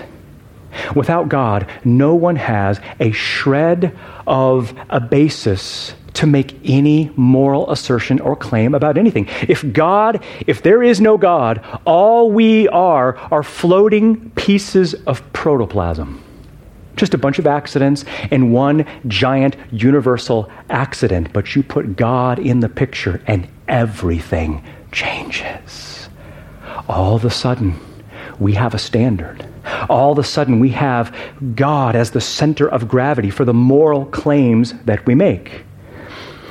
Without 0.94 1.28
God, 1.28 1.68
no 1.84 2.14
one 2.14 2.36
has 2.36 2.80
a 3.00 3.10
shred 3.12 3.96
of 4.26 4.74
a 4.90 5.00
basis 5.00 5.94
to 6.14 6.26
make 6.26 6.58
any 6.64 7.10
moral 7.16 7.70
assertion 7.70 8.20
or 8.20 8.34
claim 8.36 8.74
about 8.74 8.96
anything. 8.96 9.28
If 9.48 9.70
God, 9.72 10.24
if 10.46 10.62
there 10.62 10.82
is 10.82 11.00
no 11.00 11.18
God, 11.18 11.64
all 11.84 12.30
we 12.30 12.68
are 12.68 13.16
are 13.30 13.42
floating 13.42 14.30
pieces 14.30 14.94
of 14.94 15.22
protoplasm. 15.32 16.22
Just 16.96 17.14
a 17.14 17.18
bunch 17.18 17.38
of 17.38 17.46
accidents 17.46 18.04
and 18.30 18.52
one 18.52 18.86
giant 19.06 19.56
universal 19.70 20.50
accident. 20.70 21.32
But 21.32 21.54
you 21.54 21.62
put 21.62 21.96
God 21.96 22.38
in 22.38 22.60
the 22.60 22.68
picture 22.68 23.22
and 23.26 23.46
everything 23.68 24.64
changes. 24.92 26.08
All 26.88 27.14
of 27.14 27.24
a 27.24 27.30
sudden, 27.30 27.78
we 28.38 28.54
have 28.54 28.74
a 28.74 28.78
standard. 28.78 29.46
All 29.88 30.12
of 30.12 30.18
a 30.18 30.24
sudden, 30.24 30.60
we 30.60 30.70
have 30.70 31.14
God 31.54 31.96
as 31.96 32.12
the 32.12 32.20
center 32.20 32.68
of 32.68 32.88
gravity 32.88 33.30
for 33.30 33.44
the 33.44 33.54
moral 33.54 34.06
claims 34.06 34.72
that 34.84 35.04
we 35.06 35.14
make. 35.14 35.64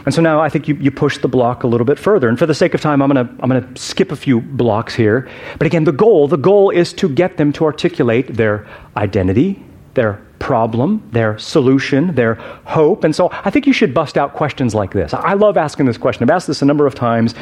And 0.06 0.14
so 0.14 0.22
now 0.22 0.39
I 0.39 0.50
think 0.50 0.68
you, 0.68 0.76
you 0.76 0.91
push 0.91 1.18
the 1.18 1.28
block 1.28 1.64
a 1.64 1.68
little 1.68 1.86
bit 1.86 1.98
further. 1.98 2.30
And 2.30 2.38
for 2.38 2.46
the 2.46 2.54
sake 2.54 2.74
of 2.76 2.82
time, 2.82 3.02
I'm 3.02 3.12
going 3.12 3.26
to 3.26 3.43
I'm 3.43 3.50
to 3.50 3.82
skip 3.82 4.12
a 4.12 4.16
few 4.16 4.41
blocks 4.41 4.93
here. 4.93 5.28
But 5.58 5.66
again, 5.66 5.86
the 5.86 5.91
goal, 5.91 6.28
the 6.28 6.38
goal 6.38 6.70
is 6.70 6.93
to 6.93 7.10
get 7.10 7.38
them 7.38 7.52
to 7.54 7.66
articulate 7.66 8.36
their 8.36 8.68
identity, 8.96 9.64
their 9.96 10.22
problem, 10.40 11.08
their 11.12 11.38
solution, 11.38 12.14
their 12.16 12.36
hope. 12.66 13.04
And 13.04 13.16
so 13.16 13.30
I 13.32 13.50
think 13.50 13.68
you 13.68 13.74
should 13.74 13.94
bust 13.94 14.18
out 14.18 14.34
questions 14.34 14.76
like 14.76 14.92
this. 14.92 15.14
I 15.14 15.34
love 15.34 15.58
asking 15.58 15.86
this 15.86 15.98
question. 15.98 16.24
I've 16.24 16.36
asked 16.36 16.48
this 16.48 16.62
a 16.62 16.66
number 16.66 16.86
of 16.86 16.96
times, 16.96 17.36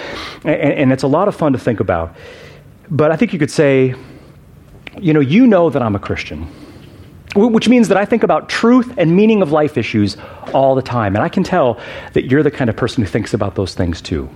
and, 0.44 0.56
and 0.56 0.94
it's 0.94 1.04
a 1.04 1.08
lot 1.08 1.28
of 1.28 1.36
fun 1.36 1.54
to 1.54 1.60
think 1.60 1.80
about. 1.80 2.16
But 2.90 3.12
I 3.12 3.16
think 3.16 3.34
you 3.34 3.40
could 3.40 3.52
say, 3.52 3.96
you 5.00 5.14
know, 5.14 5.20
you 5.20 5.48
know 5.48 5.70
that 5.70 5.82
I'm 5.82 5.96
a 5.96 6.00
Christian 6.00 6.48
which 7.36 7.68
means 7.68 7.88
that 7.88 7.98
I 7.98 8.06
think 8.06 8.24
about 8.24 8.50
truth 8.50 8.94
and 8.98 9.16
meaning 9.16 9.42
of 9.42 9.52
life 9.52 9.78
issues 9.78 10.18
all 10.54 10.76
the 10.76 10.82
time. 10.82 11.16
And 11.16 11.24
I 11.24 11.30
can 11.30 11.44
tell 11.44 11.80
that 12.14 12.26
you're 12.26 12.44
the 12.44 12.52
kind 12.52 12.70
of 12.70 12.76
person 12.76 13.04
who 13.04 13.10
thinks 13.10 13.34
about 13.34 13.56
those 13.56 13.74
things 13.74 14.02
too. 14.02 14.30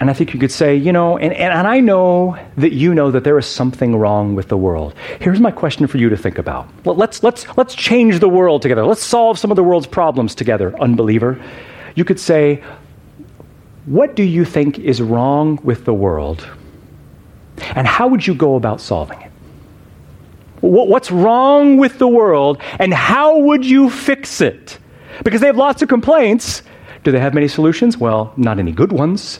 And 0.00 0.10
I 0.10 0.12
think 0.12 0.32
you 0.32 0.38
could 0.38 0.52
say, 0.52 0.76
you 0.76 0.92
know, 0.92 1.18
and, 1.18 1.32
and, 1.32 1.52
and, 1.52 1.66
I 1.66 1.80
know 1.80 2.38
that 2.56 2.72
you 2.72 2.94
know 2.94 3.10
that 3.10 3.24
there 3.24 3.36
is 3.36 3.46
something 3.46 3.96
wrong 3.96 4.36
with 4.36 4.48
the 4.48 4.56
world. 4.56 4.94
Here's 5.20 5.40
my 5.40 5.50
question 5.50 5.88
for 5.88 5.98
you 5.98 6.08
to 6.08 6.16
think 6.16 6.38
about. 6.38 6.68
Well, 6.84 6.94
let's, 6.94 7.24
let's, 7.24 7.46
let's 7.56 7.74
change 7.74 8.20
the 8.20 8.28
world 8.28 8.62
together. 8.62 8.84
Let's 8.84 9.02
solve 9.02 9.40
some 9.40 9.50
of 9.50 9.56
the 9.56 9.64
world's 9.64 9.88
problems 9.88 10.36
together, 10.36 10.78
unbeliever. 10.80 11.42
You 11.96 12.04
could 12.04 12.20
say, 12.20 12.62
what 13.86 14.14
do 14.14 14.22
you 14.22 14.44
think 14.44 14.78
is 14.78 15.02
wrong 15.02 15.58
with 15.64 15.84
the 15.84 15.94
world? 15.94 16.46
And 17.74 17.86
how 17.86 18.06
would 18.06 18.24
you 18.24 18.34
go 18.34 18.54
about 18.54 18.80
solving 18.80 19.20
it? 19.20 19.32
What's 20.60 21.10
wrong 21.10 21.76
with 21.76 21.98
the 21.98 22.08
world, 22.08 22.60
and 22.78 22.92
how 22.92 23.38
would 23.38 23.64
you 23.64 23.88
fix 23.90 24.40
it? 24.40 24.78
Because 25.24 25.40
they 25.40 25.46
have 25.46 25.56
lots 25.56 25.82
of 25.82 25.88
complaints. 25.88 26.62
Do 27.04 27.12
they 27.12 27.20
have 27.20 27.32
many 27.32 27.48
solutions? 27.48 27.96
Well, 27.96 28.32
not 28.36 28.58
any 28.58 28.72
good 28.72 28.92
ones. 28.92 29.38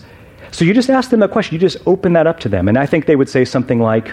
So 0.51 0.65
you 0.65 0.75
just 0.75 0.91
ask 0.91 1.11
them 1.11 1.23
a 1.23 1.29
question, 1.29 1.55
you 1.55 1.61
just 1.61 1.79
open 1.87 2.13
that 2.15 2.27
up 2.27 2.41
to 2.41 2.49
them. 2.49 2.69
And 2.69 2.79
I 2.79 2.87
think 2.87 3.07
they 3.07 3.17
would 3.17 3.29
say 3.29 3.45
something 3.45 3.81
like, 3.81 4.13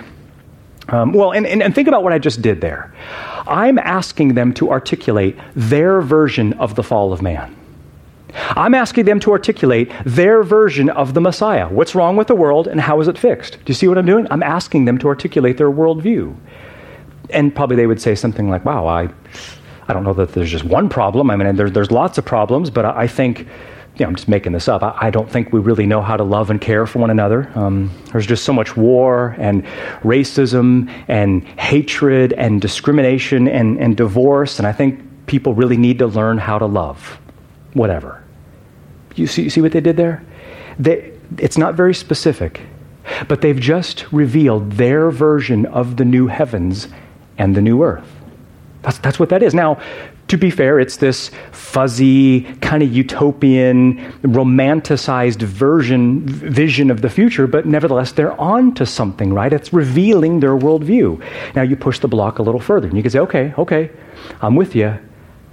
um, 0.89 1.13
well, 1.13 1.31
and, 1.31 1.47
and, 1.47 1.63
and 1.63 1.73
think 1.73 1.87
about 1.87 2.03
what 2.03 2.13
I 2.13 2.19
just 2.19 2.41
did 2.41 2.61
there. 2.61 2.93
I'm 3.47 3.79
asking 3.79 4.35
them 4.35 4.53
to 4.55 4.71
articulate 4.71 5.37
their 5.55 6.01
version 6.01 6.53
of 6.53 6.75
the 6.75 6.83
fall 6.83 7.13
of 7.13 7.21
man. 7.21 7.55
I'm 8.35 8.73
asking 8.73 9.05
them 9.05 9.19
to 9.21 9.31
articulate 9.31 9.91
their 10.05 10.43
version 10.43 10.89
of 10.89 11.13
the 11.13 11.21
Messiah. 11.21 11.69
What's 11.69 11.95
wrong 11.95 12.17
with 12.17 12.27
the 12.27 12.35
world 12.35 12.67
and 12.67 12.81
how 12.81 12.99
is 12.99 13.07
it 13.07 13.17
fixed? 13.17 13.53
Do 13.53 13.63
you 13.67 13.73
see 13.73 13.87
what 13.87 13.97
I'm 13.97 14.05
doing? 14.05 14.27
I'm 14.29 14.43
asking 14.43 14.85
them 14.85 14.97
to 14.99 15.07
articulate 15.07 15.57
their 15.57 15.71
worldview. 15.71 16.35
And 17.29 17.55
probably 17.55 17.77
they 17.77 17.87
would 17.87 18.01
say 18.01 18.13
something 18.13 18.49
like, 18.49 18.65
wow, 18.65 18.85
I, 18.87 19.09
I 19.87 19.93
don't 19.93 20.03
know 20.03 20.13
that 20.13 20.33
there's 20.33 20.51
just 20.51 20.65
one 20.65 20.89
problem. 20.89 21.31
I 21.31 21.35
mean, 21.35 21.55
there, 21.55 21.69
there's 21.69 21.91
lots 21.91 22.17
of 22.17 22.25
problems, 22.25 22.69
but 22.69 22.85
I, 22.85 23.03
I 23.03 23.07
think 23.07 23.47
you 23.97 24.03
know, 24.03 24.09
I'm 24.09 24.15
just 24.15 24.27
making 24.27 24.51
this 24.51 24.67
up. 24.67 24.83
I, 24.83 24.95
I, 25.07 25.09
don't 25.09 25.29
think 25.29 25.53
we 25.53 25.59
really 25.59 25.85
know 25.85 26.01
how 26.01 26.17
to 26.17 26.23
love 26.23 26.49
and 26.49 26.59
care 26.59 26.85
for 26.85 26.99
one 26.99 27.09
another. 27.09 27.49
Um, 27.55 27.89
there's 28.11 28.25
just 28.25 28.43
so 28.43 28.51
much 28.51 28.75
war 28.75 29.35
and 29.39 29.63
racism 30.03 30.89
and 31.07 31.43
hatred 31.57 32.33
and 32.33 32.61
discrimination 32.61 33.47
and, 33.47 33.79
and 33.79 33.95
divorce, 33.95 34.59
and 34.59 34.67
I 34.67 34.73
think 34.73 34.99
people 35.27 35.53
really 35.53 35.77
need 35.77 35.99
to 35.99 36.07
learn 36.07 36.37
how 36.37 36.59
to 36.59 36.65
love. 36.65 37.19
Whatever. 37.73 38.21
You 39.15 39.27
see, 39.27 39.43
you 39.43 39.49
see 39.49 39.61
what 39.61 39.71
they 39.71 39.81
did 39.81 39.95
there? 39.95 40.23
They, 40.77 41.13
it's 41.37 41.57
not 41.57 41.75
very 41.75 41.93
specific, 41.93 42.61
but 43.29 43.41
they've 43.41 43.59
just 43.59 44.11
revealed 44.11 44.73
their 44.73 45.09
version 45.09 45.65
of 45.67 45.95
the 45.95 46.05
new 46.05 46.27
heavens 46.27 46.89
and 47.37 47.55
the 47.55 47.61
new 47.61 47.81
earth. 47.81 48.09
That's, 48.81 48.97
that's 48.99 49.19
what 49.19 49.29
that 49.29 49.41
is. 49.41 49.53
Now, 49.53 49.81
to 50.27 50.37
be 50.37 50.49
fair, 50.49 50.79
it's 50.79 50.97
this 50.97 51.29
fuzzy, 51.51 52.41
kind 52.55 52.81
of 52.81 52.91
utopian, 52.91 53.97
romanticized 54.23 55.41
version, 55.41 56.27
vision 56.27 56.89
of 56.89 57.01
the 57.01 57.09
future, 57.09 57.45
but 57.45 57.65
nevertheless, 57.65 58.11
they're 58.11 58.39
on 58.41 58.73
to 58.73 58.85
something, 58.85 59.33
right? 59.33 59.53
It's 59.53 59.71
revealing 59.71 60.39
their 60.39 60.57
worldview. 60.57 61.21
Now, 61.55 61.61
you 61.61 61.75
push 61.75 61.99
the 61.99 62.07
block 62.07 62.39
a 62.39 62.43
little 62.43 62.59
further, 62.59 62.87
and 62.87 62.97
you 62.97 63.03
can 63.03 63.11
say, 63.11 63.19
okay, 63.19 63.53
okay, 63.57 63.91
I'm 64.41 64.55
with 64.55 64.75
you. 64.75 64.97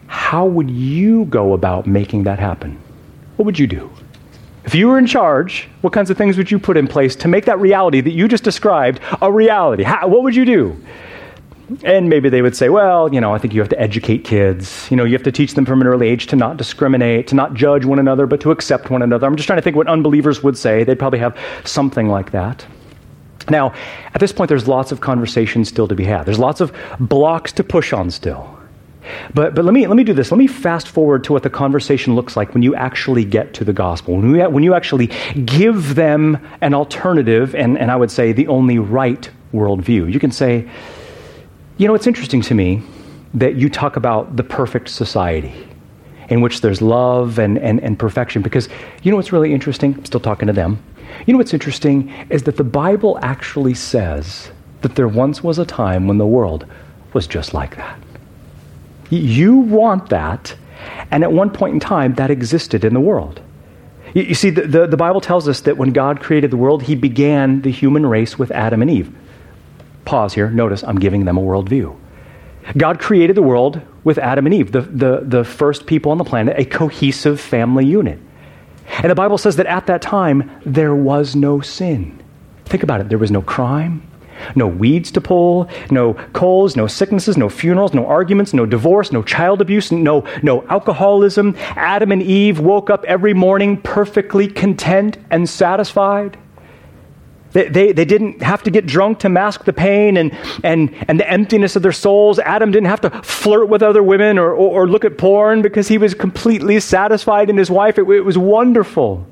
How 0.06 0.46
would 0.46 0.70
you 0.70 1.26
go 1.26 1.52
about 1.52 1.86
making 1.86 2.24
that 2.24 2.38
happen? 2.38 2.80
What 3.36 3.44
would 3.44 3.58
you 3.58 3.66
do? 3.66 3.90
If 4.64 4.74
you 4.74 4.88
were 4.88 4.98
in 4.98 5.06
charge, 5.06 5.68
what 5.80 5.92
kinds 5.92 6.08
of 6.10 6.16
things 6.16 6.38
would 6.38 6.50
you 6.50 6.58
put 6.58 6.76
in 6.76 6.86
place 6.86 7.16
to 7.16 7.28
make 7.28 7.44
that 7.46 7.58
reality 7.58 8.00
that 8.00 8.12
you 8.12 8.28
just 8.28 8.44
described 8.44 9.00
a 9.20 9.30
reality? 9.30 9.82
How, 9.82 10.06
what 10.06 10.22
would 10.22 10.36
you 10.36 10.44
do? 10.44 10.80
And 11.84 12.08
maybe 12.08 12.28
they 12.28 12.42
would 12.42 12.56
say, 12.56 12.68
well, 12.68 13.12
you 13.12 13.20
know, 13.20 13.34
I 13.34 13.38
think 13.38 13.54
you 13.54 13.60
have 13.60 13.68
to 13.70 13.80
educate 13.80 14.24
kids. 14.24 14.88
You 14.90 14.96
know, 14.96 15.04
you 15.04 15.12
have 15.12 15.22
to 15.24 15.32
teach 15.32 15.54
them 15.54 15.64
from 15.64 15.80
an 15.80 15.86
early 15.86 16.08
age 16.08 16.26
to 16.28 16.36
not 16.36 16.56
discriminate, 16.56 17.26
to 17.28 17.34
not 17.34 17.54
judge 17.54 17.84
one 17.84 17.98
another, 17.98 18.26
but 18.26 18.40
to 18.40 18.50
accept 18.50 18.90
one 18.90 19.02
another. 19.02 19.26
I'm 19.26 19.36
just 19.36 19.46
trying 19.46 19.58
to 19.58 19.62
think 19.62 19.76
what 19.76 19.88
unbelievers 19.88 20.42
would 20.42 20.58
say. 20.58 20.84
They'd 20.84 20.98
probably 20.98 21.18
have 21.20 21.38
something 21.64 22.08
like 22.08 22.32
that. 22.32 22.66
Now, 23.50 23.74
at 24.14 24.20
this 24.20 24.32
point, 24.32 24.48
there's 24.48 24.68
lots 24.68 24.92
of 24.92 25.00
conversation 25.00 25.64
still 25.64 25.88
to 25.88 25.94
be 25.94 26.04
had. 26.04 26.24
There's 26.24 26.38
lots 26.38 26.60
of 26.60 26.72
blocks 27.00 27.52
to 27.52 27.64
push 27.64 27.92
on 27.92 28.10
still. 28.10 28.58
But, 29.34 29.54
but 29.54 29.64
let, 29.64 29.74
me, 29.74 29.86
let 29.86 29.96
me 29.96 30.04
do 30.04 30.14
this. 30.14 30.30
Let 30.30 30.38
me 30.38 30.46
fast 30.46 30.88
forward 30.88 31.24
to 31.24 31.32
what 31.32 31.42
the 31.42 31.50
conversation 31.50 32.14
looks 32.14 32.36
like 32.36 32.54
when 32.54 32.62
you 32.62 32.74
actually 32.74 33.24
get 33.24 33.52
to 33.54 33.64
the 33.64 33.72
gospel, 33.72 34.16
when, 34.16 34.30
we, 34.30 34.46
when 34.46 34.62
you 34.62 34.74
actually 34.74 35.08
give 35.44 35.96
them 35.96 36.38
an 36.60 36.72
alternative, 36.72 37.54
and, 37.54 37.76
and 37.78 37.90
I 37.90 37.96
would 37.96 38.10
say 38.10 38.32
the 38.32 38.46
only 38.46 38.78
right 38.78 39.28
worldview. 39.52 40.12
You 40.12 40.20
can 40.20 40.30
say, 40.30 40.68
you 41.78 41.88
know, 41.88 41.94
it's 41.94 42.06
interesting 42.06 42.42
to 42.42 42.54
me 42.54 42.82
that 43.34 43.56
you 43.56 43.68
talk 43.68 43.96
about 43.96 44.36
the 44.36 44.44
perfect 44.44 44.88
society 44.88 45.54
in 46.28 46.40
which 46.40 46.60
there's 46.60 46.80
love 46.80 47.38
and, 47.38 47.58
and, 47.58 47.80
and 47.80 47.98
perfection, 47.98 48.42
because 48.42 48.68
you 49.02 49.10
know 49.10 49.16
what's 49.16 49.32
really 49.32 49.52
interesting? 49.52 49.94
I'm 49.94 50.04
still 50.04 50.20
talking 50.20 50.46
to 50.46 50.52
them. 50.52 50.82
You 51.26 51.32
know 51.32 51.38
what's 51.38 51.52
interesting 51.52 52.10
is 52.30 52.44
that 52.44 52.56
the 52.56 52.64
Bible 52.64 53.18
actually 53.22 53.74
says 53.74 54.50
that 54.80 54.94
there 54.94 55.08
once 55.08 55.42
was 55.42 55.58
a 55.58 55.66
time 55.66 56.08
when 56.08 56.18
the 56.18 56.26
world 56.26 56.66
was 57.12 57.26
just 57.26 57.54
like 57.54 57.76
that. 57.76 57.98
You 59.10 59.56
want 59.56 60.08
that, 60.08 60.54
and 61.10 61.22
at 61.22 61.32
one 61.32 61.50
point 61.50 61.74
in 61.74 61.80
time, 61.80 62.14
that 62.14 62.30
existed 62.30 62.84
in 62.84 62.94
the 62.94 63.00
world. 63.00 63.40
You, 64.14 64.34
see, 64.34 64.50
the, 64.50 64.62
the, 64.62 64.86
the 64.86 64.96
Bible 64.96 65.20
tells 65.20 65.48
us 65.48 65.62
that 65.62 65.76
when 65.76 65.92
God 65.92 66.20
created 66.20 66.50
the 66.50 66.56
world, 66.56 66.82
He 66.82 66.94
began 66.94 67.62
the 67.62 67.70
human 67.70 68.06
race 68.06 68.38
with 68.38 68.50
Adam 68.50 68.82
and 68.82 68.90
Eve. 68.90 69.14
Pause 70.04 70.34
here. 70.34 70.50
Notice 70.50 70.82
I'm 70.82 70.98
giving 70.98 71.24
them 71.24 71.38
a 71.38 71.40
worldview. 71.40 71.96
God 72.76 73.00
created 73.00 73.36
the 73.36 73.42
world 73.42 73.80
with 74.04 74.18
Adam 74.18 74.46
and 74.46 74.54
Eve, 74.54 74.72
the, 74.72 74.82
the, 74.82 75.20
the 75.22 75.44
first 75.44 75.86
people 75.86 76.12
on 76.12 76.18
the 76.18 76.24
planet, 76.24 76.58
a 76.58 76.64
cohesive 76.64 77.40
family 77.40 77.86
unit. 77.86 78.18
And 78.98 79.10
the 79.10 79.14
Bible 79.14 79.38
says 79.38 79.56
that 79.56 79.66
at 79.66 79.86
that 79.86 80.02
time, 80.02 80.50
there 80.64 80.94
was 80.94 81.34
no 81.36 81.60
sin. 81.60 82.20
Think 82.64 82.82
about 82.82 83.00
it. 83.00 83.08
There 83.08 83.18
was 83.18 83.30
no 83.30 83.42
crime, 83.42 84.06
no 84.54 84.66
weeds 84.66 85.10
to 85.12 85.20
pull, 85.20 85.68
no 85.90 86.14
colds, 86.32 86.76
no 86.76 86.86
sicknesses, 86.86 87.36
no 87.36 87.48
funerals, 87.48 87.94
no 87.94 88.06
arguments, 88.06 88.52
no 88.52 88.66
divorce, 88.66 89.12
no 89.12 89.22
child 89.22 89.60
abuse, 89.60 89.92
no, 89.92 90.24
no 90.42 90.66
alcoholism. 90.68 91.54
Adam 91.58 92.12
and 92.12 92.22
Eve 92.22 92.60
woke 92.60 92.90
up 92.90 93.04
every 93.04 93.34
morning 93.34 93.80
perfectly 93.80 94.48
content 94.48 95.18
and 95.30 95.48
satisfied. 95.48 96.38
They, 97.52 97.68
they, 97.68 97.92
they, 97.92 98.04
didn't 98.04 98.40
have 98.42 98.62
to 98.62 98.70
get 98.70 98.86
drunk 98.86 99.20
to 99.20 99.28
mask 99.28 99.64
the 99.64 99.72
pain 99.72 100.16
and, 100.16 100.32
and, 100.64 100.94
and 101.06 101.20
the 101.20 101.30
emptiness 101.30 101.76
of 101.76 101.82
their 101.82 101.92
souls. 101.92 102.38
Adam 102.38 102.70
didn't 102.70 102.86
have 102.86 103.02
to 103.02 103.10
flirt 103.22 103.68
with 103.68 103.82
other 103.82 104.02
women 104.02 104.38
or, 104.38 104.52
or, 104.52 104.82
or 104.82 104.88
look 104.88 105.04
at 105.04 105.18
porn 105.18 105.60
because 105.60 105.88
he 105.88 105.98
was 105.98 106.14
completely 106.14 106.80
satisfied 106.80 107.50
in 107.50 107.56
his 107.56 107.70
wife. 107.70 107.98
It, 107.98 108.08
it 108.08 108.22
was 108.22 108.38
wonderful. 108.38 109.26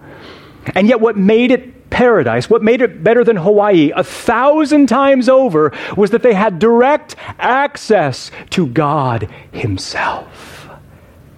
And 0.75 0.87
yet, 0.87 1.01
what 1.01 1.17
made 1.17 1.51
it 1.51 1.91
paradise, 1.91 2.49
what 2.49 2.63
made 2.63 2.83
it 2.83 3.03
better 3.03 3.25
than 3.25 3.37
Hawaii 3.37 3.93
a 3.95 4.05
thousand 4.05 4.89
times 4.89 5.29
over, 5.29 5.73
was 5.97 6.11
that 6.11 6.23
they 6.23 6.35
had 6.35 6.59
direct 6.59 7.17
access 7.39 8.31
to 8.51 8.67
God 8.67 9.29
Himself. 9.53 10.69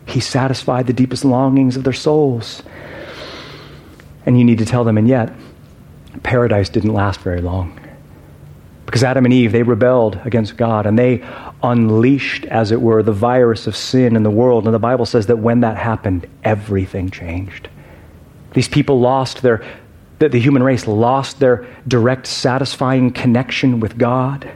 He 0.06 0.20
satisfied 0.20 0.86
the 0.86 0.92
deepest 0.92 1.24
longings 1.24 1.76
of 1.76 1.84
their 1.84 1.92
souls. 1.92 2.62
And 4.26 4.38
you 4.38 4.44
need 4.44 4.58
to 4.58 4.66
tell 4.66 4.84
them, 4.84 4.98
and 4.98 5.08
yet, 5.08 5.32
paradise 6.22 6.68
didn't 6.68 6.92
last 6.92 7.20
very 7.20 7.40
long. 7.40 7.78
Because 8.86 9.04
Adam 9.04 9.24
and 9.24 9.32
Eve, 9.32 9.52
they 9.52 9.62
rebelled 9.62 10.20
against 10.24 10.56
God 10.56 10.86
and 10.86 10.98
they 10.98 11.24
unleashed, 11.62 12.44
as 12.44 12.72
it 12.72 12.82
were, 12.82 13.02
the 13.02 13.12
virus 13.12 13.66
of 13.66 13.74
sin 13.74 14.16
in 14.16 14.22
the 14.22 14.30
world. 14.30 14.66
And 14.66 14.74
the 14.74 14.78
Bible 14.78 15.06
says 15.06 15.26
that 15.28 15.38
when 15.38 15.60
that 15.60 15.78
happened, 15.78 16.26
everything 16.44 17.10
changed. 17.10 17.68
These 18.52 18.68
people 18.68 19.00
lost 19.00 19.40
their, 19.40 19.64
the, 20.18 20.38
human 20.38 20.62
race 20.62 20.86
lost 20.86 21.38
their 21.38 21.66
direct, 21.88 22.26
satisfying 22.26 23.12
connection 23.12 23.80
with 23.80 23.96
God. 23.96 24.50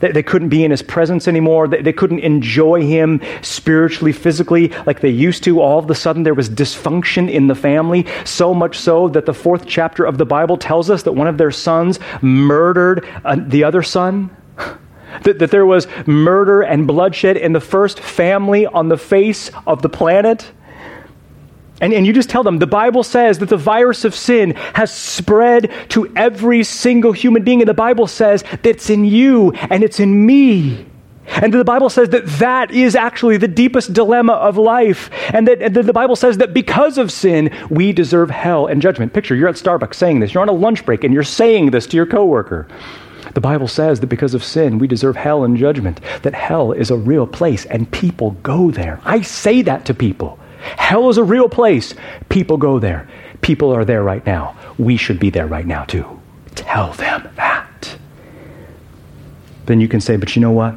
They, 0.00 0.12
they 0.12 0.22
couldn't 0.22 0.48
be 0.48 0.64
in 0.64 0.70
his 0.70 0.82
presence 0.82 1.28
anymore. 1.28 1.68
They, 1.68 1.82
they 1.82 1.92
couldn't 1.92 2.20
enjoy 2.20 2.82
him 2.82 3.20
spiritually, 3.42 4.12
physically, 4.12 4.68
like 4.86 5.00
they 5.00 5.10
used 5.10 5.44
to. 5.44 5.60
All 5.60 5.78
of 5.78 5.90
a 5.90 5.94
sudden, 5.94 6.22
there 6.22 6.34
was 6.34 6.48
dysfunction 6.48 7.30
in 7.30 7.46
the 7.46 7.54
family, 7.54 8.06
so 8.24 8.54
much 8.54 8.78
so 8.78 9.08
that 9.08 9.26
the 9.26 9.34
fourth 9.34 9.66
chapter 9.66 10.04
of 10.04 10.18
the 10.18 10.26
Bible 10.26 10.56
tells 10.56 10.90
us 10.90 11.02
that 11.04 11.12
one 11.12 11.28
of 11.28 11.38
their 11.38 11.50
sons 11.50 11.98
murdered 12.22 13.06
uh, 13.24 13.36
the 13.38 13.64
other 13.64 13.82
son. 13.82 14.34
That, 15.22 15.38
that 15.38 15.50
there 15.50 15.64
was 15.64 15.86
murder 16.06 16.60
and 16.60 16.86
bloodshed 16.86 17.38
in 17.38 17.54
the 17.54 17.60
first 17.60 18.00
family 18.00 18.66
on 18.66 18.88
the 18.88 18.98
face 18.98 19.50
of 19.66 19.80
the 19.80 19.88
planet. 19.88 20.52
And, 21.80 21.92
and 21.92 22.06
you 22.06 22.12
just 22.12 22.30
tell 22.30 22.42
them 22.42 22.58
the 22.58 22.66
Bible 22.66 23.02
says 23.02 23.38
that 23.40 23.48
the 23.48 23.56
virus 23.56 24.04
of 24.04 24.14
sin 24.14 24.52
has 24.74 24.92
spread 24.92 25.70
to 25.90 26.10
every 26.16 26.64
single 26.64 27.12
human 27.12 27.44
being. 27.44 27.60
And 27.60 27.68
the 27.68 27.74
Bible 27.74 28.06
says 28.06 28.42
that 28.44 28.66
it's 28.66 28.88
in 28.88 29.04
you 29.04 29.52
and 29.52 29.84
it's 29.84 30.00
in 30.00 30.24
me. 30.24 30.86
And 31.28 31.52
the 31.52 31.64
Bible 31.64 31.90
says 31.90 32.10
that 32.10 32.24
that 32.38 32.70
is 32.70 32.94
actually 32.94 33.36
the 33.36 33.48
deepest 33.48 33.92
dilemma 33.92 34.34
of 34.34 34.56
life. 34.56 35.10
And 35.34 35.46
that, 35.48 35.60
and 35.60 35.74
the 35.74 35.92
Bible 35.92 36.16
says 36.16 36.38
that 36.38 36.54
because 36.54 36.98
of 36.98 37.10
sin, 37.10 37.54
we 37.68 37.92
deserve 37.92 38.30
hell 38.30 38.66
and 38.66 38.80
judgment. 38.80 39.12
Picture, 39.12 39.34
you're 39.34 39.48
at 39.48 39.56
Starbucks 39.56 39.94
saying 39.94 40.20
this. 40.20 40.32
You're 40.32 40.42
on 40.42 40.48
a 40.48 40.52
lunch 40.52 40.86
break 40.86 41.04
and 41.04 41.12
you're 41.12 41.24
saying 41.24 41.72
this 41.72 41.86
to 41.88 41.96
your 41.96 42.06
coworker. 42.06 42.68
The 43.34 43.40
Bible 43.40 43.68
says 43.68 44.00
that 44.00 44.06
because 44.06 44.34
of 44.34 44.44
sin, 44.44 44.78
we 44.78 44.86
deserve 44.86 45.16
hell 45.16 45.44
and 45.44 45.56
judgment. 45.56 46.00
That 46.22 46.34
hell 46.34 46.72
is 46.72 46.90
a 46.90 46.96
real 46.96 47.26
place 47.26 47.66
and 47.66 47.90
people 47.90 48.30
go 48.42 48.70
there. 48.70 49.00
I 49.04 49.20
say 49.20 49.62
that 49.62 49.84
to 49.86 49.94
people. 49.94 50.38
Hell 50.76 51.08
is 51.08 51.18
a 51.18 51.24
real 51.24 51.48
place. 51.48 51.94
People 52.28 52.56
go 52.56 52.78
there. 52.78 53.08
People 53.40 53.74
are 53.74 53.84
there 53.84 54.02
right 54.02 54.24
now. 54.26 54.56
We 54.78 54.96
should 54.96 55.18
be 55.18 55.30
there 55.30 55.46
right 55.46 55.66
now, 55.66 55.84
too. 55.84 56.20
Tell 56.54 56.92
them 56.92 57.28
that. 57.36 57.96
Then 59.66 59.80
you 59.80 59.88
can 59.88 60.00
say, 60.00 60.16
but 60.16 60.34
you 60.36 60.42
know 60.42 60.52
what? 60.52 60.74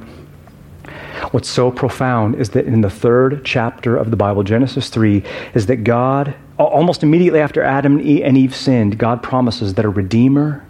What's 1.31 1.49
so 1.49 1.69
profound 1.69 2.35
is 2.35 2.49
that 2.51 2.65
in 2.65 2.81
the 2.81 2.89
third 2.89 3.45
chapter 3.45 3.95
of 3.95 4.09
the 4.09 4.17
Bible, 4.17 4.43
Genesis 4.43 4.89
3, 4.89 5.23
is 5.53 5.67
that 5.67 5.83
God, 5.83 6.33
almost 6.57 7.03
immediately 7.03 7.39
after 7.39 7.61
Adam 7.61 7.99
and 7.99 8.37
Eve 8.37 8.55
sinned, 8.55 8.97
God 8.97 9.21
promises 9.21 9.75
that 9.75 9.85
a 9.85 9.89
redeemer, 9.89 10.65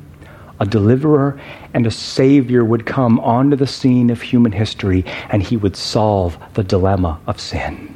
a 0.60 0.66
deliverer, 0.66 1.40
and 1.74 1.88
a 1.88 1.92
savior 1.92 2.66
would 2.66 2.86
come 2.86 3.20
onto 3.22 3.56
the 3.56 3.68
scene 3.68 4.10
of 4.10 4.22
human 4.22 4.52
history, 4.52 5.06
and 5.30 5.42
he 5.42 5.56
would 5.56 5.78
solve 5.78 6.38
the 6.56 6.64
dilemma 6.64 7.20
of 7.26 7.40
sin. 7.40 7.89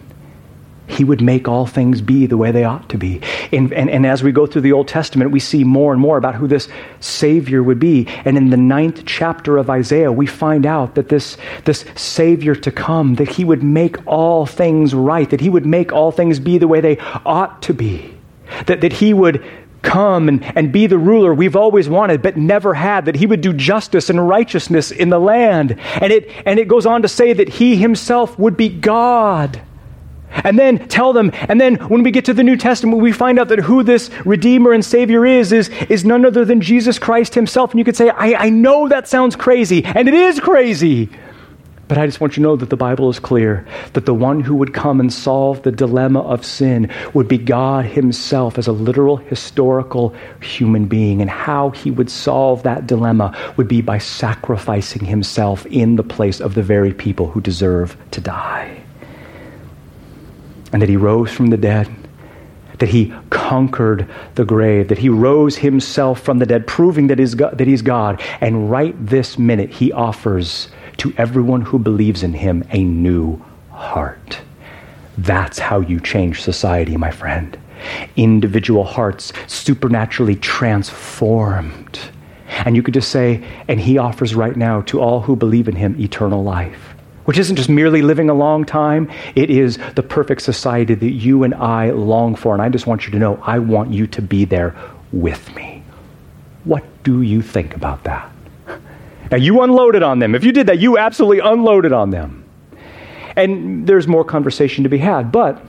He 0.88 1.04
would 1.04 1.22
make 1.22 1.48
all 1.48 1.66
things 1.66 2.02
be 2.02 2.26
the 2.26 2.38
way 2.38 2.52
they 2.52 2.66
ought 2.66 2.90
to 2.90 2.98
be. 2.98 3.22
And, 3.52 3.72
and, 3.74 3.90
and, 3.90 4.06
as 4.06 4.22
we 4.22 4.32
go 4.32 4.46
through 4.46 4.64
the 4.64 4.74
Old 4.74 4.88
Testament, 4.88 5.32
we 5.32 5.40
see 5.40 5.64
more 5.64 5.94
and 5.94 6.02
more 6.02 6.18
about 6.18 6.36
who 6.36 6.46
this 6.46 6.68
Savior 7.00 7.64
would 7.64 7.80
be. 7.80 8.08
And 8.26 8.38
in 8.38 8.50
the 8.50 8.58
ninth 8.58 9.04
chapter 9.06 9.58
of 9.58 9.70
Isaiah, 9.70 10.12
we 10.12 10.28
find 10.28 10.66
out 10.66 10.96
that 10.96 11.08
this, 11.08 11.38
this 11.64 11.86
Savior 11.96 12.54
to 12.56 12.72
come, 12.72 13.16
that 13.16 13.30
He 13.30 13.46
would 13.46 13.64
make 13.64 14.06
all 14.06 14.46
things 14.46 14.94
right, 14.94 15.30
that 15.30 15.40
He 15.40 15.50
would 15.50 15.66
make 15.66 15.94
all 15.94 16.12
things 16.12 16.40
be 16.40 16.58
the 16.58 16.68
way 16.68 16.82
they 16.82 16.98
ought 17.26 17.62
to 17.64 17.74
be, 17.74 18.18
that, 18.66 18.82
that 18.82 18.94
He 18.94 19.14
would 19.14 19.44
come 19.84 20.28
and, 20.28 20.44
and 20.58 20.72
be 20.72 20.88
the 20.88 20.98
ruler 20.98 21.34
we've 21.34 21.58
always 21.58 21.90
wanted 21.90 22.22
but 22.22 22.38
never 22.38 22.74
had, 22.74 23.04
that 23.04 23.16
he 23.16 23.26
would 23.26 23.42
do 23.42 23.52
justice 23.52 24.10
and 24.10 24.30
righteousness 24.30 24.92
in 24.92 25.10
the 25.10 25.20
land. 25.20 25.78
And 26.00 26.14
it, 26.14 26.30
and 26.46 26.58
it 26.58 26.70
goes 26.70 26.86
on 26.86 27.02
to 27.02 27.10
say 27.10 27.34
that 27.34 27.50
he 27.50 27.76
himself 27.76 28.40
would 28.40 28.56
be 28.56 28.70
God 28.70 29.62
and 30.44 30.58
then 30.58 30.88
tell 30.88 31.14
them. 31.14 31.32
And 31.34 31.60
then 31.60 31.76
when 31.76 32.04
we 32.04 32.12
get 32.12 32.26
to 32.26 32.34
the 32.34 32.44
New 32.44 32.58
Testament, 32.58 33.02
we 33.02 33.12
find 33.12 33.40
out 33.40 33.50
that 33.50 33.60
who 33.60 33.84
this 33.84 34.10
Redeemer 34.26 34.74
and 34.74 34.84
Savior 34.84 35.26
is, 35.26 35.52
is, 35.52 35.70
is 35.90 36.06
none 36.06 36.26
other 36.26 36.46
than 36.46 36.62
Jesus 36.62 37.00
Christ 37.00 37.36
Himself. 37.36 37.72
And 37.72 37.80
you 37.80 37.86
could 37.86 37.96
say, 37.96 38.10
I, 38.10 38.46
I 38.46 38.50
know 38.50 38.88
that 38.88 39.08
sounds 39.08 39.36
crazy, 39.36 39.84
and 39.86 40.08
it 40.08 40.14
is 40.14 40.40
crazy. 40.40 41.10
But 41.88 41.98
I 41.98 42.06
just 42.06 42.22
want 42.22 42.34
you 42.34 42.42
to 42.42 42.50
know 42.50 42.56
that 42.56 42.70
the 42.70 42.78
Bible 42.78 43.10
is 43.10 43.20
clear 43.20 43.68
that 43.92 44.06
the 44.06 44.14
one 44.14 44.40
who 44.40 44.56
would 44.56 44.74
come 44.74 45.00
and 45.00 45.12
solve 45.12 45.62
the 45.64 45.72
dilemma 45.72 46.22
of 46.22 46.46
sin 46.46 46.90
would 47.14 47.28
be 47.28 47.38
God 47.38 47.86
Himself 47.86 48.58
as 48.58 48.68
a 48.68 48.72
literal 48.72 49.18
historical 49.18 50.16
human 50.42 50.86
being. 50.86 51.22
And 51.22 51.30
how 51.30 51.72
He 51.72 51.92
would 51.92 52.10
solve 52.10 52.64
that 52.64 52.88
dilemma 52.88 53.38
would 53.58 53.68
be 53.68 53.82
by 53.82 53.98
sacrificing 53.98 55.06
Himself 55.06 55.66
in 55.68 55.98
the 55.98 56.04
place 56.04 56.40
of 56.40 56.56
the 56.56 56.64
very 56.64 56.94
people 56.94 57.28
who 57.28 57.42
deserve 57.42 57.98
to 58.12 58.22
die 58.22 58.83
and 60.74 60.82
that 60.82 60.90
he 60.90 60.98
rose 60.98 61.32
from 61.32 61.48
the 61.48 61.58
dead, 61.58 61.88
that 62.80 62.90
he 62.90 63.14
conquered 63.30 64.10
the 64.36 64.44
grave, 64.44 64.90
that 64.90 64.98
he 64.98 65.08
rose 65.08 65.56
himself 65.56 66.20
from 66.20 66.40
the 66.40 66.46
dead, 66.46 66.68
proving 66.68 67.08
that 67.08 67.20
he's 67.20 67.36
God, 67.36 67.58
that 67.58 67.68
he's 67.68 67.82
God. 67.82 68.22
And 68.42 68.70
right 68.70 68.96
this 69.00 69.40
minute, 69.40 69.70
he 69.70 69.92
offers 69.94 70.68
to 70.98 71.14
everyone 71.18 71.62
who 71.62 71.80
believes 71.80 72.24
in 72.24 72.34
him 72.34 72.64
a 72.72 72.84
new 72.84 73.42
heart. 73.72 74.42
That's 75.18 75.60
how 75.60 75.80
you 75.80 76.00
change 76.00 76.42
society, 76.42 76.98
my 76.98 77.12
friend. 77.12 77.58
individual 78.16 78.84
hearts 78.84 79.34
supernaturally 79.48 80.36
transformed. 80.36 82.00
And 82.48 82.76
you 82.76 82.84
could 82.84 82.94
just 82.94 83.10
say, 83.10 83.44
and 83.68 83.80
he 83.80 83.98
offers 83.98 84.36
right 84.36 84.56
now 84.56 84.82
to 84.82 85.02
all 85.02 85.22
who 85.22 85.36
believe 85.36 85.68
in 85.68 85.76
him 85.76 86.00
eternal 86.00 86.44
life, 86.44 86.93
which 87.26 87.38
isn't 87.38 87.56
just 87.56 87.70
merely 87.70 88.02
living 88.02 88.30
a 88.30 88.34
long 88.34 88.66
time, 88.66 89.10
it 89.36 89.50
is 89.50 89.78
the 89.96 90.04
perfect 90.04 90.42
society 90.42 90.94
that 90.94 91.12
you 91.12 91.44
and 91.44 91.54
I 91.54 91.92
long 91.92 92.36
for. 92.36 92.54
And 92.54 92.62
I 92.62 92.70
just 92.70 92.88
want 92.88 93.06
you 93.06 93.12
to 93.12 93.20
know, 93.20 93.40
I 93.44 93.60
want 93.60 93.92
you 93.92 94.08
to 94.08 94.22
be 94.22 94.46
there 94.46 94.76
with 95.12 95.54
me. 95.56 95.84
What 96.64 96.84
do 97.04 97.22
you 97.22 97.42
think 97.42 97.76
about 97.76 98.04
that? 98.06 98.30
Now, 99.32 99.38
you 99.38 99.62
unloaded 99.62 100.04
on 100.04 100.20
them. 100.20 100.36
If 100.36 100.44
you 100.44 100.52
did 100.52 100.68
that, 100.68 100.80
you 100.80 100.98
absolutely 100.98 101.40
unloaded 101.40 101.92
on 101.92 102.12
them. 102.12 102.46
And 103.36 103.88
there's 103.88 104.08
more 104.08 104.24
conversation 104.24 104.84
to 104.84 104.90
be 104.90 105.00
had, 105.00 105.32
but 105.32 105.64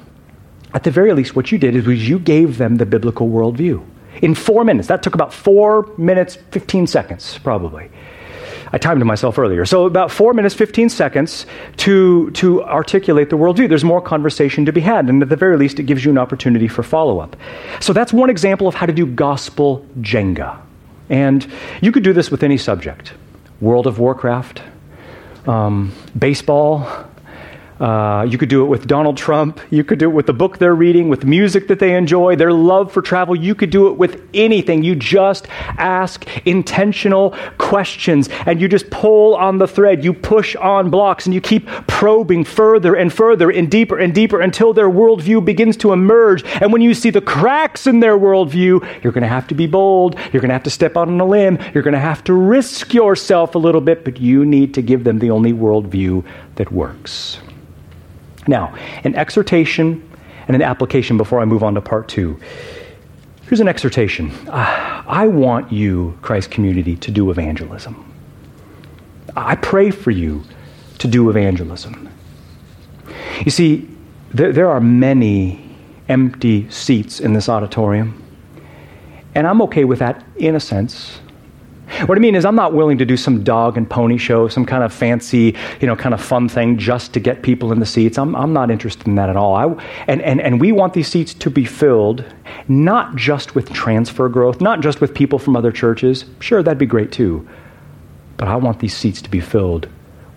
at 0.74 0.82
the 0.82 0.90
very 0.90 1.12
least, 1.12 1.34
what 1.34 1.50
you 1.52 1.59
did 1.59 1.74
is 1.74 1.86
you 1.86 2.18
gave 2.18 2.59
them 2.59 2.76
the 2.76 2.84
biblical 2.84 3.28
worldview 3.28 3.84
in 4.22 4.34
four 4.34 4.64
minutes. 4.64 4.88
That 4.88 5.02
took 5.02 5.14
about 5.14 5.32
four 5.32 5.90
minutes, 5.96 6.36
15 6.50 6.86
seconds, 6.86 7.38
probably. 7.38 7.90
I 8.73 8.79
timed 8.79 9.05
myself 9.05 9.39
earlier. 9.39 9.65
So, 9.65 9.87
about 9.87 10.11
four 10.11 10.35
minutes, 10.35 10.55
15 10.55 10.89
seconds 10.89 11.47
to, 11.79 12.31
to 12.33 12.62
articulate 12.65 13.31
the 13.31 13.37
worldview. 13.37 13.69
There's 13.69 13.85
more 13.85 14.01
conversation 14.01 14.65
to 14.67 14.73
be 14.73 14.81
had, 14.81 15.09
and 15.09 15.23
at 15.23 15.29
the 15.29 15.37
very 15.37 15.57
least, 15.57 15.79
it 15.79 15.85
gives 15.85 16.05
you 16.05 16.11
an 16.11 16.19
opportunity 16.19 16.69
for 16.69 16.83
follow 16.83 17.19
up. 17.21 17.37
So, 17.81 17.93
that's 17.93 18.12
one 18.12 18.31
example 18.31 18.67
of 18.67 18.75
how 18.75 18.87
to 18.87 18.93
do 18.93 19.07
gospel 19.07 19.87
Jenga. 20.01 20.61
And 21.11 21.47
you 21.83 21.93
could 21.93 22.03
do 22.03 22.12
this 22.12 22.31
with 22.31 22.43
any 22.43 22.57
subject 22.57 23.12
World 23.61 23.87
of 23.87 23.99
Warcraft, 23.99 24.62
um, 25.47 25.93
baseball, 26.19 27.07
uh, 27.85 28.22
you 28.22 28.39
could 28.39 28.49
do 28.49 28.62
it 28.64 28.66
with 28.66 28.87
Donald 28.87 29.14
Trump. 29.14 29.61
You 29.68 29.85
could 29.85 29.99
do 29.99 30.09
it 30.09 30.14
with 30.14 30.24
the 30.24 30.32
book 30.32 30.57
they're 30.57 30.74
reading, 30.74 31.11
with 31.11 31.26
music 31.26 31.68
that 31.68 31.80
they 31.80 31.95
enjoy, 31.95 32.35
their 32.35 32.51
love 32.51 32.91
for 32.91 33.03
travel. 33.03 33.37
You 33.37 33.55
could 33.55 33.68
do 33.68 33.89
it 33.89 33.99
with 33.99 34.26
anything. 34.32 34.82
You 34.82 34.95
just 34.95 35.49
ask 35.76 36.26
intentional 36.47 37.37
questions 37.59 38.30
and 38.47 38.59
you 38.59 38.68
just 38.68 38.89
pull 38.89 39.37
on 39.37 39.59
the 39.59 39.68
thread. 39.68 40.03
You 40.03 40.14
push 40.14 40.57
on 40.57 40.89
blocks 40.89 41.26
and 41.26 41.35
you 41.35 41.43
keep 41.43 41.66
probing 41.87 42.45
further 42.45 42.95
and 42.95 43.12
further 43.12 43.51
and 43.51 43.70
deeper 43.70 43.99
and 43.99 44.14
deeper 44.14 44.41
until 44.41 44.72
their 44.72 44.89
worldview 44.89 45.45
begins 45.45 45.76
to 45.76 45.93
emerge. 45.93 46.43
And 46.62 46.72
when 46.72 46.80
you 46.80 46.95
see 46.95 47.11
the 47.11 47.20
cracks 47.20 47.87
in 47.87 48.01
their 48.01 48.16
worldview, 48.16 49.05
you're 49.05 49.12
going 49.12 49.20
to 49.20 49.28
have 49.28 49.47
to 49.49 49.55
be 49.55 49.66
bold. 49.66 50.18
You're 50.32 50.41
going 50.41 50.49
to 50.49 50.55
have 50.55 50.62
to 50.62 50.70
step 50.70 50.97
out 50.97 51.09
on 51.09 51.20
a 51.20 51.26
limb. 51.26 51.59
You're 51.74 51.82
going 51.82 51.93
to 51.93 52.01
have 52.01 52.24
to 52.24 52.32
risk 52.32 52.95
yourself 52.95 53.55
a 53.55 53.59
little 53.59 53.82
bit, 53.82 54.07
but 54.07 54.18
you 54.18 54.47
need 54.47 54.72
to 54.72 54.80
give 54.80 55.05
them 55.05 55.18
the 55.18 55.30
only 55.30 55.53
worldview 55.53 56.24
that 56.55 56.72
works. 56.72 57.41
Now, 58.47 58.74
an 59.05 59.14
exhortation 59.14 60.09
and 60.47 60.55
an 60.55 60.62
application 60.62 61.16
before 61.16 61.40
I 61.40 61.45
move 61.45 61.62
on 61.62 61.74
to 61.74 61.80
part 61.80 62.09
two. 62.09 62.38
Here's 63.42 63.61
an 63.61 63.68
exhortation. 63.68 64.30
Uh, 64.49 65.03
I 65.07 65.26
want 65.26 65.70
you, 65.72 66.18
Christ 66.22 66.51
community, 66.51 66.97
to 66.97 67.11
do 67.11 67.30
evangelism. 67.30 68.12
I 69.36 69.57
pray 69.57 69.90
for 69.90 70.11
you 70.11 70.42
to 70.99 71.09
do 71.09 71.28
evangelism. 71.28 72.09
You 73.45 73.51
see, 73.51 73.88
there, 74.32 74.53
there 74.53 74.68
are 74.68 74.80
many 74.80 75.76
empty 76.09 76.68
seats 76.70 77.20
in 77.20 77.32
this 77.32 77.49
auditorium, 77.49 78.22
and 79.34 79.47
I'm 79.47 79.61
okay 79.62 79.84
with 79.84 79.99
that 79.99 80.24
in 80.36 80.55
a 80.55 80.61
sense. 80.61 81.20
What 82.07 82.18
I 82.18 82.20
mean 82.20 82.35
is, 82.35 82.45
I'm 82.45 82.57
not 82.57 82.72
willing 82.72 82.99
to 82.99 83.05
do 83.05 83.16
some 83.16 83.45
dog 83.45 83.76
and 83.76 83.89
pony 83.89 84.16
show, 84.16 84.49
some 84.49 84.64
kind 84.64 84.82
of 84.82 84.93
fancy, 84.93 85.55
you 85.80 85.87
know, 85.87 85.95
kind 85.95 86.14
of 86.14 86.20
fun 86.20 86.49
thing 86.49 86.78
just 86.78 87.12
to 87.14 87.20
get 87.20 87.43
people 87.43 87.72
in 87.72 87.80
the 87.80 87.87
seats. 87.87 88.18
I'm, 88.18 88.35
I'm 88.35 88.53
not 88.53 88.70
interested 88.70 89.07
in 89.07 89.14
that 89.16 89.28
at 89.28 89.37
all. 89.37 89.55
I, 89.55 89.66
and, 90.07 90.22
and, 90.22 90.41
and 90.41 90.61
we 90.61 90.72
want 90.72 90.95
these 90.95 91.09
seats 91.09 91.35
to 91.35 91.51
be 91.51 91.64
filled 91.64 92.24
not 92.68 93.14
just 93.16 93.55
with 93.55 93.72
transfer 93.72 94.28
growth, 94.28 94.61
not 94.61 94.80
just 94.80 95.01
with 95.01 95.14
people 95.14 95.39
from 95.39 95.57
other 95.57 95.70
churches. 95.70 96.24
Sure, 96.41 96.62
that'd 96.62 96.78
be 96.78 96.87
great 96.87 97.12
too. 97.12 97.47
But 98.37 98.49
I 98.49 98.57
want 98.57 98.80
these 98.80 98.97
seats 98.97 99.20
to 99.22 99.30
be 99.30 99.41
filled 99.41 99.89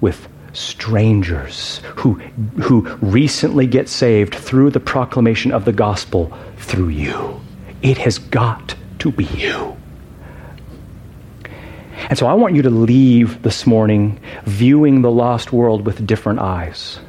with 0.02 0.28
strangers 0.54 1.82
who, 1.96 2.16
who 2.62 2.88
recently 3.02 3.68
get 3.68 3.88
saved 3.88 4.36
through 4.36 4.72
the 4.72 4.80
proclamation 4.80 5.52
of 5.52 5.66
the 5.66 5.74
gospel 5.74 6.36
through 6.58 6.90
you. 6.90 7.40
It 7.82 7.98
has 8.00 8.18
got 8.18 8.76
to 9.00 9.12
be 9.12 9.26
you. 9.26 9.77
And 12.10 12.18
so 12.18 12.28
I 12.28 12.34
want 12.34 12.56
you 12.56 12.62
to 12.62 12.70
leave 12.70 13.42
this 13.42 13.66
morning 13.66 14.20
viewing 14.46 15.02
the 15.02 15.12
lost 15.12 15.52
world 15.52 15.86
with 15.86 16.06
different 16.06 16.40
eyes 16.40 17.00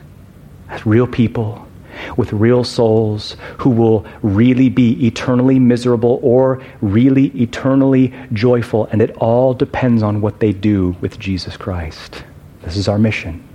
as 0.70 0.84
real 0.86 1.06
people 1.06 1.68
with 2.16 2.32
real 2.32 2.64
souls 2.64 3.36
who 3.58 3.70
will 3.70 4.06
really 4.22 4.68
be 4.68 5.06
eternally 5.06 5.58
miserable 5.58 6.20
or 6.22 6.62
really 6.80 7.26
eternally 7.40 8.14
joyful. 8.32 8.86
And 8.86 9.02
it 9.02 9.16
all 9.16 9.54
depends 9.54 10.02
on 10.02 10.20
what 10.20 10.40
they 10.40 10.52
do 10.52 10.96
with 11.00 11.18
Jesus 11.18 11.56
Christ. 11.56 12.24
This 12.62 12.76
is 12.76 12.88
our 12.88 12.98
mission. 12.98 13.46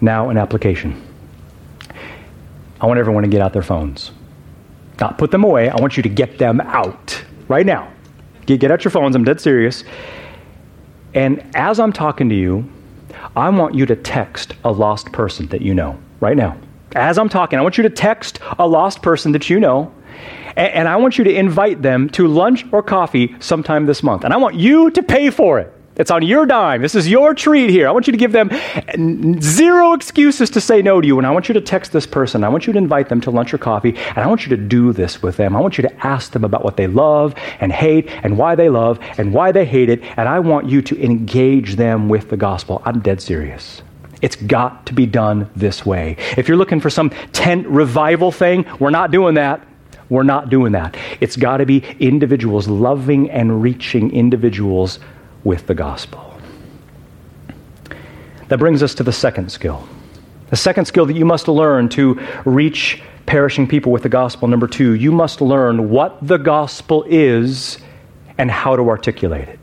Now, 0.00 0.30
an 0.30 0.36
application. 0.36 1.02
I 2.80 2.86
want 2.86 3.00
everyone 3.00 3.24
to 3.24 3.28
get 3.28 3.40
out 3.40 3.52
their 3.52 3.62
phones. 3.62 4.12
Not 5.00 5.18
put 5.18 5.30
them 5.30 5.44
away. 5.44 5.68
I 5.68 5.76
want 5.80 5.96
you 5.96 6.02
to 6.04 6.08
get 6.08 6.38
them 6.38 6.60
out 6.60 7.24
right 7.48 7.66
now. 7.66 7.92
Get, 8.56 8.70
out 8.70 8.82
your 8.82 8.90
phones. 8.90 9.14
I'm 9.14 9.24
dead 9.24 9.42
serious. 9.42 9.84
And 11.12 11.44
as 11.54 11.78
I'm 11.78 11.92
talking 11.92 12.30
to 12.30 12.34
you, 12.34 12.66
I 13.36 13.50
want 13.50 13.74
you 13.74 13.84
to 13.84 13.94
text 13.94 14.54
a 14.64 14.72
lost 14.72 15.12
person 15.12 15.48
that 15.48 15.60
you 15.60 15.74
know 15.74 15.98
right 16.20 16.36
now. 16.36 16.56
As 16.94 17.18
I'm 17.18 17.28
talking, 17.28 17.58
I 17.58 17.62
want 17.62 17.76
you 17.76 17.82
to 17.82 17.90
text 17.90 18.38
a 18.58 18.66
lost 18.66 19.02
person 19.02 19.32
that 19.32 19.50
you 19.50 19.60
know, 19.60 19.92
and, 20.56 20.72
and 20.72 20.88
I 20.88 20.96
want 20.96 21.18
you 21.18 21.24
to 21.24 21.34
invite 21.34 21.82
them 21.82 22.08
to 22.10 22.26
lunch 22.26 22.64
or 22.72 22.82
coffee 22.82 23.36
sometime 23.38 23.84
this 23.84 24.02
month. 24.02 24.24
And 24.24 24.32
I 24.32 24.38
want 24.38 24.54
you 24.54 24.90
to 24.92 25.02
pay 25.02 25.28
for 25.28 25.58
it. 25.58 25.70
It's 25.98 26.12
on 26.12 26.22
your 26.22 26.46
dime. 26.46 26.80
This 26.80 26.94
is 26.94 27.08
your 27.08 27.34
treat 27.34 27.70
here. 27.70 27.88
I 27.88 27.90
want 27.90 28.06
you 28.06 28.12
to 28.12 28.16
give 28.16 28.30
them 28.30 28.50
zero 29.40 29.94
excuses 29.94 30.48
to 30.50 30.60
say 30.60 30.80
no 30.80 31.00
to 31.00 31.06
you. 31.06 31.18
And 31.18 31.26
I 31.26 31.30
want 31.30 31.48
you 31.48 31.54
to 31.54 31.60
text 31.60 31.90
this 31.90 32.06
person. 32.06 32.44
I 32.44 32.48
want 32.48 32.68
you 32.68 32.72
to 32.72 32.78
invite 32.78 33.08
them 33.08 33.20
to 33.22 33.32
lunch 33.32 33.52
or 33.52 33.58
coffee. 33.58 33.96
And 33.96 34.18
I 34.18 34.28
want 34.28 34.46
you 34.46 34.50
to 34.50 34.56
do 34.56 34.92
this 34.92 35.22
with 35.22 35.36
them. 35.36 35.56
I 35.56 35.60
want 35.60 35.76
you 35.76 35.82
to 35.82 36.06
ask 36.06 36.30
them 36.30 36.44
about 36.44 36.62
what 36.62 36.76
they 36.76 36.86
love 36.86 37.34
and 37.58 37.72
hate 37.72 38.08
and 38.22 38.38
why 38.38 38.54
they 38.54 38.68
love 38.68 39.00
and 39.18 39.34
why 39.34 39.50
they 39.50 39.64
hate 39.64 39.90
it. 39.90 40.02
And 40.16 40.28
I 40.28 40.38
want 40.38 40.68
you 40.68 40.82
to 40.82 41.04
engage 41.04 41.74
them 41.74 42.08
with 42.08 42.30
the 42.30 42.36
gospel. 42.36 42.80
I'm 42.84 43.00
dead 43.00 43.20
serious. 43.20 43.82
It's 44.22 44.36
got 44.36 44.86
to 44.86 44.94
be 44.94 45.06
done 45.06 45.50
this 45.56 45.84
way. 45.84 46.16
If 46.36 46.46
you're 46.46 46.56
looking 46.56 46.80
for 46.80 46.90
some 46.90 47.10
tent 47.32 47.66
revival 47.66 48.30
thing, 48.30 48.64
we're 48.78 48.90
not 48.90 49.10
doing 49.10 49.34
that. 49.34 49.66
We're 50.10 50.22
not 50.22 50.48
doing 50.48 50.72
that. 50.72 50.96
It's 51.20 51.36
got 51.36 51.58
to 51.58 51.66
be 51.66 51.84
individuals 51.98 52.68
loving 52.68 53.30
and 53.30 53.62
reaching 53.62 54.12
individuals 54.12 55.00
with 55.44 55.66
the 55.66 55.74
gospel. 55.74 56.38
That 58.48 58.58
brings 58.58 58.82
us 58.82 58.94
to 58.96 59.02
the 59.02 59.12
second 59.12 59.52
skill. 59.52 59.86
The 60.50 60.56
second 60.56 60.86
skill 60.86 61.06
that 61.06 61.16
you 61.16 61.26
must 61.26 61.48
learn 61.48 61.88
to 61.90 62.20
reach 62.44 63.02
perishing 63.26 63.68
people 63.68 63.92
with 63.92 64.02
the 64.02 64.08
gospel. 64.08 64.48
Number 64.48 64.66
two, 64.66 64.94
you 64.94 65.12
must 65.12 65.42
learn 65.42 65.90
what 65.90 66.16
the 66.26 66.38
gospel 66.38 67.04
is 67.06 67.78
and 68.38 68.50
how 68.50 68.74
to 68.74 68.88
articulate 68.88 69.48
it. 69.48 69.60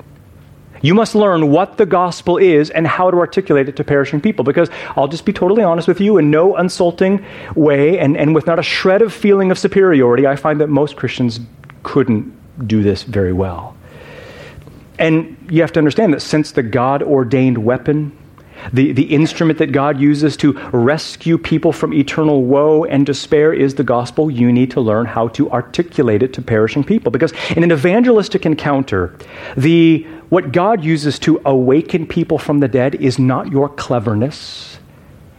You 0.81 0.93
must 0.93 1.15
learn 1.15 1.49
what 1.49 1.77
the 1.77 1.85
gospel 1.87 2.37
is 2.37 2.69
and 2.69 2.85
how 2.85 3.09
to 3.09 3.17
articulate 3.17 3.67
it 3.67 3.75
to 3.77 3.83
perishing 3.83 4.21
people. 4.21 4.45
Because 4.45 4.69
I'll 4.95 5.07
just 5.07 5.25
be 5.25 5.33
totally 5.33 5.63
honest 5.63 5.87
with 5.87 5.99
you, 5.99 6.19
in 6.19 6.29
no 6.29 6.55
insulting 6.57 7.25
way 7.55 7.97
and, 7.97 8.15
and 8.15 8.35
with 8.35 8.45
not 8.45 8.59
a 8.59 8.63
shred 8.63 9.01
of 9.01 9.11
feeling 9.11 9.49
of 9.49 9.57
superiority, 9.57 10.27
I 10.27 10.35
find 10.35 10.61
that 10.61 10.67
most 10.67 10.95
Christians 10.95 11.39
couldn't 11.81 12.67
do 12.67 12.83
this 12.83 13.01
very 13.01 13.33
well. 13.33 13.74
And 14.97 15.37
you 15.49 15.61
have 15.61 15.71
to 15.73 15.79
understand 15.79 16.13
that 16.13 16.21
since 16.21 16.51
the 16.51 16.63
God 16.63 17.03
ordained 17.03 17.57
weapon, 17.59 18.17
the, 18.73 18.93
the 18.93 19.03
instrument 19.03 19.59
that 19.59 19.71
God 19.71 19.99
uses 19.99 20.37
to 20.37 20.53
rescue 20.71 21.37
people 21.37 21.71
from 21.71 21.93
eternal 21.93 22.43
woe 22.43 22.85
and 22.85 23.05
despair 23.05 23.53
is 23.53 23.75
the 23.75 23.83
gospel. 23.83 24.31
You 24.31 24.51
need 24.51 24.71
to 24.71 24.81
learn 24.81 25.05
how 25.05 25.27
to 25.29 25.51
articulate 25.51 26.23
it 26.23 26.33
to 26.33 26.41
perishing 26.41 26.83
people. 26.83 27.11
Because 27.11 27.33
in 27.55 27.63
an 27.63 27.71
evangelistic 27.71 28.45
encounter, 28.45 29.15
the, 29.57 30.03
what 30.29 30.51
God 30.51 30.83
uses 30.83 31.19
to 31.19 31.41
awaken 31.45 32.07
people 32.07 32.37
from 32.37 32.59
the 32.59 32.67
dead 32.67 32.95
is 32.95 33.19
not 33.19 33.51
your 33.51 33.69
cleverness 33.69 34.79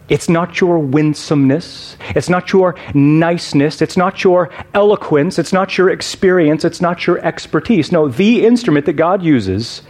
it's 0.08 0.28
not 0.28 0.60
your 0.60 0.78
winsomeness. 0.78 1.96
It's 2.14 2.28
not 2.28 2.52
your 2.52 2.76
niceness. 2.94 3.82
It's 3.82 3.96
not 3.96 4.22
your 4.22 4.50
eloquence. 4.72 5.38
It's 5.38 5.52
not 5.52 5.76
your 5.76 5.90
experience. 5.90 6.64
It's 6.64 6.80
not 6.80 7.06
your 7.06 7.18
expertise. 7.26 7.90
No, 7.90 8.08
the 8.08 8.46
instrument 8.46 8.86
that 8.86 8.92
God 8.92 9.22
uses 9.22 9.82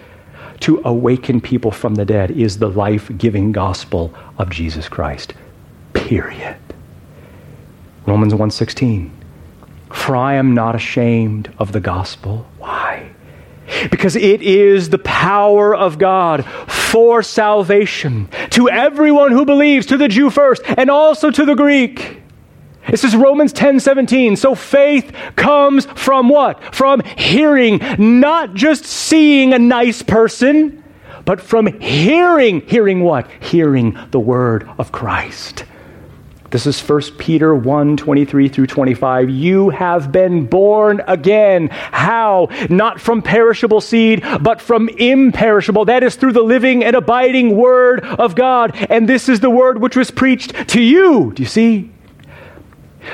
to 0.60 0.80
awaken 0.84 1.40
people 1.40 1.70
from 1.70 1.96
the 1.96 2.06
dead 2.06 2.30
is 2.30 2.58
the 2.58 2.70
life 2.70 3.10
giving 3.18 3.52
gospel 3.52 4.12
of 4.38 4.48
Jesus 4.48 4.88
Christ. 4.88 5.34
Period. 5.92 6.56
Romans 8.06 8.34
1:16. 8.34 9.10
For 9.92 10.16
I 10.16 10.34
am 10.34 10.54
not 10.54 10.74
ashamed 10.74 11.52
of 11.58 11.72
the 11.72 11.80
gospel. 11.80 12.46
Why? 12.58 13.10
Because 13.90 14.16
it 14.16 14.42
is 14.42 14.90
the 14.90 14.98
power 14.98 15.74
of 15.74 15.98
God 15.98 16.44
for 16.70 17.22
salvation 17.22 18.28
to 18.50 18.68
everyone 18.70 19.32
who 19.32 19.44
believes, 19.44 19.86
to 19.86 19.96
the 19.96 20.08
Jew 20.08 20.30
first, 20.30 20.62
and 20.66 20.90
also 20.90 21.30
to 21.30 21.44
the 21.44 21.54
Greek. 21.54 22.22
This 22.88 23.02
is 23.02 23.16
Romans 23.16 23.52
10 23.52 23.80
17. 23.80 24.36
So 24.36 24.54
faith 24.54 25.12
comes 25.34 25.86
from 25.86 26.28
what? 26.28 26.74
From 26.74 27.00
hearing, 27.00 27.80
not 27.98 28.54
just 28.54 28.84
seeing 28.84 29.52
a 29.52 29.58
nice 29.58 30.02
person, 30.02 30.84
but 31.24 31.40
from 31.40 31.66
hearing. 31.80 32.60
Hearing 32.60 33.00
what? 33.00 33.28
Hearing 33.40 33.98
the 34.12 34.20
word 34.20 34.68
of 34.78 34.92
Christ. 34.92 35.64
This 36.50 36.66
is 36.66 36.80
1 36.80 37.00
Peter 37.18 37.54
1 37.54 37.96
23 37.96 38.48
through 38.48 38.66
25. 38.66 39.30
You 39.30 39.70
have 39.70 40.12
been 40.12 40.46
born 40.46 41.02
again. 41.06 41.68
How? 41.70 42.48
Not 42.70 43.00
from 43.00 43.22
perishable 43.22 43.80
seed, 43.80 44.22
but 44.40 44.60
from 44.60 44.88
imperishable. 44.88 45.86
That 45.86 46.02
is 46.02 46.16
through 46.16 46.32
the 46.32 46.42
living 46.42 46.84
and 46.84 46.94
abiding 46.94 47.56
word 47.56 48.04
of 48.04 48.34
God. 48.34 48.76
And 48.90 49.08
this 49.08 49.28
is 49.28 49.40
the 49.40 49.50
word 49.50 49.80
which 49.80 49.96
was 49.96 50.10
preached 50.10 50.68
to 50.68 50.80
you. 50.80 51.32
Do 51.34 51.42
you 51.42 51.48
see? 51.48 51.90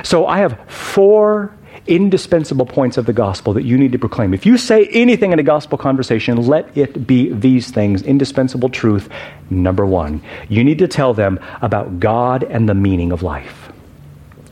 So 0.03 0.27
I 0.27 0.39
have 0.39 0.59
four 0.71 1.55
indispensable 1.87 2.67
points 2.67 2.97
of 2.97 3.07
the 3.07 3.13
gospel 3.13 3.53
that 3.55 3.65
you 3.65 3.77
need 3.77 3.93
to 3.93 3.99
proclaim. 3.99 4.33
If 4.35 4.47
you 4.47 4.57
say 4.57 4.87
anything 4.89 5.33
in 5.33 5.39
a 5.39 5.43
gospel 5.43 5.77
conversation, 5.77 6.47
let 6.47 6.77
it 6.77 7.07
be 7.07 7.33
these 7.33 7.71
things 7.71 8.03
indispensable 8.03 8.69
truth. 8.69 9.09
Number 9.51 9.85
one, 9.85 10.23
you 10.49 10.63
need 10.63 10.79
to 10.79 10.89
tell 10.89 11.15
them 11.15 11.41
about 11.61 11.99
God 11.99 12.45
and 12.45 12.69
the 12.69 12.75
meaning 12.75 13.11
of 13.13 13.23
life. 13.23 13.71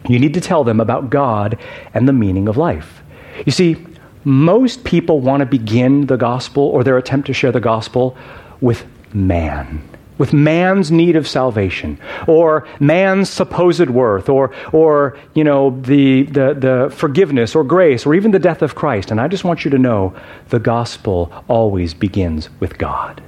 You 0.08 0.18
need 0.18 0.34
to 0.34 0.40
tell 0.40 0.64
them 0.64 0.80
about 0.80 1.10
God 1.10 1.58
and 1.94 2.08
the 2.08 2.12
meaning 2.12 2.48
of 2.48 2.56
life. 2.56 3.02
You 3.46 3.52
see, 3.52 3.86
most 4.24 4.84
people 4.84 5.20
want 5.20 5.40
to 5.40 5.46
begin 5.46 6.06
the 6.06 6.16
gospel 6.16 6.64
or 6.64 6.82
their 6.82 6.98
attempt 6.98 7.26
to 7.28 7.32
share 7.32 7.52
the 7.52 7.60
gospel 7.60 8.16
with 8.60 8.84
man 9.14 9.82
with 10.20 10.34
man's 10.34 10.92
need 10.92 11.16
of 11.16 11.26
salvation 11.26 11.98
or 12.26 12.68
man's 12.78 13.30
supposed 13.30 13.88
worth 13.88 14.28
or, 14.28 14.54
or 14.70 15.16
you 15.32 15.42
know, 15.42 15.70
the, 15.80 16.24
the, 16.24 16.52
the 16.52 16.94
forgiveness 16.94 17.54
or 17.54 17.64
grace 17.64 18.04
or 18.04 18.14
even 18.14 18.30
the 18.30 18.38
death 18.38 18.60
of 18.60 18.74
Christ. 18.74 19.10
And 19.10 19.18
I 19.18 19.28
just 19.28 19.44
want 19.44 19.64
you 19.64 19.70
to 19.70 19.78
know 19.78 20.14
the 20.50 20.58
gospel 20.58 21.32
always 21.48 21.94
begins 21.94 22.50
with 22.60 22.76
God, 22.76 23.22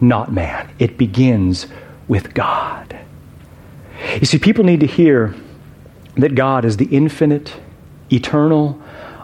not 0.00 0.32
man. 0.32 0.72
It 0.78 0.96
begins 0.96 1.66
with 2.08 2.32
God. 2.32 2.98
You 4.18 4.24
see, 4.24 4.38
people 4.38 4.64
need 4.64 4.80
to 4.80 4.86
hear 4.86 5.34
that 6.14 6.34
God 6.34 6.64
is 6.64 6.78
the 6.78 6.86
infinite, 6.86 7.52
eternal, 8.10 8.80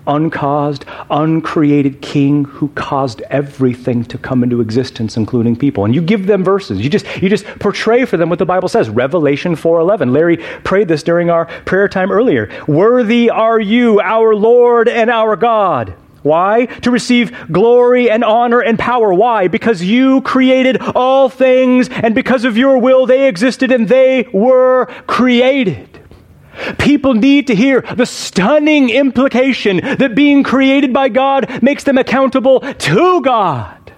uncaused, 0.06 0.84
uncreated 1.10 2.00
king 2.00 2.44
who 2.44 2.68
caused 2.70 3.20
everything 3.22 4.04
to 4.04 4.18
come 4.18 4.42
into 4.42 4.60
existence, 4.60 5.16
including 5.16 5.56
people. 5.56 5.84
And 5.84 5.94
you 5.94 6.02
give 6.02 6.26
them 6.26 6.44
verses. 6.44 6.80
You 6.80 6.90
just, 6.90 7.06
you 7.22 7.28
just 7.28 7.44
portray 7.58 8.04
for 8.04 8.16
them 8.16 8.28
what 8.28 8.38
the 8.38 8.46
Bible 8.46 8.68
says. 8.68 8.88
Revelation 8.88 9.54
4.11. 9.54 10.12
Larry 10.12 10.36
prayed 10.64 10.88
this 10.88 11.02
during 11.02 11.30
our 11.30 11.46
prayer 11.64 11.88
time 11.88 12.10
earlier. 12.10 12.50
Worthy 12.66 13.30
are 13.30 13.60
you, 13.60 14.00
our 14.00 14.34
Lord 14.34 14.88
and 14.88 15.10
our 15.10 15.36
God. 15.36 15.94
Why? 16.22 16.66
To 16.66 16.90
receive 16.90 17.36
glory 17.50 18.10
and 18.10 18.22
honor 18.22 18.60
and 18.60 18.78
power. 18.78 19.12
Why? 19.12 19.48
Because 19.48 19.82
you 19.82 20.20
created 20.22 20.80
all 20.94 21.28
things, 21.28 21.88
and 21.88 22.14
because 22.14 22.44
of 22.44 22.56
your 22.56 22.78
will 22.78 23.06
they 23.06 23.28
existed 23.28 23.72
and 23.72 23.88
they 23.88 24.28
were 24.32 24.86
created. 25.06 26.01
People 26.78 27.14
need 27.14 27.46
to 27.46 27.54
hear 27.54 27.80
the 27.80 28.06
stunning 28.06 28.90
implication 28.90 29.78
that 29.78 30.14
being 30.14 30.42
created 30.42 30.92
by 30.92 31.08
God 31.08 31.62
makes 31.62 31.84
them 31.84 31.98
accountable 31.98 32.60
to 32.60 33.22
God. 33.22 33.92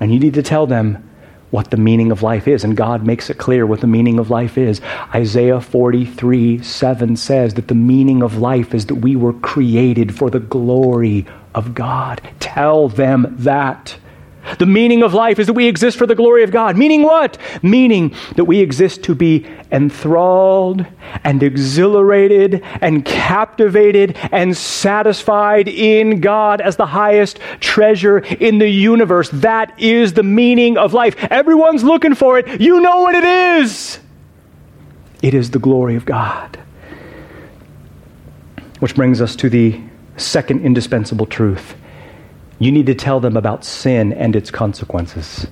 And 0.00 0.12
you 0.12 0.20
need 0.20 0.34
to 0.34 0.42
tell 0.42 0.66
them 0.66 1.08
what 1.50 1.70
the 1.70 1.76
meaning 1.76 2.10
of 2.12 2.22
life 2.22 2.46
is. 2.46 2.64
And 2.64 2.76
God 2.76 3.06
makes 3.06 3.30
it 3.30 3.38
clear 3.38 3.66
what 3.66 3.80
the 3.80 3.86
meaning 3.86 4.18
of 4.18 4.30
life 4.30 4.58
is. 4.58 4.80
Isaiah 5.14 5.60
43 5.60 6.62
7 6.62 7.16
says 7.16 7.54
that 7.54 7.68
the 7.68 7.74
meaning 7.74 8.22
of 8.22 8.38
life 8.38 8.74
is 8.74 8.86
that 8.86 8.96
we 8.96 9.16
were 9.16 9.32
created 9.32 10.14
for 10.14 10.30
the 10.30 10.40
glory 10.40 11.26
of 11.54 11.74
God. 11.74 12.20
Tell 12.40 12.88
them 12.88 13.34
that. 13.38 13.96
The 14.58 14.66
meaning 14.66 15.02
of 15.02 15.14
life 15.14 15.38
is 15.38 15.46
that 15.46 15.52
we 15.52 15.66
exist 15.66 15.98
for 15.98 16.06
the 16.06 16.14
glory 16.14 16.42
of 16.42 16.50
God. 16.50 16.76
Meaning 16.76 17.02
what? 17.02 17.38
Meaning 17.62 18.14
that 18.36 18.44
we 18.44 18.60
exist 18.60 19.02
to 19.04 19.14
be 19.14 19.46
enthralled 19.70 20.86
and 21.24 21.42
exhilarated 21.42 22.62
and 22.80 23.04
captivated 23.04 24.16
and 24.32 24.56
satisfied 24.56 25.68
in 25.68 26.20
God 26.20 26.60
as 26.60 26.76
the 26.76 26.86
highest 26.86 27.38
treasure 27.60 28.18
in 28.18 28.58
the 28.58 28.68
universe. 28.68 29.28
That 29.32 29.78
is 29.78 30.14
the 30.14 30.22
meaning 30.22 30.78
of 30.78 30.94
life. 30.94 31.16
Everyone's 31.30 31.84
looking 31.84 32.14
for 32.14 32.38
it. 32.38 32.60
You 32.60 32.80
know 32.80 33.02
what 33.02 33.14
it 33.14 33.24
is. 33.24 33.98
It 35.22 35.34
is 35.34 35.50
the 35.50 35.58
glory 35.58 35.96
of 35.96 36.04
God. 36.04 36.58
Which 38.80 38.94
brings 38.94 39.20
us 39.20 39.34
to 39.36 39.50
the 39.50 39.80
second 40.16 40.64
indispensable 40.64 41.26
truth 41.26 41.74
you 42.58 42.72
need 42.72 42.86
to 42.86 42.94
tell 42.94 43.20
them 43.20 43.36
about 43.36 43.64
sin 43.64 44.12
and 44.12 44.34
its 44.34 44.50
consequences. 44.50 45.46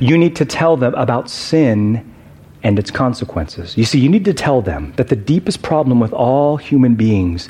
You 0.00 0.16
need 0.16 0.36
to 0.36 0.44
tell 0.44 0.76
them 0.76 0.94
about 0.94 1.28
sin 1.28 2.14
and 2.62 2.78
its 2.78 2.90
consequences. 2.90 3.76
You 3.76 3.84
see, 3.84 4.00
you 4.00 4.08
need 4.08 4.24
to 4.24 4.32
tell 4.32 4.62
them 4.62 4.94
that 4.96 5.08
the 5.08 5.16
deepest 5.16 5.62
problem 5.62 6.00
with 6.00 6.12
all 6.12 6.56
human 6.56 6.94
beings 6.94 7.48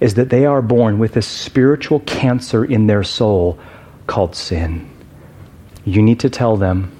is 0.00 0.14
that 0.14 0.30
they 0.30 0.44
are 0.44 0.60
born 0.60 0.98
with 0.98 1.16
a 1.16 1.22
spiritual 1.22 2.00
cancer 2.00 2.64
in 2.64 2.88
their 2.88 3.04
soul 3.04 3.58
called 4.06 4.34
sin. 4.34 4.90
You 5.84 6.02
need 6.02 6.18
to 6.20 6.30
tell 6.30 6.56
them 6.56 6.92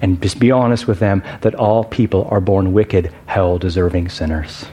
and 0.00 0.20
just 0.20 0.40
be 0.40 0.50
honest 0.50 0.88
with 0.88 0.98
them 0.98 1.22
that 1.42 1.54
all 1.54 1.84
people 1.84 2.26
are 2.28 2.40
born 2.40 2.72
wicked, 2.72 3.12
hell 3.26 3.56
deserving 3.56 4.08
sinners. 4.08 4.66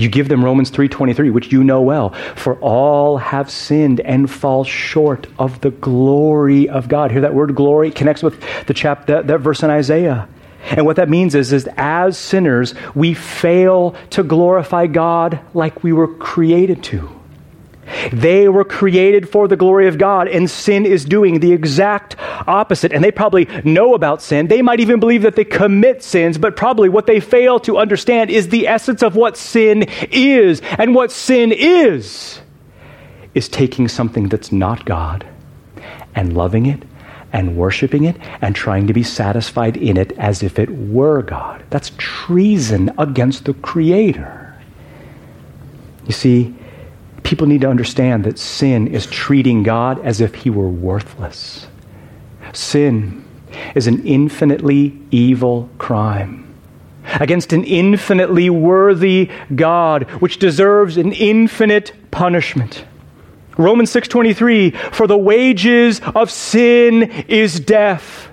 You 0.00 0.08
give 0.08 0.28
them 0.28 0.42
Romans 0.42 0.70
3:23, 0.70 1.30
which 1.30 1.52
you 1.52 1.62
know 1.62 1.82
well, 1.82 2.10
for 2.34 2.54
all 2.56 3.18
have 3.18 3.50
sinned 3.50 4.00
and 4.00 4.30
fall 4.30 4.64
short 4.64 5.26
of 5.38 5.60
the 5.60 5.70
glory 5.70 6.68
of 6.68 6.88
God. 6.88 7.10
Hear 7.10 7.20
that 7.20 7.34
word 7.34 7.54
glory 7.54 7.90
connects 7.90 8.22
with 8.22 8.42
the 8.66 8.72
chap 8.74 9.06
that, 9.06 9.26
that 9.26 9.40
verse 9.40 9.62
in 9.62 9.68
Isaiah. 9.68 10.26
And 10.70 10.86
what 10.86 10.96
that 10.96 11.08
means 11.08 11.34
is, 11.34 11.52
is 11.52 11.68
as 11.76 12.16
sinners, 12.16 12.74
we 12.94 13.14
fail 13.14 13.94
to 14.10 14.22
glorify 14.22 14.86
God 14.86 15.40
like 15.52 15.82
we 15.82 15.92
were 15.92 16.08
created 16.08 16.82
to. 16.84 17.19
They 18.12 18.48
were 18.48 18.64
created 18.64 19.28
for 19.28 19.48
the 19.48 19.56
glory 19.56 19.88
of 19.88 19.98
God, 19.98 20.28
and 20.28 20.50
sin 20.50 20.86
is 20.86 21.04
doing 21.04 21.40
the 21.40 21.52
exact 21.52 22.16
opposite. 22.46 22.92
And 22.92 23.02
they 23.02 23.10
probably 23.10 23.46
know 23.64 23.94
about 23.94 24.22
sin. 24.22 24.48
They 24.48 24.62
might 24.62 24.80
even 24.80 25.00
believe 25.00 25.22
that 25.22 25.36
they 25.36 25.44
commit 25.44 26.02
sins, 26.02 26.38
but 26.38 26.56
probably 26.56 26.88
what 26.88 27.06
they 27.06 27.20
fail 27.20 27.60
to 27.60 27.78
understand 27.78 28.30
is 28.30 28.48
the 28.48 28.68
essence 28.68 29.02
of 29.02 29.16
what 29.16 29.36
sin 29.36 29.86
is. 30.10 30.60
And 30.78 30.94
what 30.94 31.12
sin 31.12 31.52
is, 31.52 32.40
is 33.34 33.48
taking 33.48 33.88
something 33.88 34.28
that's 34.28 34.52
not 34.52 34.84
God 34.84 35.26
and 36.14 36.34
loving 36.34 36.66
it 36.66 36.82
and 37.32 37.56
worshiping 37.56 38.04
it 38.04 38.16
and 38.40 38.54
trying 38.54 38.86
to 38.88 38.92
be 38.92 39.02
satisfied 39.02 39.76
in 39.76 39.96
it 39.96 40.12
as 40.18 40.42
if 40.42 40.58
it 40.58 40.70
were 40.70 41.22
God. 41.22 41.62
That's 41.70 41.92
treason 41.96 42.92
against 42.98 43.44
the 43.44 43.54
Creator. 43.54 44.58
You 46.06 46.12
see, 46.12 46.54
people 47.22 47.46
need 47.46 47.60
to 47.62 47.68
understand 47.68 48.24
that 48.24 48.38
sin 48.38 48.88
is 48.88 49.06
treating 49.06 49.62
God 49.62 50.04
as 50.04 50.20
if 50.20 50.34
he 50.34 50.50
were 50.50 50.68
worthless. 50.68 51.66
Sin 52.52 53.24
is 53.74 53.86
an 53.86 54.04
infinitely 54.06 54.98
evil 55.10 55.68
crime 55.78 56.46
against 57.18 57.52
an 57.52 57.64
infinitely 57.64 58.50
worthy 58.50 59.30
God 59.54 60.04
which 60.20 60.38
deserves 60.38 60.96
an 60.96 61.12
infinite 61.12 61.92
punishment. 62.10 62.84
Romans 63.56 63.90
6:23 63.90 64.70
for 64.92 65.06
the 65.06 65.18
wages 65.18 66.00
of 66.14 66.30
sin 66.30 67.02
is 67.28 67.60
death 67.60 68.29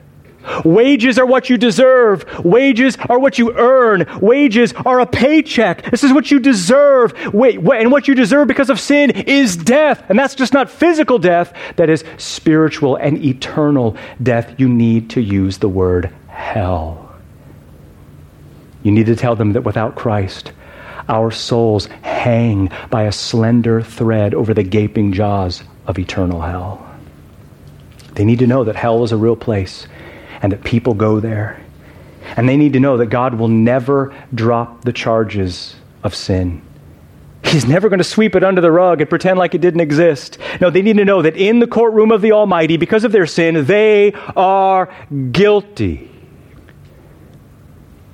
Wages 0.64 1.18
are 1.18 1.26
what 1.26 1.50
you 1.50 1.58
deserve. 1.58 2.26
Wages 2.44 2.98
are 3.10 3.20
what 3.20 3.38
you 3.38 3.54
earn. 3.58 4.06
Wages 4.22 4.74
are 4.86 5.00
a 5.00 5.06
paycheck. 5.06 5.90
This 5.92 6.04
is 6.04 6.14
what 6.14 6.32
you 6.32 6.40
deserve. 6.40 7.14
Wait, 7.34 7.60
and 7.60 7.92
what 7.92 8.08
you 8.08 8.16
deserve 8.16 8.48
because 8.48 8.70
of 8.70 8.80
sin 8.80 9.12
is 9.12 9.58
death. 9.58 10.04
And 10.10 10.18
that's 10.18 10.36
just 10.36 10.54
not 10.54 10.70
physical 10.70 11.20
death, 11.20 11.54
that 11.76 11.90
is 11.90 12.04
spiritual 12.18 12.96
and 12.96 13.24
eternal 13.24 13.98
death. 14.22 14.56
You 14.58 14.70
need 14.70 15.12
to 15.12 15.22
use 15.22 15.58
the 15.58 15.70
word 15.70 16.14
hell. 16.28 17.16
You 18.84 18.92
need 18.92 19.08
to 19.08 19.16
tell 19.16 19.36
them 19.36 19.54
that 19.54 19.64
without 19.64 19.96
Christ, 19.96 20.52
our 21.10 21.32
souls 21.32 21.88
hang 22.04 22.70
by 22.90 23.04
a 23.04 23.12
slender 23.12 23.82
thread 23.82 24.34
over 24.34 24.54
the 24.54 24.64
gaping 24.64 25.14
jaws 25.14 25.64
of 25.86 26.00
eternal 26.00 26.42
hell. 26.42 26.84
They 28.14 28.26
need 28.26 28.40
to 28.40 28.48
know 28.48 28.64
that 28.64 28.76
hell 28.76 29.04
is 29.04 29.12
a 29.12 29.18
real 29.18 29.36
place 29.36 29.88
and 30.42 30.52
that 30.52 30.64
people 30.64 30.94
go 30.94 31.20
there. 31.20 31.64
And 32.36 32.48
they 32.48 32.58
need 32.58 32.74
to 32.74 32.80
know 32.80 32.98
that 32.98 33.08
God 33.08 33.36
will 33.36 33.48
never 33.48 34.14
drop 34.34 34.84
the 34.84 34.94
charges 34.94 35.76
of 36.04 36.14
sin. 36.14 36.62
He's 37.44 37.66
never 37.66 37.88
going 37.88 38.00
to 38.00 38.04
sweep 38.04 38.36
it 38.36 38.44
under 38.44 38.60
the 38.60 38.72
rug 38.72 39.00
and 39.00 39.10
pretend 39.10 39.40
like 39.40 39.56
it 39.56 39.62
didn't 39.62 39.80
exist. 39.80 40.38
No, 40.60 40.70
they 40.70 40.82
need 40.82 40.98
to 40.98 41.06
know 41.06 41.22
that 41.22 41.38
in 41.38 41.60
the 41.60 41.68
courtroom 41.68 42.12
of 42.12 42.22
the 42.22 42.34
Almighty, 42.34 42.76
because 42.76 43.04
of 43.06 43.12
their 43.12 43.26
sin, 43.26 43.66
they 43.66 44.12
are 44.36 44.94
guilty. 45.32 46.12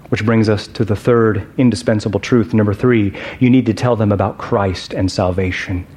Which 0.09 0.24
brings 0.24 0.49
us 0.49 0.67
to 0.67 0.86
the 0.86 0.95
third 0.95 1.51
indispensable 1.57 2.19
truth. 2.19 2.53
Number 2.53 2.76
three, 2.76 3.17
you 3.39 3.49
need 3.49 3.65
to 3.65 3.74
tell 3.74 3.95
them 3.95 4.11
about 4.11 4.38
Christ 4.38 4.93
and 4.93 5.11
salvation. 5.11 5.88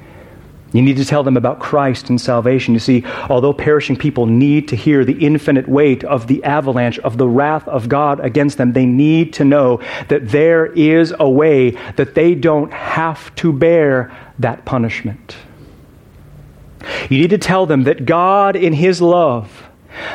You 0.73 0.81
need 0.81 0.97
to 0.97 1.05
tell 1.05 1.23
them 1.23 1.37
about 1.37 1.59
Christ 1.59 2.09
and 2.09 2.19
salvation. 2.19 2.73
You 2.73 2.79
see, 2.79 3.05
although 3.29 3.53
perishing 3.53 3.95
people 3.95 4.25
need 4.25 4.67
to 4.67 4.75
hear 4.75 5.05
the 5.05 5.17
infinite 5.25 5.67
weight 5.67 6.03
of 6.03 6.27
the 6.27 6.43
avalanche 6.43 6.99
of 6.99 7.17
the 7.17 7.27
wrath 7.27 7.67
of 7.67 7.87
God 7.87 8.19
against 8.19 8.57
them, 8.57 8.73
they 8.73 8.85
need 8.85 9.33
to 9.33 9.45
know 9.45 9.81
that 10.09 10.29
there 10.29 10.65
is 10.65 11.13
a 11.19 11.29
way 11.29 11.71
that 11.95 12.15
they 12.15 12.35
don't 12.35 12.73
have 12.73 13.33
to 13.35 13.53
bear 13.53 14.15
that 14.39 14.65
punishment. 14.65 15.37
You 17.09 17.19
need 17.19 17.29
to 17.29 17.37
tell 17.37 17.65
them 17.65 17.83
that 17.83 18.05
God, 18.05 18.55
in 18.55 18.73
His 18.73 19.01
love, 19.01 19.63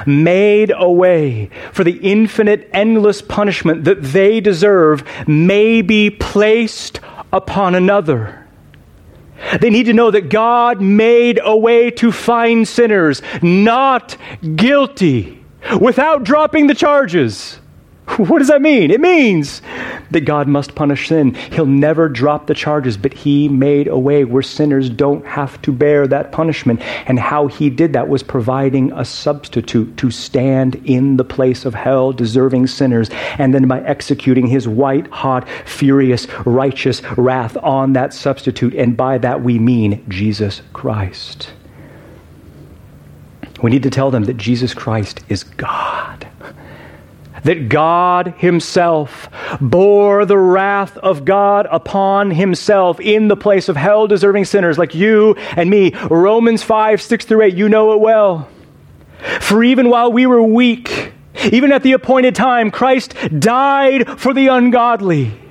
made 0.07 0.73
a 0.77 0.91
way 0.91 1.51
for 1.73 1.83
the 1.83 1.97
infinite, 1.97 2.69
endless 2.73 3.23
punishment 3.23 3.85
that 3.85 4.03
they 4.03 4.41
deserve 4.41 5.03
may 5.27 5.83
be 5.83 6.11
placed 6.11 7.01
upon 7.33 7.75
another 7.75 8.42
they 9.61 9.71
need 9.71 9.85
to 9.85 9.93
know 9.93 10.11
that 10.11 10.29
God 10.29 10.81
made 10.81 11.41
a 11.43 11.57
way 11.57 11.91
to 11.93 12.13
find 12.13 12.67
sinners 12.67 13.23
not 13.43 14.17
guilty 14.57 15.43
without 15.81 16.25
dropping 16.25 16.67
the 16.67 16.75
charges. 16.75 17.59
What 18.17 18.41
does 18.41 18.49
that 18.49 18.61
mean? 18.61 18.91
It 18.91 19.01
means 19.01 19.63
that 20.11 20.23
God 20.23 20.49
must 20.49 20.75
punish 20.75 21.09
sin. 21.09 21.35
He'll 21.35 21.67
never 21.67 22.09
drop 22.09 22.47
the 22.47 22.55
charges, 22.55 22.97
but 22.97 23.15
He 23.15 23.49
made 23.49 23.89
a 23.89 23.99
way 23.99 24.25
where 24.25 24.43
sinners 24.43 24.91
don't 24.91 25.25
have 25.27 25.61
to 25.63 25.73
bear 25.73 26.07
that 26.07 26.33
punishment. 26.33 26.81
And 27.07 27.19
how 27.19 27.47
He 27.47 27.71
did 27.71 27.93
that 27.95 28.09
was 28.09 28.23
providing 28.23 28.93
a 28.93 29.05
substitute 29.05 29.97
to 29.99 30.11
stand 30.11 30.77
in 30.85 31.17
the 31.17 31.25
place 31.25 31.65
of 31.65 31.75
hell, 31.75 32.13
deserving 32.13 32.67
sinners, 32.67 33.09
and 33.39 33.55
then 33.55 33.67
by 33.67 33.81
executing 33.81 34.47
His 34.47 34.69
white, 34.69 35.07
hot, 35.09 35.49
furious, 35.65 36.27
righteous 36.45 37.03
wrath 37.17 37.57
on 37.59 37.95
that 37.95 38.13
substitute. 38.13 38.75
And 38.75 38.97
by 38.97 39.19
that 39.19 39.43
we 39.43 39.59
mean 39.59 40.05
Jesus 40.09 40.61
Christ. 40.73 41.53
We 43.63 43.71
need 43.71 43.85
to 43.85 43.91
tell 43.91 44.11
them 44.11 44.25
that 44.25 44.37
Jesus 44.37 44.75
Christ 44.75 45.21
is 45.29 45.45
God 45.45 46.27
that 47.45 47.69
God 47.69 48.35
Himself 48.39 49.29
bore 49.61 50.25
the 50.25 50.39
wrath 50.39 50.97
of 50.99 51.25
God 51.25 51.67
upon 51.71 52.31
Himself 52.31 53.01
in 53.01 53.29
the 53.29 53.37
place 53.37 53.69
of 53.69 53.77
hell 53.77 54.07
deserving 54.07 54.45
sinners 54.45 54.79
like 54.79 54.95
you 54.95 55.35
and 55.57 55.69
me. 55.69 55.95
Romans 56.11 56.63
5, 56.63 57.01
6 57.03 57.25
through 57.25 57.43
8, 57.43 57.55
you 57.55 57.69
know 57.69 57.93
it 57.93 58.01
well. 58.01 58.49
For 59.41 59.63
even 59.63 59.89
while 59.89 60.13
we 60.13 60.27
were 60.27 60.43
weak, 60.43 61.13
even 61.51 61.73
at 61.73 61.83
the 61.83 61.93
appointed 61.93 62.35
time, 62.35 62.71
Christ 62.71 63.15
died 63.39 64.21
for 64.21 64.35
the 64.35 64.49
ungodly. 64.49 65.42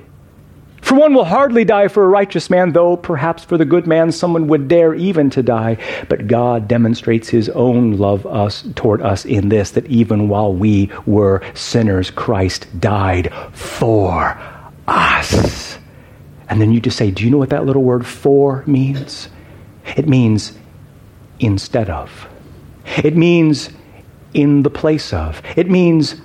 For 0.92 0.98
one 0.98 1.14
will 1.14 1.24
hardly 1.24 1.64
die 1.64 1.88
for 1.88 2.04
a 2.04 2.08
righteous 2.08 2.50
man, 2.50 2.72
though 2.72 2.98
perhaps 2.98 3.42
for 3.42 3.56
the 3.56 3.64
good 3.64 3.86
man 3.86 4.12
someone 4.12 4.46
would 4.48 4.68
dare 4.68 4.92
even 4.92 5.30
to 5.30 5.42
die. 5.42 5.78
But 6.10 6.26
God 6.26 6.68
demonstrates 6.68 7.30
his 7.30 7.48
own 7.48 7.96
love 7.96 8.26
us 8.26 8.62
toward 8.74 9.00
us 9.00 9.24
in 9.24 9.48
this 9.48 9.70
that 9.70 9.86
even 9.86 10.28
while 10.28 10.52
we 10.52 10.90
were 11.06 11.40
sinners, 11.54 12.10
Christ 12.10 12.66
died 12.78 13.32
for 13.54 14.38
us. 14.86 15.78
And 16.50 16.60
then 16.60 16.72
you 16.72 16.78
just 16.78 16.98
say, 16.98 17.10
Do 17.10 17.24
you 17.24 17.30
know 17.30 17.38
what 17.38 17.48
that 17.48 17.64
little 17.64 17.84
word 17.84 18.06
for 18.06 18.62
means? 18.66 19.30
It 19.96 20.06
means 20.06 20.52
instead 21.40 21.88
of. 21.88 22.28
It 23.02 23.16
means 23.16 23.70
in 24.34 24.62
the 24.62 24.68
place 24.68 25.14
of. 25.14 25.40
It 25.56 25.70
means 25.70 26.16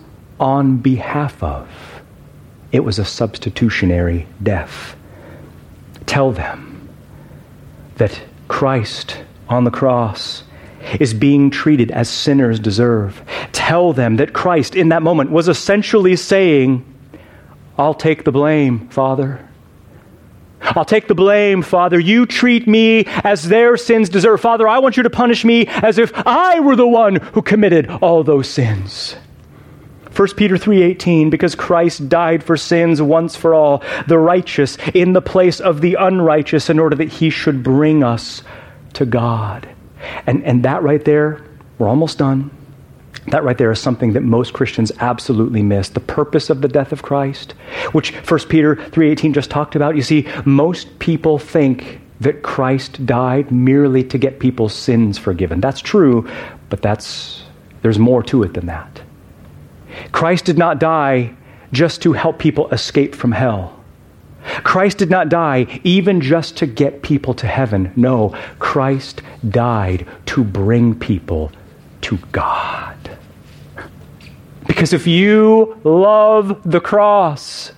on 0.42 0.76
behalf 0.76 1.42
of. 1.42 1.70
It 2.72 2.82
was 2.82 3.00
a 3.00 3.06
substitutionary 3.06 4.28
death. 4.44 4.96
Tell 6.06 6.32
them 6.32 6.90
that 7.96 8.22
Christ 8.48 9.18
on 9.50 9.64
the 9.64 9.72
cross 9.72 10.44
is 11.00 11.14
being 11.14 11.50
treated 11.50 11.92
as 11.92 12.10
sinners 12.10 12.60
deserve. 12.60 13.22
Tell 13.52 13.94
them 13.94 14.18
that 14.18 14.34
Christ 14.34 14.76
in 14.76 14.90
that 14.90 15.02
moment 15.02 15.32
was 15.32 15.48
essentially 15.48 16.16
saying, 16.16 16.86
I'll 17.78 17.94
take 17.94 18.24
the 18.24 18.32
blame, 18.32 18.88
Father. 18.90 19.48
I'll 20.62 20.86
take 20.86 21.08
the 21.08 21.16
blame, 21.16 21.62
Father. 21.62 22.00
You 22.00 22.26
treat 22.26 22.68
me 22.68 23.06
as 23.24 23.48
their 23.48 23.78
sins 23.78 24.10
deserve. 24.10 24.42
Father, 24.42 24.68
I 24.68 24.80
want 24.80 24.98
you 24.98 25.04
to 25.04 25.10
punish 25.10 25.46
me 25.46 25.68
as 25.68 25.98
if 25.98 26.12
I 26.26 26.60
were 26.60 26.76
the 26.76 26.88
one 26.88 27.18
who 27.18 27.42
committed 27.42 27.90
all 27.90 28.24
those 28.24 28.50
sins. 28.50 29.16
1 30.18 30.36
Peter 30.36 30.58
3:18 30.58 31.30
because 31.30 31.54
Christ 31.54 32.10
died 32.10 32.44
for 32.44 32.58
sins 32.58 33.00
once 33.04 33.36
for 33.36 33.54
all 33.54 33.84
the 34.08 34.18
righteous 34.18 34.76
in 34.96 35.14
the 35.14 35.22
place 35.22 35.60
of 35.60 35.82
the 35.82 35.96
unrighteous 36.00 36.72
in 36.72 36.80
order 36.80 36.96
that 36.96 37.10
he 37.10 37.30
should 37.30 37.62
bring 37.62 38.04
us 38.04 38.42
to 38.94 39.06
God. 39.06 39.68
And 40.26 40.44
and 40.44 40.64
that 40.64 40.82
right 40.82 41.06
there 41.06 41.42
we're 41.78 41.88
almost 41.88 42.18
done. 42.18 42.50
That 43.28 43.44
right 43.44 43.60
there 43.60 43.70
is 43.70 43.80
something 43.80 44.14
that 44.14 44.24
most 44.24 44.54
Christians 44.54 44.92
absolutely 45.00 45.62
miss. 45.62 45.90
The 45.90 46.00
purpose 46.00 46.50
of 46.50 46.62
the 46.62 46.68
death 46.68 46.92
of 46.92 47.04
Christ, 47.04 47.54
which 47.92 48.12
1 48.28 48.50
Peter 48.50 48.76
3:18 48.76 49.34
just 49.34 49.52
talked 49.52 49.76
about. 49.76 49.96
You 49.96 50.02
see, 50.02 50.26
most 50.46 50.98
people 50.98 51.38
think 51.38 52.00
that 52.22 52.42
Christ 52.42 53.06
died 53.06 53.52
merely 53.52 54.04
to 54.06 54.18
get 54.18 54.40
people's 54.40 54.74
sins 54.74 55.20
forgiven. 55.20 55.62
That's 55.62 55.82
true, 55.82 56.28
but 56.70 56.82
that's 56.82 57.44
there's 57.84 58.00
more 58.00 58.24
to 58.24 58.42
it 58.42 58.56
than 58.56 58.66
that. 58.66 58.97
Christ 60.12 60.46
did 60.46 60.58
not 60.58 60.80
die 60.80 61.36
just 61.72 62.02
to 62.04 62.14
help 62.14 62.40
people 62.40 62.70
escape 62.70 63.16
from 63.16 63.32
hell. 63.32 63.74
Christ 64.64 64.98
did 64.98 65.10
not 65.10 65.30
die 65.30 65.80
even 65.84 66.22
just 66.22 66.58
to 66.58 66.68
get 66.68 67.02
people 67.02 67.34
to 67.36 67.48
heaven. 67.48 67.92
No, 67.96 68.36
Christ 68.60 69.22
died 69.50 70.08
to 70.28 70.44
bring 70.44 70.98
people 70.98 71.52
to 72.02 72.18
God. 72.32 72.96
Because 74.68 74.94
if 74.94 75.08
you 75.08 75.80
love 75.84 76.62
the 76.70 76.80
cross, 76.80 77.72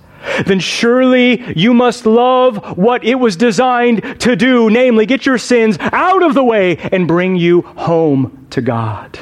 then 0.45 0.59
surely 0.59 1.53
you 1.57 1.73
must 1.73 2.05
love 2.05 2.77
what 2.77 3.03
it 3.03 3.15
was 3.15 3.35
designed 3.35 4.19
to 4.19 4.35
do, 4.35 4.69
namely, 4.69 5.05
get 5.05 5.25
your 5.25 5.37
sins 5.37 5.77
out 5.79 6.23
of 6.23 6.33
the 6.33 6.43
way 6.43 6.77
and 6.77 7.07
bring 7.07 7.35
you 7.35 7.61
home 7.61 8.47
to 8.49 8.61
God. 8.61 9.17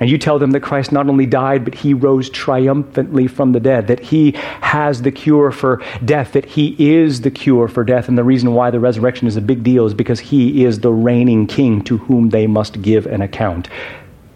And 0.00 0.08
you 0.08 0.18
tell 0.18 0.38
them 0.38 0.52
that 0.52 0.60
Christ 0.60 0.92
not 0.92 1.08
only 1.08 1.26
died, 1.26 1.64
but 1.64 1.74
he 1.74 1.92
rose 1.92 2.30
triumphantly 2.30 3.26
from 3.26 3.52
the 3.52 3.60
dead, 3.60 3.88
that 3.88 4.00
he 4.00 4.32
has 4.60 5.02
the 5.02 5.10
cure 5.10 5.50
for 5.50 5.82
death, 6.04 6.32
that 6.32 6.44
he 6.44 6.76
is 6.78 7.22
the 7.22 7.30
cure 7.30 7.66
for 7.66 7.82
death. 7.82 8.08
And 8.08 8.16
the 8.16 8.24
reason 8.24 8.54
why 8.54 8.70
the 8.70 8.80
resurrection 8.80 9.26
is 9.26 9.36
a 9.36 9.40
big 9.40 9.64
deal 9.64 9.86
is 9.86 9.94
because 9.94 10.20
he 10.20 10.64
is 10.64 10.80
the 10.80 10.92
reigning 10.92 11.46
king 11.46 11.82
to 11.84 11.98
whom 11.98 12.30
they 12.30 12.46
must 12.46 12.80
give 12.80 13.06
an 13.06 13.22
account. 13.22 13.68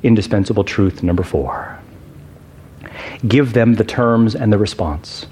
Indispensable 0.02 0.64
truth 0.64 1.02
number 1.02 1.22
four 1.22 1.78
give 3.26 3.52
them 3.52 3.74
the 3.74 3.84
terms 3.84 4.34
and 4.34 4.52
the 4.52 4.58
response. 4.58 5.26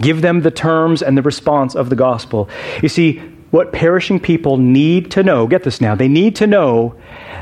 Give 0.00 0.20
them 0.20 0.42
the 0.42 0.50
terms 0.50 1.02
and 1.02 1.16
the 1.16 1.22
response 1.22 1.74
of 1.74 1.88
the 1.88 1.96
gospel. 1.96 2.48
You 2.82 2.88
see, 2.88 3.18
what 3.50 3.72
perishing 3.72 4.20
people 4.20 4.56
need 4.56 5.10
to 5.12 5.22
know, 5.22 5.46
get 5.46 5.62
this 5.62 5.80
now, 5.80 5.94
they 5.94 6.08
need 6.08 6.36
to 6.36 6.46
know 6.46 6.96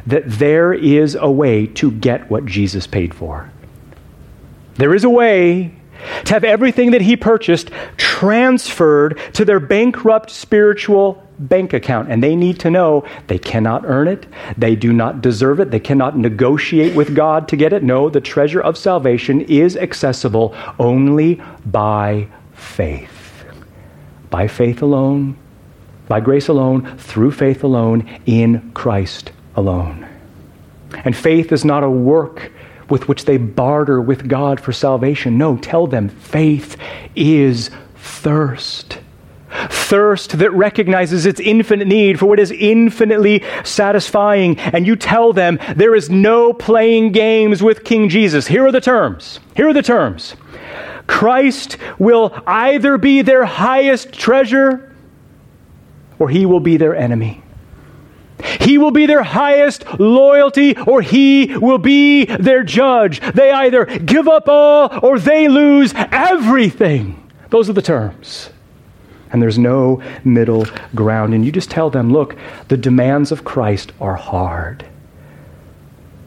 that 0.07 0.25
there 0.27 0.73
is 0.73 1.15
a 1.15 1.31
way 1.31 1.67
to 1.67 1.91
get 1.91 2.31
what 2.31 2.47
Jesus 2.47 2.87
paid 2.87 3.15
for. 3.15 3.51
There 4.75 4.95
is 4.95 5.05
a 5.05 5.11
way 5.11 5.75
to 6.25 6.35
have 6.35 6.45
everything 6.45 6.91
that 6.93 7.03
he 7.03 7.17
purchased 7.17 7.71
transferred 7.97 9.21
to 9.35 9.45
their 9.45 9.61
bankrupt 9.61 10.31
spiritual 10.31 11.25
bank 11.39 11.73
account. 11.73 12.11
And 12.11 12.23
they 12.23 12.37
need 12.37 12.61
to 12.61 12.71
know 12.71 13.05
they 13.27 13.39
cannot 13.39 13.85
earn 13.85 14.09
it, 14.09 14.27
they 14.57 14.77
do 14.77 14.93
not 14.93 15.23
deserve 15.23 15.61
it, 15.61 15.71
they 15.71 15.81
cannot 15.81 16.17
negotiate 16.17 16.95
with 16.95 17.15
God 17.15 17.49
to 17.49 17.57
get 17.57 17.73
it. 17.73 17.83
No, 17.83 18.09
the 18.09 18.21
treasure 18.21 18.61
of 18.61 18.77
salvation 18.77 19.43
is 19.43 19.77
accessible 19.77 20.55
only 20.79 21.41
by 21.67 22.29
faith. 22.55 23.45
By 24.31 24.49
faith 24.49 24.83
alone, 24.83 25.37
by 26.09 26.21
grace 26.21 26.49
alone, 26.49 26.97
through 26.99 27.33
faith 27.33 27.63
alone, 27.63 28.09
in 28.27 28.73
Christ 28.73 29.33
alone. 29.57 30.09
And 31.05 31.17
faith 31.17 31.53
is 31.53 31.65
not 31.65 31.85
a 31.85 31.91
work 31.91 32.53
with 32.89 33.09
which 33.09 33.25
they 33.25 33.39
barter 33.39 34.01
with 34.01 34.29
God 34.29 34.61
for 34.61 34.73
salvation. 34.73 35.39
No, 35.39 35.57
tell 35.57 35.87
them 35.87 36.09
faith 36.09 36.77
is 37.17 37.71
thirst. 37.97 38.99
Thirst 39.69 40.39
that 40.39 40.51
recognizes 40.53 41.27
its 41.27 41.41
infinite 41.41 41.87
need 41.87 42.19
for 42.19 42.27
what 42.27 42.41
is 42.41 42.51
infinitely 42.51 43.45
satisfying. 43.65 44.59
And 44.59 44.87
you 44.87 44.97
tell 44.97 45.33
them 45.33 45.59
there 45.77 45.95
is 45.95 46.09
no 46.09 46.53
playing 46.53 47.13
games 47.13 47.63
with 47.63 47.85
King 47.85 48.09
Jesus. 48.09 48.47
Here 48.47 48.67
are 48.67 48.73
the 48.73 48.81
terms. 48.81 49.41
Here 49.57 49.69
are 49.69 49.75
the 49.75 49.83
terms. 49.83 50.37
Christ 51.07 51.77
will 51.99 52.35
either 52.47 52.97
be 52.97 53.23
their 53.23 53.45
highest 53.45 54.13
treasure 54.13 54.95
or 56.19 56.29
he 56.29 56.47
will 56.47 56.61
be 56.61 56.77
their 56.77 56.97
enemy. 56.97 57.42
He 58.61 58.79
will 58.79 58.91
be 58.91 59.07
their 59.07 59.23
highest 59.23 59.85
loyalty 59.99 60.77
or 60.77 61.03
he 61.03 61.57
will 61.57 61.79
be 61.79 62.25
their 62.25 62.63
judge. 62.63 63.21
They 63.33 63.51
either 63.51 63.85
give 63.85 64.29
up 64.29 64.49
all 64.49 65.01
or 65.03 65.19
they 65.19 65.49
lose 65.49 65.93
everything. 65.97 67.31
Those 67.51 67.69
are 67.69 67.75
the 67.75 67.83
terms. 67.83 68.51
And 69.31 69.41
there's 69.43 69.59
no 69.59 70.03
middle 70.25 70.67
ground. 70.95 71.33
And 71.35 71.45
you 71.45 71.53
just 71.53 71.71
tell 71.71 71.91
them, 71.91 72.13
look, 72.13 72.37
the 72.69 72.77
demands 72.77 73.33
of 73.33 73.45
Christ 73.45 73.93
are 74.01 74.17
hard. 74.17 74.85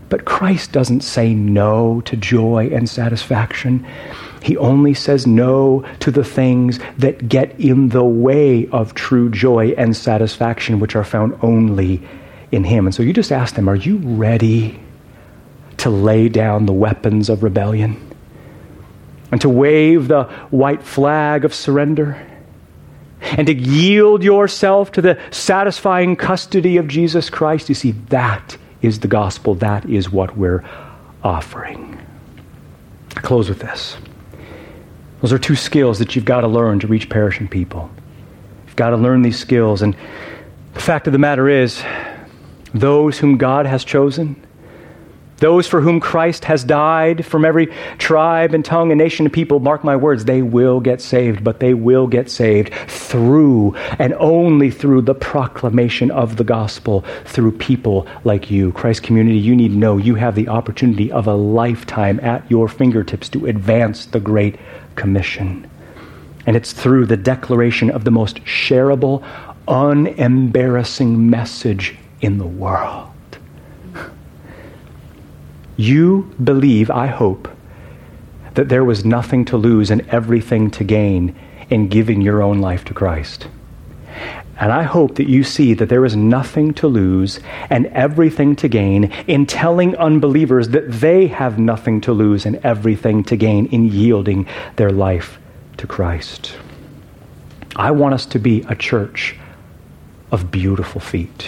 But 0.10 0.26
Christ 0.26 0.72
doesn't 0.72 1.01
say 1.01 1.34
no 1.34 2.01
to 2.01 2.16
joy 2.16 2.70
and 2.72 2.88
satisfaction. 2.88 3.86
He 4.41 4.56
only 4.58 4.93
says 4.93 5.26
no 5.26 5.84
to 6.01 6.12
the 6.12 6.24
things 6.24 6.80
that 6.99 7.28
get 7.28 7.60
in 7.60 7.89
the 7.89 8.03
way 8.03 8.68
of 8.68 8.93
true 8.93 9.30
joy 9.32 9.74
and 9.78 9.95
satisfaction, 9.95 10.80
which 10.80 10.95
are 10.95 11.03
found 11.03 11.38
only 11.41 12.01
in 12.51 12.64
Him. 12.64 12.86
And 12.86 12.93
so 12.93 13.01
you 13.01 13.14
just 13.14 13.32
ask 13.32 13.56
them, 13.56 13.68
Are 13.68 13.76
you 13.76 13.97
ready 13.97 14.80
to 15.78 15.89
lay 15.89 16.30
down 16.30 16.68
the 16.68 16.74
weapons 16.74 17.28
of 17.30 17.41
rebellion 17.41 17.99
and 19.32 19.41
to 19.41 19.49
wave 19.49 20.08
the 20.08 20.26
white 20.51 20.84
flag 20.84 21.45
of 21.45 21.53
surrender? 21.53 22.24
And 23.22 23.47
to 23.47 23.56
yield 23.56 24.24
yourself 24.24 24.91
to 24.91 25.01
the 25.01 25.20
satisfying 25.32 26.16
custody 26.16 26.78
of 26.78 26.88
Jesus 26.88 27.32
Christ? 27.32 27.70
You 27.70 27.76
see, 27.76 27.91
that 28.10 28.58
is 28.86 29.00
the 29.00 29.08
gospel. 29.08 29.56
That 29.56 29.86
is 29.90 30.10
what 30.10 30.38
we're 30.38 30.64
offering. 31.24 32.00
I 33.16 33.22
close 33.22 33.50
with 33.50 33.60
this. 33.60 33.98
Those 35.22 35.34
are 35.34 35.40
two 35.40 35.56
skills 35.56 36.00
that 36.00 36.16
you've 36.16 36.26
got 36.26 36.42
to 36.42 36.48
learn 36.48 36.80
to 36.80 36.88
reach 36.88 37.10
perishing 37.10 37.48
people. 37.48 37.90
You've 38.68 38.76
got 38.76 38.92
to 38.92 38.98
learn 38.98 39.22
these 39.22 39.40
skills. 39.40 39.82
And 39.82 39.96
the 40.74 40.80
fact 40.80 41.08
of 41.08 41.14
the 41.14 41.20
matter 41.20 41.50
is, 41.50 41.84
those 42.74 43.18
whom 43.18 43.38
God 43.38 43.66
has 43.66 43.84
chosen, 43.86 44.45
those 45.38 45.68
for 45.68 45.82
whom 45.82 46.00
Christ 46.00 46.46
has 46.46 46.64
died 46.64 47.26
from 47.26 47.44
every 47.44 47.68
tribe 47.98 48.54
and 48.54 48.64
tongue 48.64 48.92
and 48.92 49.00
nation 49.00 49.26
and 49.26 49.34
people, 49.34 49.60
mark 49.60 49.84
my 49.84 49.96
words, 49.96 50.26
they 50.26 50.42
will 50.42 50.80
get 50.80 51.02
saved, 51.02 51.44
but 51.44 51.60
they 51.60 51.74
will 51.74 52.08
get 52.08 52.30
saved 52.30 52.74
through 52.88 53.76
and 54.00 54.14
only 54.14 54.72
through 54.72 55.02
the 55.02 55.16
proclamation 55.16 56.10
of 56.12 56.38
the 56.38 56.44
gospel 56.44 57.04
through 57.26 57.52
people 57.52 58.08
like 58.24 58.50
you. 58.50 58.72
Christ 58.72 59.04
community, 59.04 59.38
you 59.38 59.56
need 59.56 59.70
to 59.70 59.78
know 59.78 59.98
you 59.98 60.16
have 60.16 60.36
the 60.36 60.48
opportunity 60.48 61.12
of 61.12 61.28
a 61.28 61.36
lifetime 61.36 62.20
at 62.22 62.50
your 62.50 62.70
fingertips 62.70 63.28
to 63.30 63.46
advance 63.46 64.06
the 64.06 64.20
Great 64.20 64.58
Commission. 64.96 65.70
And 66.48 66.56
it's 66.56 66.74
through 66.74 67.08
the 67.08 67.18
declaration 67.18 67.90
of 67.90 68.04
the 68.04 68.12
most 68.12 68.44
shareable, 68.46 69.26
unembarrassing 69.68 71.30
message 71.30 71.98
in 72.22 72.38
the 72.38 72.48
world. 72.48 73.12
You 75.78 76.34
believe, 76.44 76.90
I 76.90 77.08
hope, 77.08 77.50
that 78.54 78.70
there 78.70 78.86
was 78.86 79.04
nothing 79.04 79.46
to 79.46 79.58
lose 79.58 79.92
and 79.92 80.02
everything 80.10 80.72
to 80.72 80.84
gain 80.84 81.36
in 81.70 81.88
giving 81.88 82.22
your 82.22 82.42
own 82.42 82.60
life 82.60 82.86
to 82.86 82.94
Christ. 82.94 83.48
And 84.58 84.72
I 84.72 84.84
hope 84.84 85.16
that 85.16 85.28
you 85.28 85.44
see 85.44 85.74
that 85.74 85.90
there 85.90 86.06
is 86.06 86.16
nothing 86.16 86.74
to 86.76 86.88
lose 86.88 87.42
and 87.70 87.88
everything 87.88 88.56
to 88.58 88.70
gain 88.70 89.12
in 89.28 89.46
telling 89.46 89.98
unbelievers 89.98 90.70
that 90.70 90.90
they 90.90 91.28
have 91.28 91.60
nothing 91.60 92.00
to 92.02 92.14
lose 92.14 92.46
and 92.46 92.56
everything 92.58 93.24
to 93.26 93.36
gain 93.36 93.66
in 93.68 93.86
yielding 93.86 94.48
their 94.78 94.92
life 94.92 95.38
to 95.78 95.88
Christ. 95.88 96.56
I 97.76 97.92
want 97.92 98.14
us 98.14 98.26
to 98.28 98.40
be 98.40 98.64
a 98.70 98.76
church 98.76 99.36
of 100.32 100.52
beautiful 100.52 101.02
feet. 101.02 101.48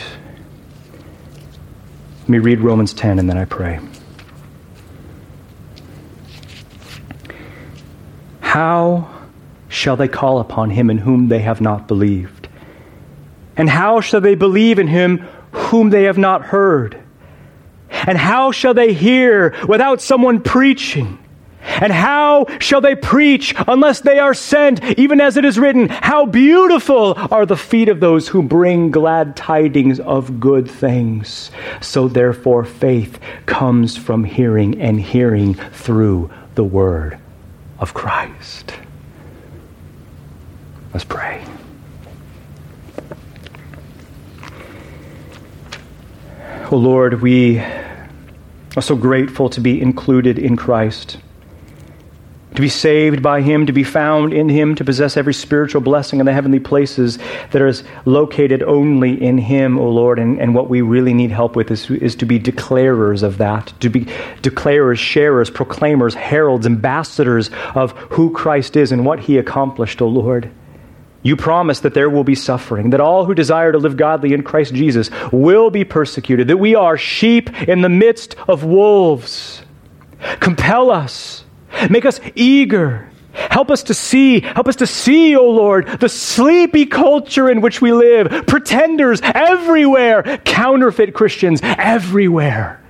Let 2.21 2.29
me 2.29 2.39
read 2.39 2.59
Romans 2.59 2.93
10 2.93 3.19
and 3.19 3.29
then 3.29 3.37
I 3.37 3.45
pray. 3.45 3.79
How 8.57 9.07
shall 9.69 9.97
they 9.97 10.07
call 10.07 10.39
upon 10.39 10.71
him 10.71 10.89
in 10.89 10.97
whom 10.97 11.27
they 11.27 11.41
have 11.41 11.61
not 11.61 11.87
believed? 11.87 12.47
And 13.55 13.69
how 13.69 14.01
shall 14.01 14.19
they 14.19 14.33
believe 14.33 14.79
in 14.79 14.87
him 14.87 15.19
whom 15.51 15.91
they 15.91 16.05
have 16.05 16.17
not 16.17 16.41
heard? 16.41 16.99
And 17.91 18.17
how 18.17 18.51
shall 18.51 18.73
they 18.73 18.93
hear 18.93 19.53
without 19.67 20.01
someone 20.01 20.41
preaching? 20.41 21.19
And 21.61 21.93
how 21.93 22.47
shall 22.57 22.81
they 22.81 22.95
preach 22.95 23.53
unless 23.67 24.01
they 24.01 24.17
are 24.17 24.33
sent? 24.33 24.83
Even 24.97 25.21
as 25.21 25.37
it 25.37 25.45
is 25.45 25.59
written, 25.59 25.87
How 25.89 26.25
beautiful 26.25 27.13
are 27.29 27.45
the 27.45 27.55
feet 27.55 27.89
of 27.89 27.99
those 27.99 28.27
who 28.27 28.41
bring 28.41 28.89
glad 28.89 29.35
tidings 29.35 29.99
of 29.99 30.39
good 30.39 30.67
things. 30.67 31.51
So 31.79 32.07
therefore, 32.07 32.65
faith 32.65 33.19
comes 33.45 33.95
from 33.95 34.23
hearing, 34.23 34.81
and 34.81 34.99
hearing 34.99 35.53
through 35.53 36.31
the 36.55 36.63
word 36.63 37.19
of 37.79 37.93
Christ. 37.93 38.73
Let's 40.93 41.05
pray. 41.05 41.45
Oh 46.69 46.77
Lord, 46.77 47.21
we 47.21 47.59
are 47.59 48.81
so 48.81 48.95
grateful 48.95 49.49
to 49.49 49.61
be 49.61 49.81
included 49.81 50.37
in 50.37 50.57
Christ 50.57 51.17
to 52.57 52.61
be 52.61 52.69
saved 52.69 53.21
by 53.21 53.39
Him, 53.39 53.67
to 53.67 53.71
be 53.71 53.83
found 53.83 54.33
in 54.33 54.49
Him, 54.49 54.73
to 54.73 54.83
possess 54.83 55.15
every 55.15 55.33
spiritual 55.35 55.79
blessing 55.79 56.19
in 56.19 56.25
the 56.25 56.33
heavenly 56.33 56.59
places 56.59 57.19
that 57.51 57.61
is 57.61 57.83
located 58.05 58.63
only 58.63 59.13
in 59.23 59.37
Him, 59.37 59.77
O 59.77 59.87
Lord. 59.87 60.17
And, 60.17 60.41
and 60.41 60.55
what 60.55 60.67
we 60.67 60.81
really 60.81 61.13
need 61.13 61.29
help 61.29 61.55
with 61.55 61.69
is, 61.69 61.87
is 61.91 62.15
to 62.15 62.25
be 62.25 62.39
declarers 62.39 63.21
of 63.21 63.37
that, 63.37 63.71
to 63.81 63.89
be 63.89 64.05
declarers, 64.41 64.97
sharers, 64.97 65.51
proclaimers, 65.51 66.15
heralds, 66.15 66.65
ambassadors 66.65 67.51
of 67.75 67.91
who 67.91 68.33
Christ 68.33 68.75
is 68.75 68.91
and 68.91 69.05
what 69.05 69.19
He 69.19 69.37
accomplished, 69.37 70.01
O 70.01 70.07
Lord. 70.07 70.49
You 71.21 71.35
promise 71.35 71.81
that 71.81 71.93
there 71.93 72.09
will 72.09 72.23
be 72.23 72.33
suffering, 72.33 72.89
that 72.89 73.01
all 73.01 73.25
who 73.25 73.35
desire 73.35 73.71
to 73.71 73.77
live 73.77 73.97
godly 73.97 74.33
in 74.33 74.41
Christ 74.41 74.73
Jesus 74.73 75.11
will 75.31 75.69
be 75.69 75.85
persecuted, 75.85 76.47
that 76.47 76.57
we 76.57 76.73
are 76.73 76.97
sheep 76.97 77.51
in 77.69 77.81
the 77.81 77.89
midst 77.89 78.35
of 78.47 78.63
wolves. 78.63 79.61
Compel 80.39 80.89
us 80.89 81.43
Make 81.89 82.05
us 82.05 82.19
eager. 82.35 83.09
Help 83.33 83.69
us 83.69 83.83
to 83.83 83.93
see, 83.93 84.39
help 84.39 84.67
us 84.67 84.77
to 84.77 84.87
see, 84.87 85.35
O 85.35 85.41
oh 85.41 85.51
Lord, 85.51 85.87
the 85.99 86.09
sleepy 86.09 86.85
culture 86.87 87.49
in 87.49 87.61
which 87.61 87.81
we 87.81 87.93
live. 87.93 88.47
Pretenders 88.47 89.21
everywhere, 89.23 90.39
counterfeit 90.43 91.13
Christians 91.13 91.59
everywhere. 91.63 92.81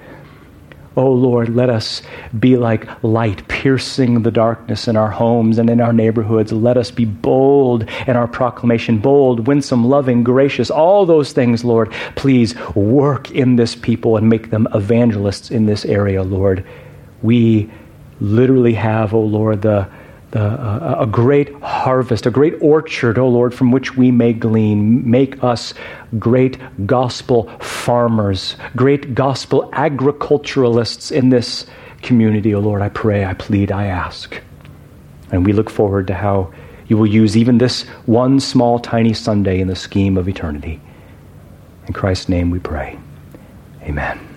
Oh 0.95 1.11
Lord, 1.11 1.49
let 1.49 1.69
us 1.69 2.01
be 2.39 2.57
like 2.57 3.03
light 3.03 3.47
piercing 3.47 4.23
the 4.23 4.32
darkness 4.32 4.88
in 4.88 4.97
our 4.97 5.11
homes 5.11 5.59
and 5.59 5.69
in 5.69 5.80
our 5.80 5.93
neighborhoods. 5.93 6.51
Let 6.51 6.75
us 6.75 6.89
be 6.89 7.05
bold 7.05 7.88
in 8.07 8.15
our 8.15 8.28
proclamation, 8.28 8.97
bold, 8.97 9.45
winsome, 9.45 9.86
loving, 9.86 10.23
gracious, 10.23 10.71
all 10.71 11.05
those 11.05 11.34
things, 11.34 11.63
Lord. 11.63 11.91
Please 12.15 12.55
work 12.73 13.30
in 13.30 13.57
this 13.57 13.75
people 13.75 14.17
and 14.17 14.28
make 14.28 14.49
them 14.49 14.67
evangelists 14.73 15.51
in 15.51 15.67
this 15.67 15.86
area, 15.86 16.23
Lord. 16.23 16.65
We 17.21 17.69
literally 18.20 18.74
have, 18.74 19.13
O 19.13 19.18
oh 19.18 19.22
Lord, 19.22 19.61
the, 19.61 19.88
the, 20.32 20.41
uh, 20.41 20.97
a 20.99 21.07
great 21.07 21.53
harvest, 21.61 22.26
a 22.26 22.32
great 22.32 22.55
orchard, 22.61 23.18
O 23.18 23.24
oh 23.24 23.30
Lord, 23.30 23.53
from 23.53 23.72
which 23.72 23.95
we 23.95 24.11
may 24.11 24.34
glean. 24.34 25.09
Make 25.09 25.43
us 25.43 25.74
great 26.20 26.57
gospel 26.86 27.49
farmers, 27.59 28.55
great 28.76 29.15
gospel 29.15 29.70
agriculturalists 29.74 31.11
in 31.11 31.30
this 31.30 31.65
community, 32.01 32.53
O 32.53 32.57
oh 32.57 32.61
Lord. 32.61 32.82
I 32.82 32.89
pray, 32.89 33.26
I 33.26 33.34
plead, 33.34 33.72
I 33.72 33.86
ask. 33.86 34.41
And 35.32 35.45
we 35.45 35.53
look 35.53 35.70
forward 35.70 36.07
to 36.07 36.13
how 36.13 36.53
you 36.88 36.97
will 36.97 37.07
use 37.07 37.36
even 37.36 37.57
this 37.57 37.84
one 38.05 38.39
small, 38.39 38.80
tiny 38.80 39.13
Sunday 39.13 39.59
in 39.59 39.68
the 39.68 39.76
scheme 39.76 40.18
of 40.18 40.30
eternity. 40.30 40.80
In 41.88 41.93
Christ's 41.93 42.30
name 42.30 42.49
we 42.49 42.59
pray. 42.59 42.97
Amen. 43.84 44.37